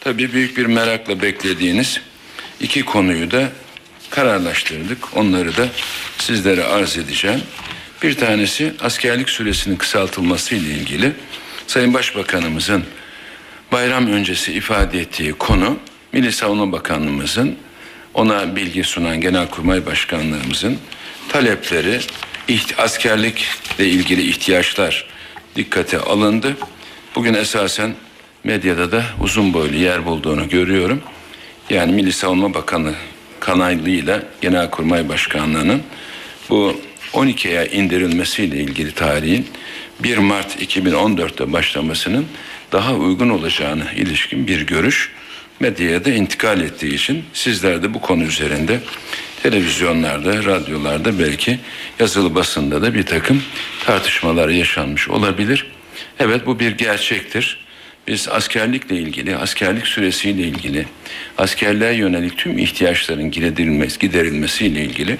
[0.00, 2.00] tabii büyük bir merakla beklediğiniz
[2.60, 3.48] iki konuyu da
[4.12, 5.16] kararlaştırdık.
[5.16, 5.68] Onları da
[6.18, 7.40] sizlere arz edeceğim.
[8.02, 11.12] Bir tanesi askerlik süresinin kısaltılması ile ilgili
[11.66, 12.84] Sayın Başbakanımızın
[13.72, 15.78] bayram öncesi ifade ettiği konu
[16.12, 17.56] Milli Savunma Bakanlığımızın
[18.14, 20.78] ona bilgi sunan Genelkurmay Başkanlığımızın
[21.28, 22.00] talepleri
[22.78, 25.06] askerlikle ilgili ihtiyaçlar
[25.56, 26.56] dikkate alındı.
[27.14, 27.94] Bugün esasen
[28.44, 31.02] medyada da uzun boylu yer bulduğunu görüyorum.
[31.70, 32.92] Yani Milli Savunma Bakanı
[33.42, 35.82] kanalıyla Genelkurmay Başkanlığı'nın
[36.50, 36.80] bu
[37.12, 39.46] 12'ye indirilmesiyle ilgili tarihin
[40.00, 42.26] 1 Mart 2014'te başlamasının
[42.72, 45.10] daha uygun olacağına ilişkin bir görüş
[45.60, 48.80] medyaya da intikal ettiği için sizler de bu konu üzerinde
[49.42, 51.58] televizyonlarda, radyolarda belki
[51.98, 53.42] yazılı basında da bir takım
[53.84, 55.66] tartışmalar yaşanmış olabilir.
[56.18, 57.58] Evet bu bir gerçektir.
[58.06, 60.86] Biz askerlikle ilgili, askerlik süresiyle ilgili,
[61.38, 65.18] askerliğe yönelik tüm ihtiyaçların giderilmesi, giderilmesiyle ilgili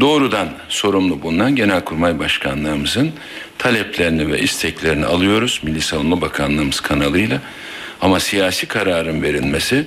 [0.00, 3.12] doğrudan sorumlu bulunan Genelkurmay Başkanlığımızın
[3.58, 7.40] taleplerini ve isteklerini alıyoruz Milli Savunma Bakanlığımız kanalıyla.
[8.00, 9.84] Ama siyasi kararın verilmesi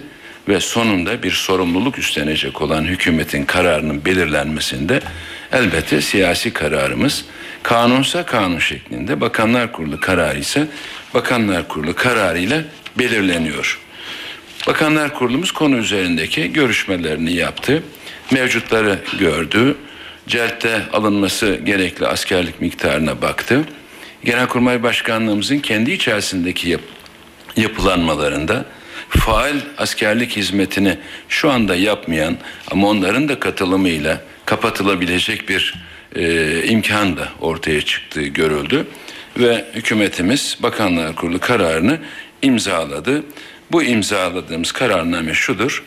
[0.48, 5.02] ve sonunda bir sorumluluk üstlenecek olan hükümetin kararının belirlenmesinde
[5.52, 7.26] elbette siyasi kararımız
[7.64, 10.68] kanunsa kanun şeklinde, Bakanlar Kurulu kararı ise
[11.14, 12.64] Bakanlar Kurulu kararıyla
[12.98, 13.80] belirleniyor.
[14.68, 17.84] Bakanlar Kurulumuz konu üzerindeki görüşmelerini yaptı.
[18.31, 19.76] Mevcutları gördü.
[20.27, 23.64] Celtte alınması gerekli askerlik miktarına baktı.
[24.23, 26.81] Genelkurmay Başkanlığımızın kendi içerisindeki yap-
[27.57, 28.65] yapılanmalarında
[29.10, 30.98] faal askerlik hizmetini
[31.30, 32.38] şu anda yapmayan
[32.72, 35.76] ama onların da katılımıyla kapatılabilecek bir
[36.15, 38.88] e, imkan da ortaya çıktığı görüldü
[39.40, 41.99] ve hükümetimiz Bakanlar Kurulu kararını
[42.41, 43.23] imzaladı.
[43.72, 45.84] Bu imzaladığımız kararname şudur.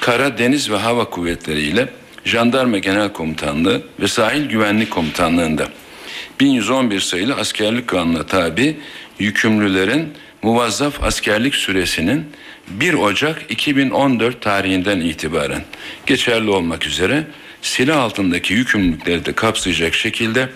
[0.00, 1.88] Kara, Deniz ve Hava Kuvvetleri ile
[2.24, 5.68] Jandarma Genel Komutanlığı ve Sahil Güvenlik Komutanlığı'nda
[6.40, 8.76] 1111 sayılı askerlik kanununa tabi
[9.18, 10.12] yükümlülerin
[10.42, 12.26] muvazzaf askerlik süresinin
[12.68, 15.64] 1 Ocak 2014 tarihinden itibaren
[16.06, 17.24] geçerli olmak üzere
[17.62, 20.48] silah altındaki yükümlülükleri de kapsayacak şekilde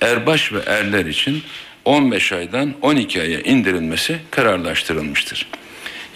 [0.00, 1.42] erbaş ve erler için
[1.84, 5.46] 15 aydan 12 aya indirilmesi kararlaştırılmıştır.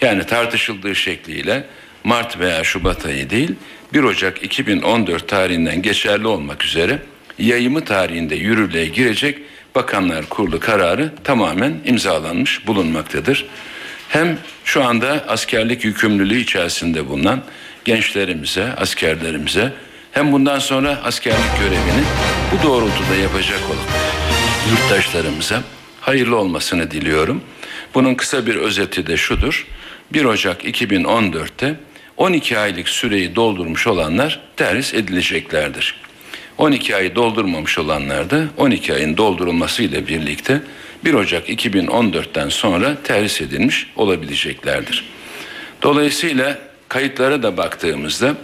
[0.01, 1.65] Yani tartışıldığı şekliyle
[2.03, 3.51] Mart veya Şubat ayı değil
[3.93, 6.99] 1 Ocak 2014 tarihinden geçerli olmak üzere
[7.39, 9.37] yayımı tarihinde yürürlüğe girecek
[9.75, 13.45] Bakanlar Kurulu kararı tamamen imzalanmış bulunmaktadır.
[14.09, 17.43] Hem şu anda askerlik yükümlülüğü içerisinde bulunan
[17.85, 19.73] gençlerimize, askerlerimize
[20.11, 22.03] hem bundan sonra askerlik görevini
[22.51, 23.85] bu doğrultuda yapacak olan
[24.71, 25.63] yurttaşlarımıza
[26.01, 27.41] hayırlı olmasını diliyorum.
[27.93, 29.67] Bunun kısa bir özeti de şudur.
[30.13, 31.75] 1 Ocak 2014'te
[32.17, 35.95] 12 aylık süreyi doldurmuş olanlar terhis edileceklerdir.
[36.57, 40.61] 12 ayı doldurmamış olanlar da 12 ayın doldurulmasıyla birlikte
[41.05, 45.05] 1 Ocak 2014'ten sonra terhis edilmiş olabileceklerdir.
[45.81, 46.57] Dolayısıyla
[46.89, 48.35] kayıtlara da baktığımızda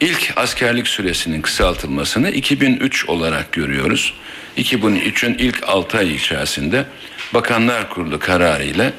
[0.00, 4.14] ilk askerlik süresinin kısaltılmasını 2003 olarak görüyoruz.
[4.56, 6.84] 2003'ün ilk 6 ay içerisinde
[7.34, 8.92] Bakanlar Kurulu kararıyla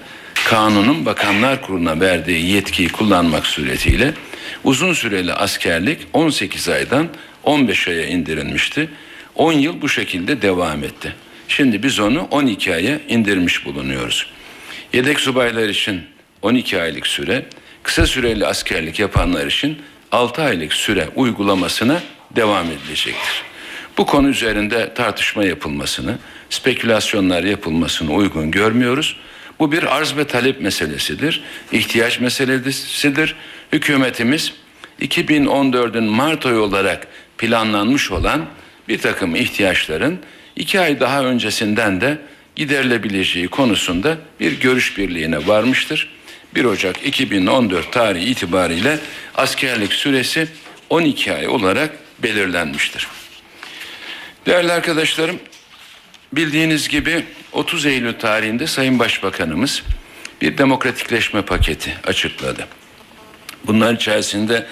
[0.46, 4.14] kanunun Bakanlar Kurulu'na verdiği yetkiyi kullanmak suretiyle
[4.64, 7.08] uzun süreli askerlik 18 aydan
[7.44, 8.90] 15 aya indirilmişti.
[9.36, 11.16] 10 yıl bu şekilde devam etti.
[11.48, 14.28] Şimdi biz onu 12 aya indirmiş bulunuyoruz.
[14.94, 16.02] Yedek subaylar için
[16.42, 17.46] 12 aylık süre,
[17.84, 19.78] kısa süreli askerlik yapanlar için
[20.12, 22.02] 6 aylık süre uygulamasına
[22.36, 23.44] devam edilecektir.
[23.98, 26.18] Bu konu üzerinde tartışma yapılmasını,
[26.50, 29.16] spekülasyonlar yapılmasını uygun görmüyoruz.
[29.60, 33.36] Bu bir arz ve talep meselesidir, ihtiyaç meselesidir.
[33.74, 34.54] Hükümetimiz
[35.02, 37.08] 2014'ün Mart ayı olarak
[37.38, 38.46] planlanmış olan
[38.88, 40.20] bir takım ihtiyaçların
[40.56, 42.18] iki ay daha öncesinden de
[42.56, 46.19] giderilebileceği konusunda bir görüş birliğine varmıştır.
[46.56, 49.00] 1 Ocak 2014 tarihi itibariyle
[49.36, 50.48] askerlik süresi
[50.90, 51.92] 12 ay olarak
[52.24, 53.08] belirlenmiştir.
[54.46, 55.40] Değerli arkadaşlarım,
[56.34, 59.84] bildiğiniz gibi 30 Eylül tarihinde Sayın Başbakanımız
[60.42, 62.68] bir demokratikleşme paketi açıkladı.
[63.64, 64.66] Bunlar içerisinde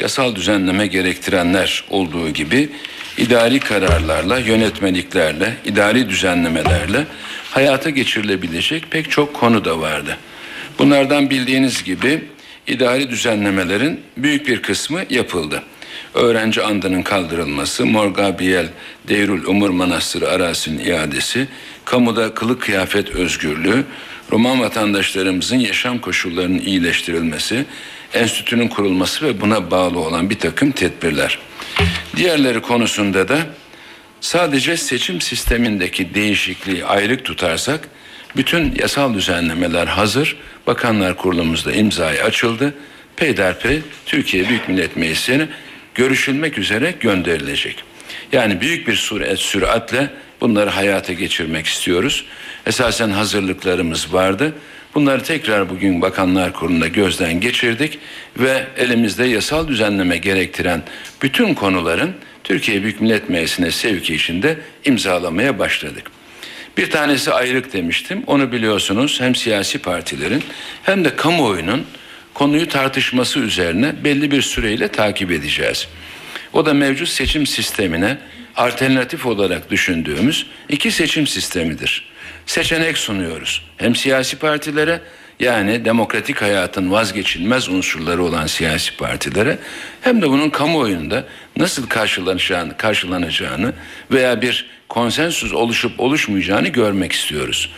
[0.00, 2.70] yasal düzenleme gerektirenler olduğu gibi
[3.18, 7.06] idari kararlarla, yönetmeliklerle, idari düzenlemelerle
[7.50, 10.18] hayata geçirilebilecek pek çok konu da vardı.
[10.82, 12.24] Bunlardan bildiğiniz gibi
[12.66, 15.62] idari düzenlemelerin büyük bir kısmı yapıldı.
[16.14, 18.68] Öğrenci andının kaldırılması, Mor Gabriel
[19.46, 21.48] Umur Manastırı arazisinin iadesi,
[21.84, 23.84] kamuda kılık kıyafet özgürlüğü,
[24.32, 27.64] Roman vatandaşlarımızın yaşam koşullarının iyileştirilmesi,
[28.14, 31.38] enstitünün kurulması ve buna bağlı olan bir takım tedbirler.
[32.16, 33.38] Diğerleri konusunda da
[34.20, 37.88] sadece seçim sistemindeki değişikliği ayrık tutarsak
[38.36, 40.36] Bütün yasal düzenlemeler hazır.
[40.66, 42.74] Bakanlar Kurulumuzda imzayı açıldı.
[43.16, 45.48] Peyderpey Türkiye Büyük Millet Meclisi'ne
[45.94, 47.84] görüşülmek üzere gönderilecek.
[48.32, 50.10] Yani büyük bir sürat, süratle
[50.40, 52.24] bunları hayata geçirmek istiyoruz.
[52.66, 54.52] Esasen hazırlıklarımız vardı.
[54.94, 57.98] Bunları tekrar bugün Bakanlar Kurulu'nda gözden geçirdik
[58.38, 60.82] ve elimizde yasal düzenleme gerektiren
[61.22, 62.14] bütün konuların
[62.44, 66.21] Türkiye Büyük Millet Meclisi'ne sevki içinde imzalamaya başladık.
[66.76, 68.22] Bir tanesi ayrık demiştim.
[68.26, 70.44] Onu biliyorsunuz hem siyasi partilerin
[70.82, 71.86] hem de kamuoyunun
[72.34, 75.88] konuyu tartışması üzerine belli bir süreyle takip edeceğiz.
[76.52, 78.18] O da mevcut seçim sistemine
[78.56, 82.08] alternatif olarak düşündüğümüz iki seçim sistemidir.
[82.46, 83.64] Seçenek sunuyoruz.
[83.76, 85.00] Hem siyasi partilere
[85.40, 89.58] yani demokratik hayatın vazgeçilmez unsurları olan siyasi partilere
[90.00, 91.24] hem de bunun kamuoyunda
[91.56, 93.72] nasıl karşılanacağını, karşılanacağını
[94.10, 97.70] veya bir konsensüs oluşup oluşmayacağını görmek istiyoruz.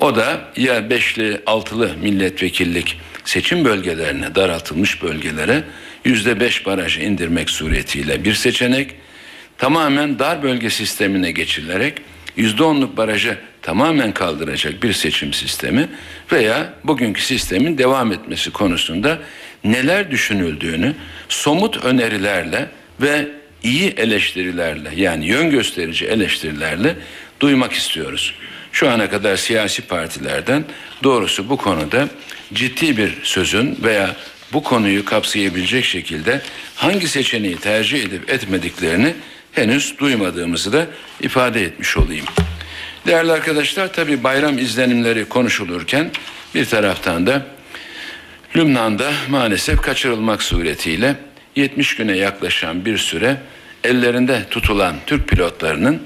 [0.00, 5.64] O da ya beşli altılı milletvekillik seçim bölgelerine daraltılmış bölgelere
[6.04, 8.94] yüzde beş barajı indirmek suretiyle bir seçenek
[9.58, 12.02] tamamen dar bölge sistemine geçilerek
[12.36, 15.88] yüzde onluk barajı tamamen kaldıracak bir seçim sistemi
[16.32, 19.18] veya bugünkü sistemin devam etmesi konusunda
[19.64, 20.94] neler düşünüldüğünü
[21.28, 22.68] somut önerilerle
[23.00, 23.28] ve
[23.62, 26.96] iyi eleştirilerle yani yön gösterici eleştirilerle
[27.40, 28.34] duymak istiyoruz.
[28.72, 30.64] Şu ana kadar siyasi partilerden
[31.02, 32.08] doğrusu bu konuda
[32.54, 34.16] ciddi bir sözün veya
[34.52, 36.40] bu konuyu kapsayabilecek şekilde
[36.74, 39.14] hangi seçeneği tercih edip etmediklerini
[39.52, 40.86] henüz duymadığımızı da
[41.20, 42.26] ifade etmiş olayım.
[43.06, 46.10] Değerli arkadaşlar tabi bayram izlenimleri konuşulurken
[46.54, 47.46] bir taraftan da
[48.56, 51.16] Lübnan'da maalesef kaçırılmak suretiyle
[51.56, 53.36] 70 güne yaklaşan bir süre
[53.84, 56.02] ellerinde tutulan Türk pilotlarının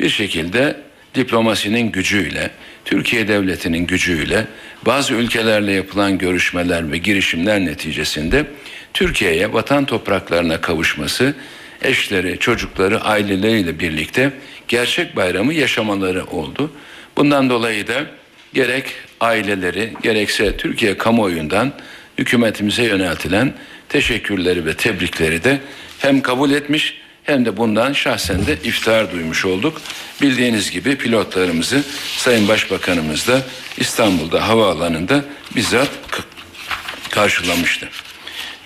[0.00, 0.76] bir şekilde
[1.14, 2.50] diplomasinin gücüyle,
[2.84, 4.46] Türkiye devletinin gücüyle,
[4.86, 8.46] bazı ülkelerle yapılan görüşmeler ve girişimler neticesinde
[8.94, 11.34] Türkiye'ye vatan topraklarına kavuşması,
[11.82, 14.32] eşleri, çocukları, aileleriyle birlikte
[14.68, 16.72] gerçek bayramı yaşamaları oldu.
[17.16, 18.06] Bundan dolayı da
[18.54, 18.84] gerek
[19.20, 21.72] aileleri gerekse Türkiye kamuoyundan
[22.18, 23.54] hükümetimize yöneltilen
[23.88, 25.60] teşekkürleri ve tebrikleri de
[25.98, 29.80] hem kabul etmiş hem de bundan şahsen de iftihar duymuş olduk.
[30.22, 31.82] Bildiğiniz gibi pilotlarımızı
[32.16, 33.42] Sayın Başbakanımız da
[33.76, 35.24] İstanbul'da havaalanında
[35.56, 35.90] bizzat
[37.10, 37.88] karşılamıştı.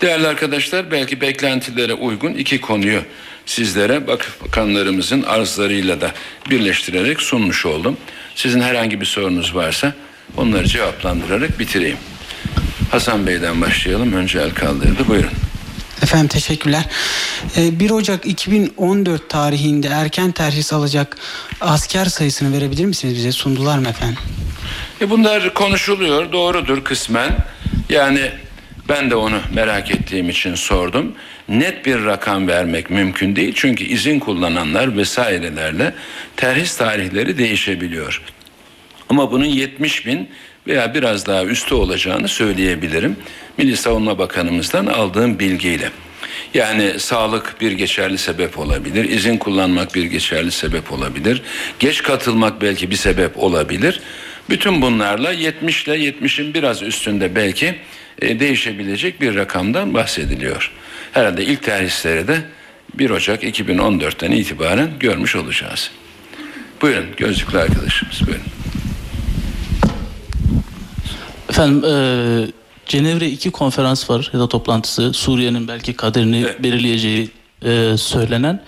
[0.01, 3.03] Değerli arkadaşlar belki beklentilere uygun iki konuyu
[3.47, 6.13] sizlere bakanlarımızın arzlarıyla da
[6.51, 7.97] birleştirerek sunmuş oldum.
[8.35, 9.95] Sizin herhangi bir sorunuz varsa
[10.37, 11.97] onları cevaplandırarak bitireyim.
[12.91, 14.13] Hasan Bey'den başlayalım.
[14.13, 15.09] Önce el kaldırdı.
[15.09, 15.31] Buyurun.
[16.03, 16.85] Efendim teşekkürler.
[17.57, 21.17] 1 Ocak 2014 tarihinde erken terhis alacak
[21.61, 23.33] asker sayısını verebilir misiniz bize?
[23.33, 24.19] Sundular mı efendim?
[25.01, 26.33] E bunlar konuşuluyor.
[26.33, 27.37] Doğrudur kısmen.
[27.89, 28.31] Yani
[28.91, 31.13] ben de onu merak ettiğim için sordum.
[31.49, 33.53] Net bir rakam vermek mümkün değil.
[33.57, 35.95] Çünkü izin kullananlar vesairelerle
[36.37, 38.23] terhis tarihleri değişebiliyor.
[39.09, 40.29] Ama bunun 70 bin
[40.67, 43.17] veya biraz daha üstü olacağını söyleyebilirim.
[43.59, 45.91] Milli Savunma Bakanımızdan aldığım bilgiyle.
[46.55, 51.43] Yani sağlık bir geçerli sebep olabilir, izin kullanmak bir geçerli sebep olabilir,
[51.79, 54.01] geç katılmak belki bir sebep olabilir.
[54.51, 57.75] Bütün bunlarla 70 ile 70'in biraz üstünde belki
[58.21, 60.73] e, değişebilecek bir rakamdan bahsediliyor.
[61.13, 62.43] Herhalde ilk terhisleri de
[62.95, 65.91] 1 Ocak 2014'ten itibaren görmüş olacağız.
[66.83, 68.45] Buyurun gözlüklü arkadaşımız buyurun.
[71.49, 71.95] Efendim e,
[72.87, 76.63] Cenevre 2 konferans var ya da toplantısı Suriye'nin belki kaderini evet.
[76.63, 77.31] belirleyeceği
[77.65, 78.63] e, söylenen.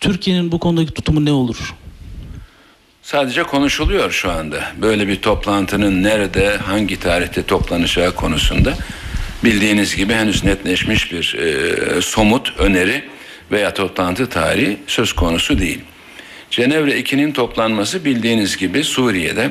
[0.00, 1.74] Türkiye'nin bu konudaki tutumu ne olur?
[3.06, 4.72] Sadece konuşuluyor şu anda.
[4.82, 8.74] Böyle bir toplantının nerede, hangi tarihte toplanacağı konusunda
[9.44, 13.04] bildiğiniz gibi henüz netleşmiş bir e, somut öneri
[13.50, 15.80] veya toplantı tarihi söz konusu değil.
[16.50, 19.50] Cenevre 2'nin toplanması bildiğiniz gibi Suriye'de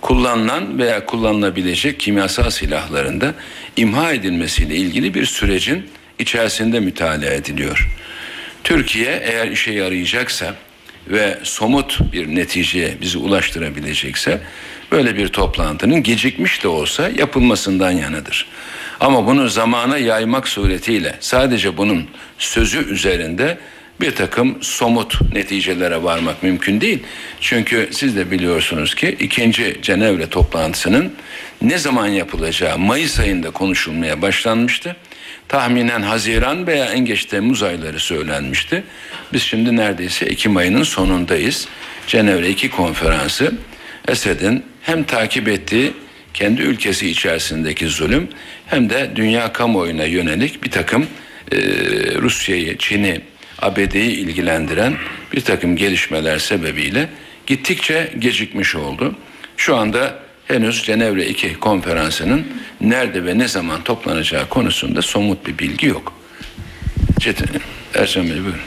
[0.00, 3.34] kullanılan veya kullanılabilecek kimyasal silahlarında
[3.76, 7.88] imha edilmesiyle ilgili bir sürecin içerisinde mütalaa ediliyor.
[8.64, 10.54] Türkiye eğer işe yarayacaksa
[11.08, 14.40] ve somut bir neticeye bizi ulaştırabilecekse
[14.92, 18.46] böyle bir toplantının gecikmiş de olsa yapılmasından yanıdır.
[19.00, 22.06] Ama bunu zamana yaymak suretiyle sadece bunun
[22.38, 23.58] sözü üzerinde
[24.00, 27.02] bir takım somut neticelere varmak mümkün değil.
[27.40, 31.12] Çünkü siz de biliyorsunuz ki ikinci Cenevre toplantısının
[31.62, 34.96] ne zaman yapılacağı Mayıs ayında konuşulmaya başlanmıştı.
[35.48, 38.84] Tahminen Haziran veya en geç Temmuz ayları söylenmişti.
[39.32, 41.68] Biz şimdi neredeyse Ekim ayının sonundayız.
[42.06, 43.54] Cenevre 2 konferansı
[44.08, 45.92] Esed'in hem takip ettiği
[46.34, 48.28] kendi ülkesi içerisindeki zulüm
[48.66, 51.06] hem de dünya kamuoyuna yönelik bir takım
[51.52, 51.56] e,
[52.22, 53.20] Rusya'yı, Çin'i,
[53.62, 54.96] ABD'yi ilgilendiren
[55.32, 57.08] bir takım gelişmeler sebebiyle
[57.46, 59.16] gittikçe gecikmiş oldu.
[59.56, 62.46] Şu anda henüz Cenevre 2 konferansının
[62.80, 66.12] nerede ve ne zaman toplanacağı konusunda somut bir bilgi yok.
[67.20, 67.48] Çetin,
[67.94, 68.60] Ercan Bey buyurun.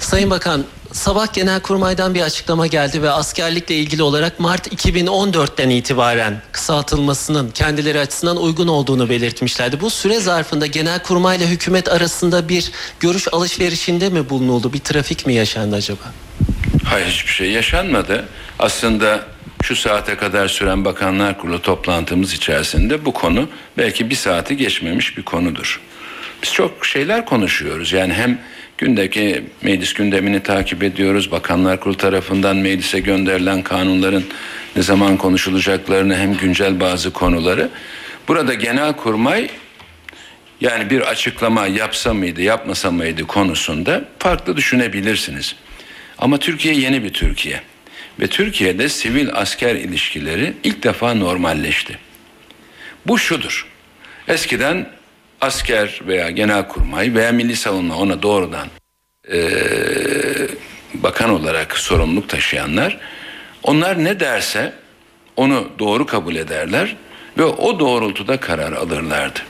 [0.00, 7.50] Sayın Bakan, sabah Genelkurmay'dan bir açıklama geldi ve askerlikle ilgili olarak Mart 2014'ten itibaren kısaltılmasının
[7.50, 9.80] kendileri açısından uygun olduğunu belirtmişlerdi.
[9.80, 12.70] Bu süre zarfında Genelkurmay ile hükümet arasında bir
[13.00, 14.72] görüş alışverişinde mi bulunuldu?
[14.72, 16.04] Bir trafik mi yaşandı acaba?
[16.84, 18.24] Hayır hiçbir şey yaşanmadı.
[18.58, 19.33] Aslında
[19.64, 25.22] şu saate kadar süren Bakanlar Kurulu toplantımız içerisinde bu konu belki bir saati geçmemiş bir
[25.22, 25.80] konudur.
[26.42, 27.92] Biz çok şeyler konuşuyoruz.
[27.92, 28.38] Yani hem
[28.78, 31.30] gündeki meclis gündemini takip ediyoruz.
[31.30, 34.24] Bakanlar Kurulu tarafından meclise gönderilen kanunların
[34.76, 37.70] ne zaman konuşulacaklarını hem güncel bazı konuları.
[38.28, 39.48] Burada genel kurmay
[40.60, 45.56] yani bir açıklama yapsa mıydı yapmasa mıydı konusunda farklı düşünebilirsiniz.
[46.18, 47.73] Ama Türkiye yeni bir Türkiye.
[48.20, 51.98] Ve Türkiye'de sivil asker ilişkileri ilk defa normalleşti.
[53.06, 53.66] Bu şudur.
[54.28, 54.88] Eskiden
[55.40, 58.68] asker veya genelkurmay veya milli savunma ona doğrudan
[59.32, 60.48] eee,
[60.94, 62.98] bakan olarak sorumluluk taşıyanlar
[63.62, 64.72] onlar ne derse
[65.36, 66.96] onu doğru kabul ederler
[67.38, 69.40] ve o doğrultuda karar alırlardı.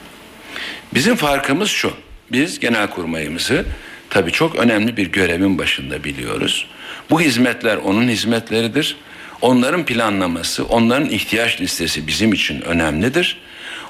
[0.95, 1.93] Bizim farkımız şu.
[2.33, 3.65] Biz genelkurmayımızı
[4.11, 6.67] tabii çok önemli bir görevin başında biliyoruz.
[7.15, 8.97] Bu hizmetler onun hizmetleridir.
[9.41, 13.41] Onların planlaması, onların ihtiyaç listesi bizim için önemlidir.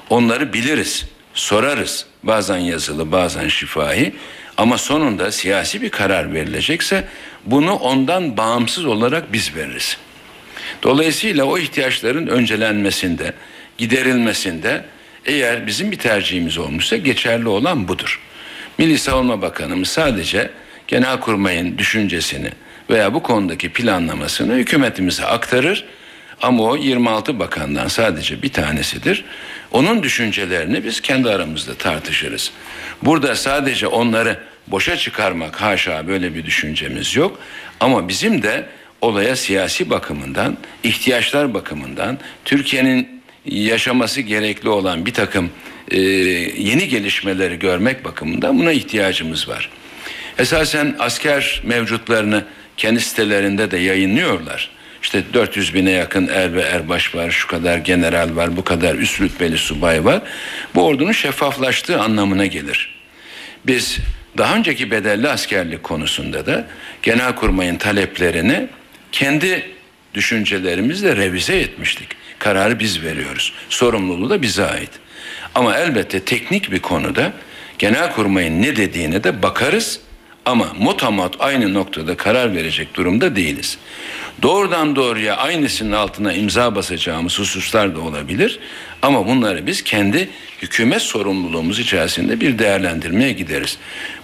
[0.09, 2.05] Onları biliriz, sorarız.
[2.23, 4.15] Bazen yazılı, bazen şifahi.
[4.57, 7.07] Ama sonunda siyasi bir karar verilecekse
[7.45, 9.97] bunu ondan bağımsız olarak biz veririz.
[10.83, 13.33] Dolayısıyla o ihtiyaçların öncelenmesinde,
[13.77, 14.85] giderilmesinde
[15.25, 18.21] eğer bizim bir tercihimiz olmuşsa geçerli olan budur.
[18.77, 20.49] Milli Savunma Bakanımız sadece
[20.87, 22.49] Genelkurmay'ın düşüncesini
[22.89, 25.85] veya bu konudaki planlamasını hükümetimize aktarır.
[26.41, 29.25] Ama o 26 bakandan sadece bir tanesidir.
[29.71, 32.51] Onun düşüncelerini biz kendi aramızda tartışırız.
[33.01, 37.39] Burada sadece onları boşa çıkarmak haşa böyle bir düşüncemiz yok.
[37.79, 38.65] Ama bizim de
[39.01, 45.49] olaya siyasi bakımından, ihtiyaçlar bakımından, Türkiye'nin yaşaması gerekli olan bir takım
[45.91, 49.69] e, yeni gelişmeleri görmek bakımından buna ihtiyacımız var.
[50.37, 52.45] Esasen asker mevcutlarını
[52.77, 54.69] kendi sitelerinde de yayınlıyorlar.
[55.01, 59.21] İşte 400 bine yakın er ve erbaş var, şu kadar general var, bu kadar üst
[59.21, 60.21] rütbeli subay var.
[60.75, 62.95] Bu ordunun şeffaflaştığı anlamına gelir.
[63.67, 63.97] Biz
[64.37, 66.67] daha önceki bedelli askerlik konusunda da
[67.01, 68.67] genelkurmayın taleplerini
[69.11, 69.71] kendi
[70.13, 72.07] düşüncelerimizle revize etmiştik.
[72.39, 73.53] Kararı biz veriyoruz.
[73.69, 74.91] Sorumluluğu da bize ait.
[75.55, 77.33] Ama elbette teknik bir konuda
[77.77, 79.99] genelkurmayın ne dediğine de bakarız
[80.45, 83.77] ama motamot aynı noktada karar verecek durumda değiliz.
[84.41, 88.59] Doğrudan doğruya aynısının altına imza basacağımız hususlar da olabilir.
[89.01, 90.29] Ama bunları biz kendi
[90.61, 93.77] hükümet sorumluluğumuz içerisinde bir değerlendirmeye gideriz.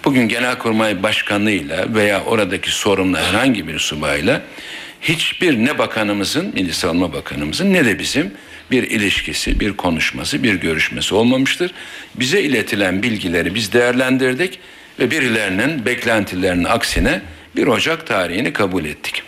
[0.04, 4.42] Bugün Genelkurmay Başkanı'yla veya oradaki sorumlu herhangi bir subayla
[5.00, 8.34] hiçbir ne bakanımızın, Milli Savunma Bakanımızın ne de bizim
[8.70, 11.74] bir ilişkisi, bir konuşması, bir görüşmesi olmamıştır.
[12.14, 14.58] Bize iletilen bilgileri biz değerlendirdik
[15.02, 17.20] ve birilerinin beklentilerinin aksine
[17.56, 19.22] 1 Ocak tarihini kabul ettik.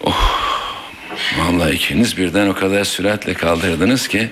[0.00, 0.40] Oh,
[1.38, 4.28] vallahi ikiniz birden o kadar süratle kaldırdınız ki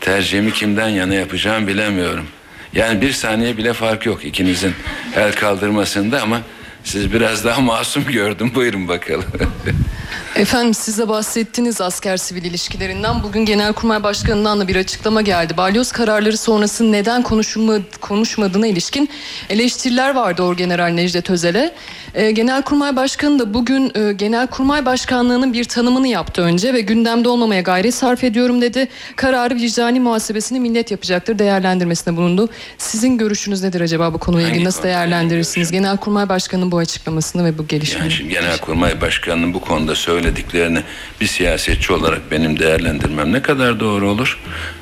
[0.00, 2.26] tercihimi kimden yana yapacağım bilemiyorum.
[2.72, 4.74] Yani bir saniye bile fark yok ikinizin
[5.16, 6.40] el kaldırmasında ama
[6.84, 8.52] siz biraz daha masum gördüm.
[8.54, 9.24] Buyurun bakalım.
[10.36, 15.56] Efendim size bahsettiğiniz asker sivil ilişkilerinden bugün Genelkurmay Başkanı'ndan da bir açıklama geldi.
[15.56, 19.10] Balyoz kararları sonrası neden konuşulma, konuşmadığına ilişkin
[19.50, 21.74] eleştiriler vardı Orgeneral Necdet Özel'e.
[22.14, 27.60] E, Genelkurmay Başkanı da bugün e, Genelkurmay Başkanlığı'nın bir tanımını yaptı önce ve gündemde olmamaya
[27.60, 28.88] gayret sarf ediyorum dedi.
[29.16, 32.48] Kararı vicdani muhasebesini millet yapacaktır değerlendirmesinde bulundu.
[32.78, 35.70] Sizin görüşünüz nedir acaba bu konuyla ilgili nasıl değerlendirirsiniz?
[35.70, 38.02] Genelkurmay Başkanı'nın bu açıklamasını ve bu gelişmeyi.
[38.02, 40.82] Yani şimdi Genelkurmay Başkanı'nın bu konuda söylediklerini
[41.20, 44.38] bir siyasetçi olarak benim değerlendirmem ne kadar doğru olur?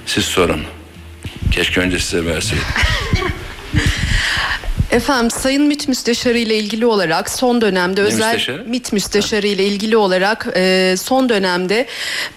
[0.06, 0.62] Siz sorun.
[1.50, 2.64] Keşke önce size verseydim.
[4.96, 8.64] Efendim Sayın MİT Müsteşarı ile ilgili olarak son dönemde özel müsteşarı?
[8.66, 11.86] MİT Müsteşarı ile ilgili olarak e, son dönemde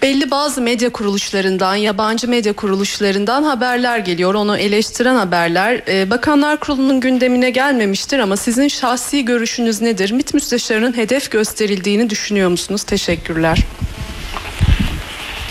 [0.02, 4.34] belli bazı medya kuruluşlarından, yabancı medya kuruluşlarından haberler geliyor.
[4.34, 5.82] Onu eleştiren haberler.
[5.88, 10.12] E, Bakanlar Kurulu'nun gündemine gelmemiştir ama sizin şahsi görüşünüz nedir?
[10.12, 12.82] MİT Müsteşarı'nın hedef gösterildiğini düşünüyor musunuz?
[12.82, 13.58] Teşekkürler.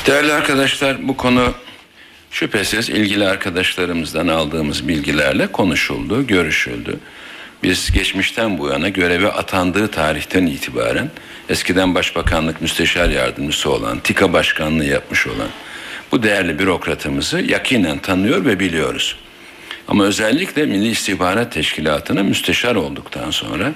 [0.08, 1.54] Değerli arkadaşlar bu konu
[2.32, 7.00] şüphesiz ilgili arkadaşlarımızdan aldığımız bilgilerle konuşuldu, görüşüldü.
[7.64, 11.12] Biz geçmişten bu yana göreve atandığı tarihten itibaren
[11.50, 15.48] eskiden Başbakanlık Müsteşar Yardımcısı olan, TİKA Başkanlığı yapmış olan
[16.12, 19.16] bu değerli bürokratımızı yakinen tanıyor ve biliyoruz.
[19.88, 23.74] Ama özellikle Milli İstihbarat Teşkilatı'na müsteşar olduktan sonra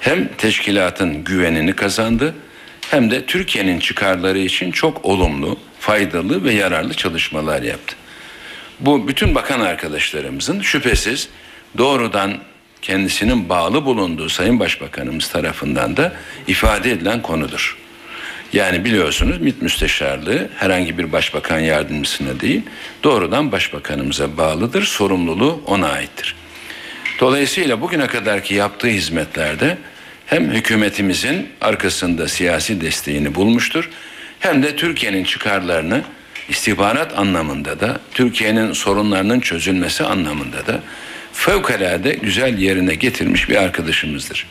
[0.00, 2.34] hem teşkilatın güvenini kazandı
[2.90, 7.96] hem de Türkiye'nin çıkarları için çok olumlu, faydalı ve yararlı çalışmalar yaptı.
[8.80, 11.28] Bu bütün bakan arkadaşlarımızın şüphesiz
[11.78, 12.38] doğrudan
[12.82, 16.12] kendisinin bağlı bulunduğu Sayın Başbakanımız tarafından da
[16.46, 17.76] ifade edilen konudur.
[18.52, 22.62] Yani biliyorsunuz MİT müsteşarlığı herhangi bir başbakan yardımcısına değil,
[23.04, 26.34] doğrudan başbakanımıza bağlıdır, sorumluluğu ona aittir.
[27.20, 29.78] Dolayısıyla bugüne kadarki yaptığı hizmetlerde
[30.30, 33.90] hem hükümetimizin arkasında siyasi desteğini bulmuştur,
[34.40, 36.02] hem de Türkiye'nin çıkarlarını
[36.48, 40.80] istihbarat anlamında da, Türkiye'nin sorunlarının çözülmesi anlamında da
[41.32, 44.46] fevkalade güzel yerine getirmiş bir arkadaşımızdır.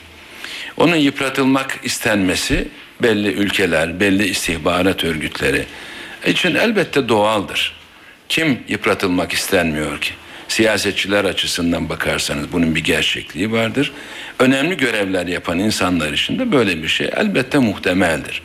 [0.78, 2.68] Onun yıpratılmak istenmesi
[3.02, 5.66] belli ülkeler, belli istihbarat örgütleri
[6.28, 7.76] için elbette doğaldır.
[8.30, 10.12] Kim yıpratılmak istenmiyor ki?
[10.50, 13.92] Siyasetçiler açısından bakarsanız bunun bir gerçekliği vardır.
[14.40, 18.42] Önemli görevler yapan insanlar için de böyle bir şey elbette muhtemeldir.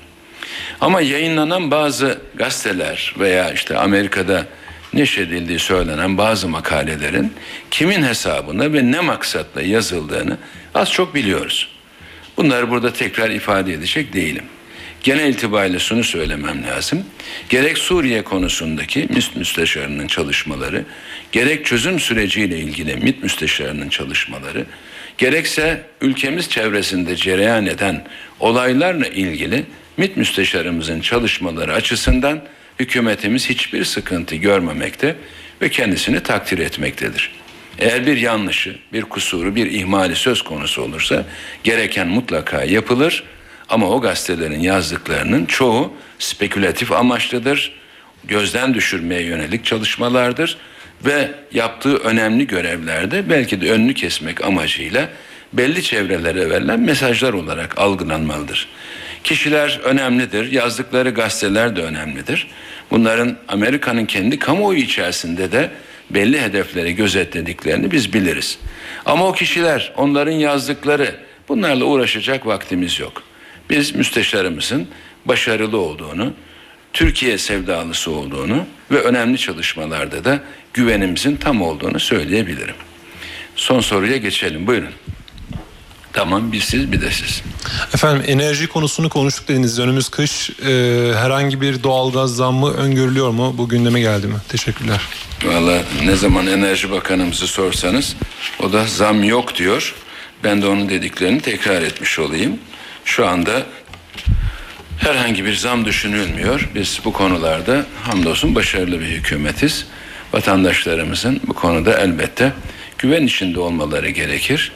[0.81, 4.47] Ama yayınlanan bazı gazeteler veya işte Amerika'da
[4.93, 7.33] neşredildiği söylenen bazı makalelerin
[7.71, 10.39] kimin hesabına ve ne maksatla yazıldığını
[10.75, 11.69] az çok biliyoruz.
[12.37, 14.45] Bunları burada tekrar ifade edecek değilim.
[15.05, 17.05] Genel itibariyle şunu söylemem lazım.
[17.49, 20.85] Gerek Suriye konusundaki MİT müsteşarının çalışmaları,
[21.33, 24.67] gerek çözüm süreciyle ilgili MİT müsteşarının çalışmaları,
[25.19, 28.05] gerekse ülkemiz çevresinde cereyan eden
[28.41, 29.65] olaylarla ilgili
[29.97, 32.43] MİT müsteşarımızın çalışmaları açısından
[32.81, 35.17] hükümetimiz hiçbir sıkıntı görmemekte
[35.63, 37.31] ve kendisini takdir etmektedir.
[37.79, 41.25] Eğer bir yanlışı, bir kusuru, bir ihmali söz konusu olursa
[41.65, 43.25] gereken mutlaka yapılır.
[43.69, 47.73] Ama o gazetelerin yazdıklarının çoğu spekülatif amaçlıdır.
[48.25, 50.59] Gözden düşürmeye yönelik çalışmalardır
[51.05, 55.09] ve yaptığı önemli görevlerde belki de önünü kesmek amacıyla
[55.53, 58.69] belli çevrelere verilen mesajlar olarak algılanmalıdır.
[59.25, 62.49] Kişiler önemlidir, yazdıkları gazeteler de önemlidir.
[62.91, 65.71] Bunların Amerika'nın kendi kamuoyu içerisinde de
[66.11, 68.59] belli hedefleri gözetlediklerini biz biliriz.
[69.07, 71.15] Ama o kişiler, onların yazdıkları
[71.49, 73.23] bunlarla uğraşacak vaktimiz yok.
[73.71, 74.89] Biz müsteşarımızın
[75.25, 76.33] başarılı olduğunu,
[76.93, 80.43] Türkiye sevdalısı olduğunu ve önemli çalışmalarda da
[80.75, 82.75] güvenimizin tam olduğunu söyleyebilirim.
[83.57, 84.67] Son soruya geçelim.
[84.67, 84.91] Buyurun.
[86.13, 87.43] Tamam bir siz bir de siz.
[87.95, 89.79] Efendim enerji konusunu konuştuk dediniz.
[89.79, 90.51] Önümüz kış.
[90.51, 93.55] Ee, herhangi bir doğalgaz zammı öngörülüyor mu?
[93.59, 94.35] Bu gündeme geldi mi?
[94.49, 95.01] Teşekkürler.
[95.45, 98.17] Valla ne zaman Enerji Bakanımızı sorsanız
[98.61, 99.95] o da zam yok diyor.
[100.45, 102.59] Ben de onun dediklerini tekrar etmiş olayım.
[103.05, 103.63] Şu anda
[104.99, 106.69] herhangi bir zam düşünülmüyor.
[106.75, 109.87] Biz bu konularda hamdolsun başarılı bir hükümetiz.
[110.33, 112.53] Vatandaşlarımızın bu konuda elbette
[112.99, 114.73] güven içinde olmaları gerekir.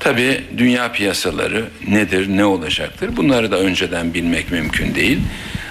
[0.00, 3.16] Tabii dünya piyasaları nedir, ne olacaktır?
[3.16, 5.18] Bunları da önceden bilmek mümkün değil.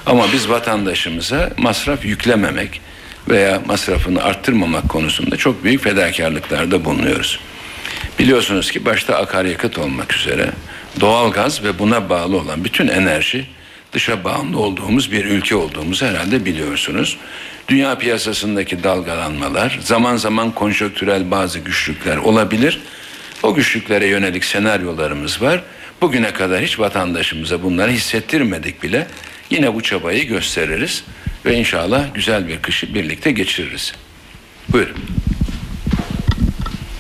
[0.06, 2.82] Ama biz vatandaşımıza masraf yüklememek
[3.30, 7.40] veya masrafını arttırmamak konusunda çok büyük fedakarlıklarda bulunuyoruz.
[8.20, 10.50] Biliyorsunuz ki başta akaryakıt olmak üzere
[11.00, 13.46] doğalgaz ve buna bağlı olan bütün enerji
[13.94, 17.18] dışa bağımlı olduğumuz bir ülke olduğumuzu herhalde biliyorsunuz.
[17.68, 22.82] Dünya piyasasındaki dalgalanmalar, zaman zaman konjonktürel bazı güçlükler olabilir.
[23.44, 25.64] O güçlüklere yönelik senaryolarımız var.
[26.02, 29.08] Bugüne kadar hiç vatandaşımıza bunları hissettirmedik bile.
[29.50, 31.04] Yine bu çabayı gösteririz
[31.46, 33.94] ve inşallah güzel bir kışı birlikte geçiririz.
[34.70, 34.98] Buyurun.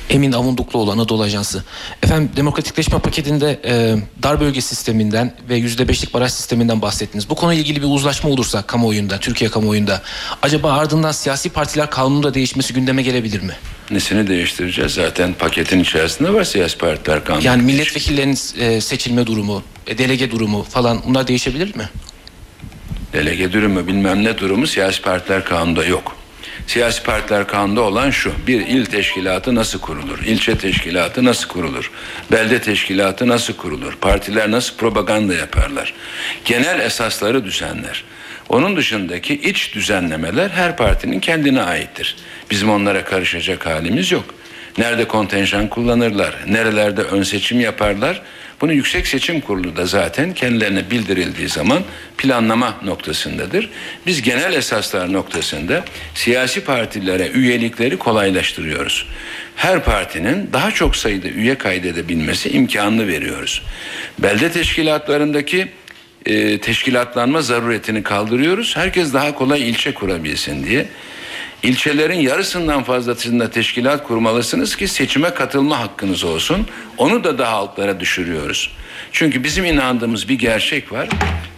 [0.10, 1.64] Emin Avundukluoğlu Anadolu Ajansı.
[2.04, 7.30] Efendim demokratikleşme paketinde e, dar bölge sisteminden ve yüzde beşlik baraj sisteminden bahsettiniz.
[7.30, 10.02] Bu konuyla ilgili bir uzlaşma olursa kamuoyunda, Türkiye kamuoyunda
[10.42, 13.54] acaba ardından siyasi partiler kanununda değişmesi gündeme gelebilir mi?
[13.92, 14.92] Nesini değiştireceğiz?
[14.92, 17.46] Zaten paketin içerisinde var siyasi partiler kanunu.
[17.46, 21.90] Yani milletvekillerinin e, seçilme durumu, e, delege durumu falan bunlar değişebilir mi?
[23.14, 26.19] Delege durumu bilmem ne durumu siyasi partiler kanunda yok.
[26.70, 28.34] Siyasi partiler kanunda olan şu.
[28.48, 30.20] Bir il teşkilatı nasıl kurulur?
[30.26, 31.92] İlçe teşkilatı nasıl kurulur?
[32.32, 33.98] Belde teşkilatı nasıl kurulur?
[34.02, 35.94] Partiler nasıl propaganda yaparlar?
[36.46, 38.04] Genel esasları düzenler.
[38.50, 42.16] Onun dışındaki iç düzenlemeler her partinin kendine aittir.
[42.52, 44.26] Bizim onlara karışacak halimiz yok.
[44.78, 48.22] Nerede kontenjan kullanırlar, nerelerde ön seçim yaparlar.
[48.62, 51.84] Bunu Yüksek Seçim Kurulu da zaten kendilerine bildirildiği zaman
[52.18, 53.70] planlama noktasındadır.
[54.06, 59.06] Biz genel esaslar noktasında siyasi partilere üyelikleri kolaylaştırıyoruz.
[59.56, 63.62] Her partinin daha çok sayıda üye kaydedebilmesi imkanını veriyoruz.
[64.20, 65.68] Belde teşkilatlarındaki
[66.26, 68.78] e, teşkilatlanma zaruretini kaldırıyoruz.
[68.78, 70.86] Herkes daha kolay ilçe kurabilsin diye.
[71.64, 76.68] İlçelerin yarısından fazlasında teşkilat kurmalısınız ki seçime katılma hakkınız olsun.
[76.98, 78.72] Onu da daha altlara düşürüyoruz.
[79.12, 81.10] Çünkü bizim inandığımız bir gerçek var.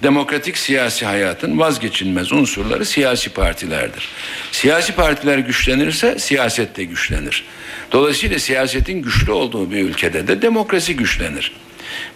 [0.04, 4.10] Demokratik siyasi hayatın vazgeçilmez unsurları siyasi partilerdir.
[4.52, 7.44] Siyasi partiler güçlenirse siyaset de güçlenir.
[7.92, 11.52] Dolayısıyla siyasetin güçlü olduğu bir ülkede de demokrasi güçlenir.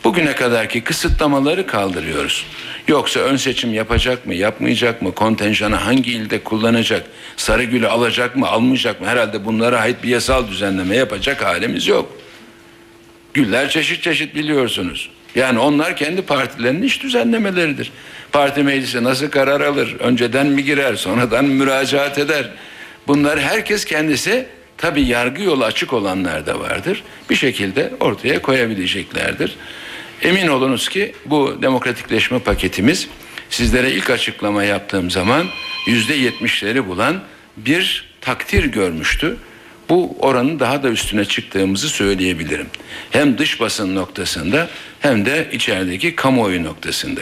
[0.03, 2.45] Bugüne kadarki kısıtlamaları kaldırıyoruz.
[2.87, 7.03] Yoksa ön seçim yapacak mı, yapmayacak mı, kontenjanı hangi ilde kullanacak,
[7.37, 9.07] Sarıgül'ü alacak mı, almayacak mı?
[9.07, 12.17] Herhalde bunlara ait bir yasal düzenleme yapacak halimiz yok.
[13.33, 15.09] Güller çeşit çeşit biliyorsunuz.
[15.35, 17.91] Yani onlar kendi partilerinin iş düzenlemeleridir.
[18.31, 19.95] Parti meclisi nasıl karar alır?
[19.99, 22.49] Önceden mi girer, sonradan müracaat eder?
[23.07, 24.45] Bunlar herkes kendisi
[24.77, 27.03] tabi yargı yolu açık olanlar da vardır.
[27.29, 29.55] Bir şekilde ortaya koyabileceklerdir.
[30.21, 33.07] Emin olunuz ki bu demokratikleşme paketimiz
[33.49, 35.45] sizlere ilk açıklama yaptığım zaman
[35.87, 37.21] yüzde yetmişleri bulan
[37.57, 39.37] bir takdir görmüştü.
[39.89, 42.67] Bu oranın daha da üstüne çıktığımızı söyleyebilirim.
[43.11, 44.69] Hem dış basın noktasında
[44.99, 47.21] hem de içerideki kamuoyu noktasında.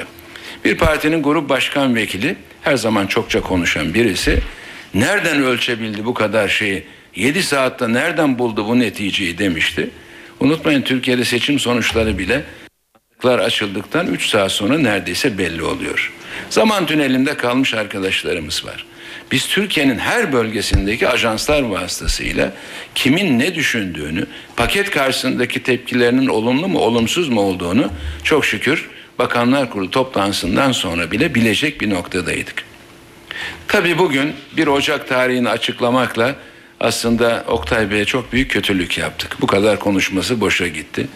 [0.65, 4.39] Bir partinin grup başkan vekili her zaman çokça konuşan birisi
[4.93, 6.83] nereden ölçebildi bu kadar şeyi?
[7.15, 9.89] 7 saatte nereden buldu bu neticeyi demişti.
[10.39, 12.43] Unutmayın Türkiye'de seçim sonuçları bile
[13.23, 16.13] açıldıktan 3 saat sonra neredeyse belli oluyor.
[16.49, 18.85] Zaman tünelinde kalmış arkadaşlarımız var.
[19.31, 22.51] Biz Türkiye'nin her bölgesindeki ajanslar vasıtasıyla
[22.95, 24.25] kimin ne düşündüğünü,
[24.55, 27.89] paket karşısındaki tepkilerinin olumlu mu olumsuz mu olduğunu
[28.23, 32.63] çok şükür Bakanlar Kurulu toplantısından sonra bile bilecek bir noktadaydık.
[33.67, 36.35] Tabii bugün bir Ocak tarihini açıklamakla
[36.83, 39.37] aslında Oktay Bey'e çok büyük kötülük yaptık.
[39.41, 41.07] Bu kadar konuşması boşa gitti.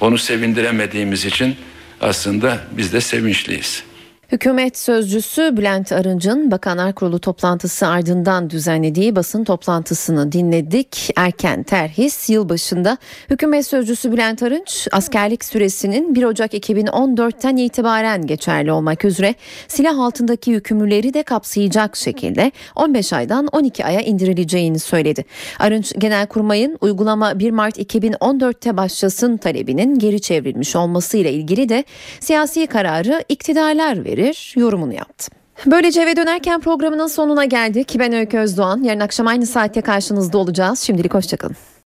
[0.00, 1.56] Onu sevindiremediğimiz için
[2.00, 3.82] aslında biz de sevinçliyiz.
[4.32, 11.10] Hükümet sözcüsü Bülent Arınç'ın Bakanlar Kurulu toplantısı ardından düzenlediği basın toplantısını dinledik.
[11.16, 12.98] Erken terhis yılbaşında
[13.30, 19.34] hükümet sözcüsü Bülent Arınç askerlik süresinin 1 Ocak 2014'ten itibaren geçerli olmak üzere
[19.68, 25.24] silah altındaki yükümlüleri de kapsayacak şekilde 15 aydan 12 aya indirileceğini söyledi.
[25.58, 31.84] Arınç Genelkurmay'ın uygulama 1 Mart 2014'te başlasın talebinin geri çevrilmiş olmasıyla ilgili de
[32.20, 35.30] siyasi kararı iktidarlar verir verir yorumunu yaptı.
[35.66, 37.96] Böylece eve dönerken programının sonuna geldik.
[37.98, 38.82] Ben Öykü Özdoğan.
[38.82, 40.80] Yarın akşam aynı saatte karşınızda olacağız.
[40.80, 41.56] Şimdilik hoşçakalın.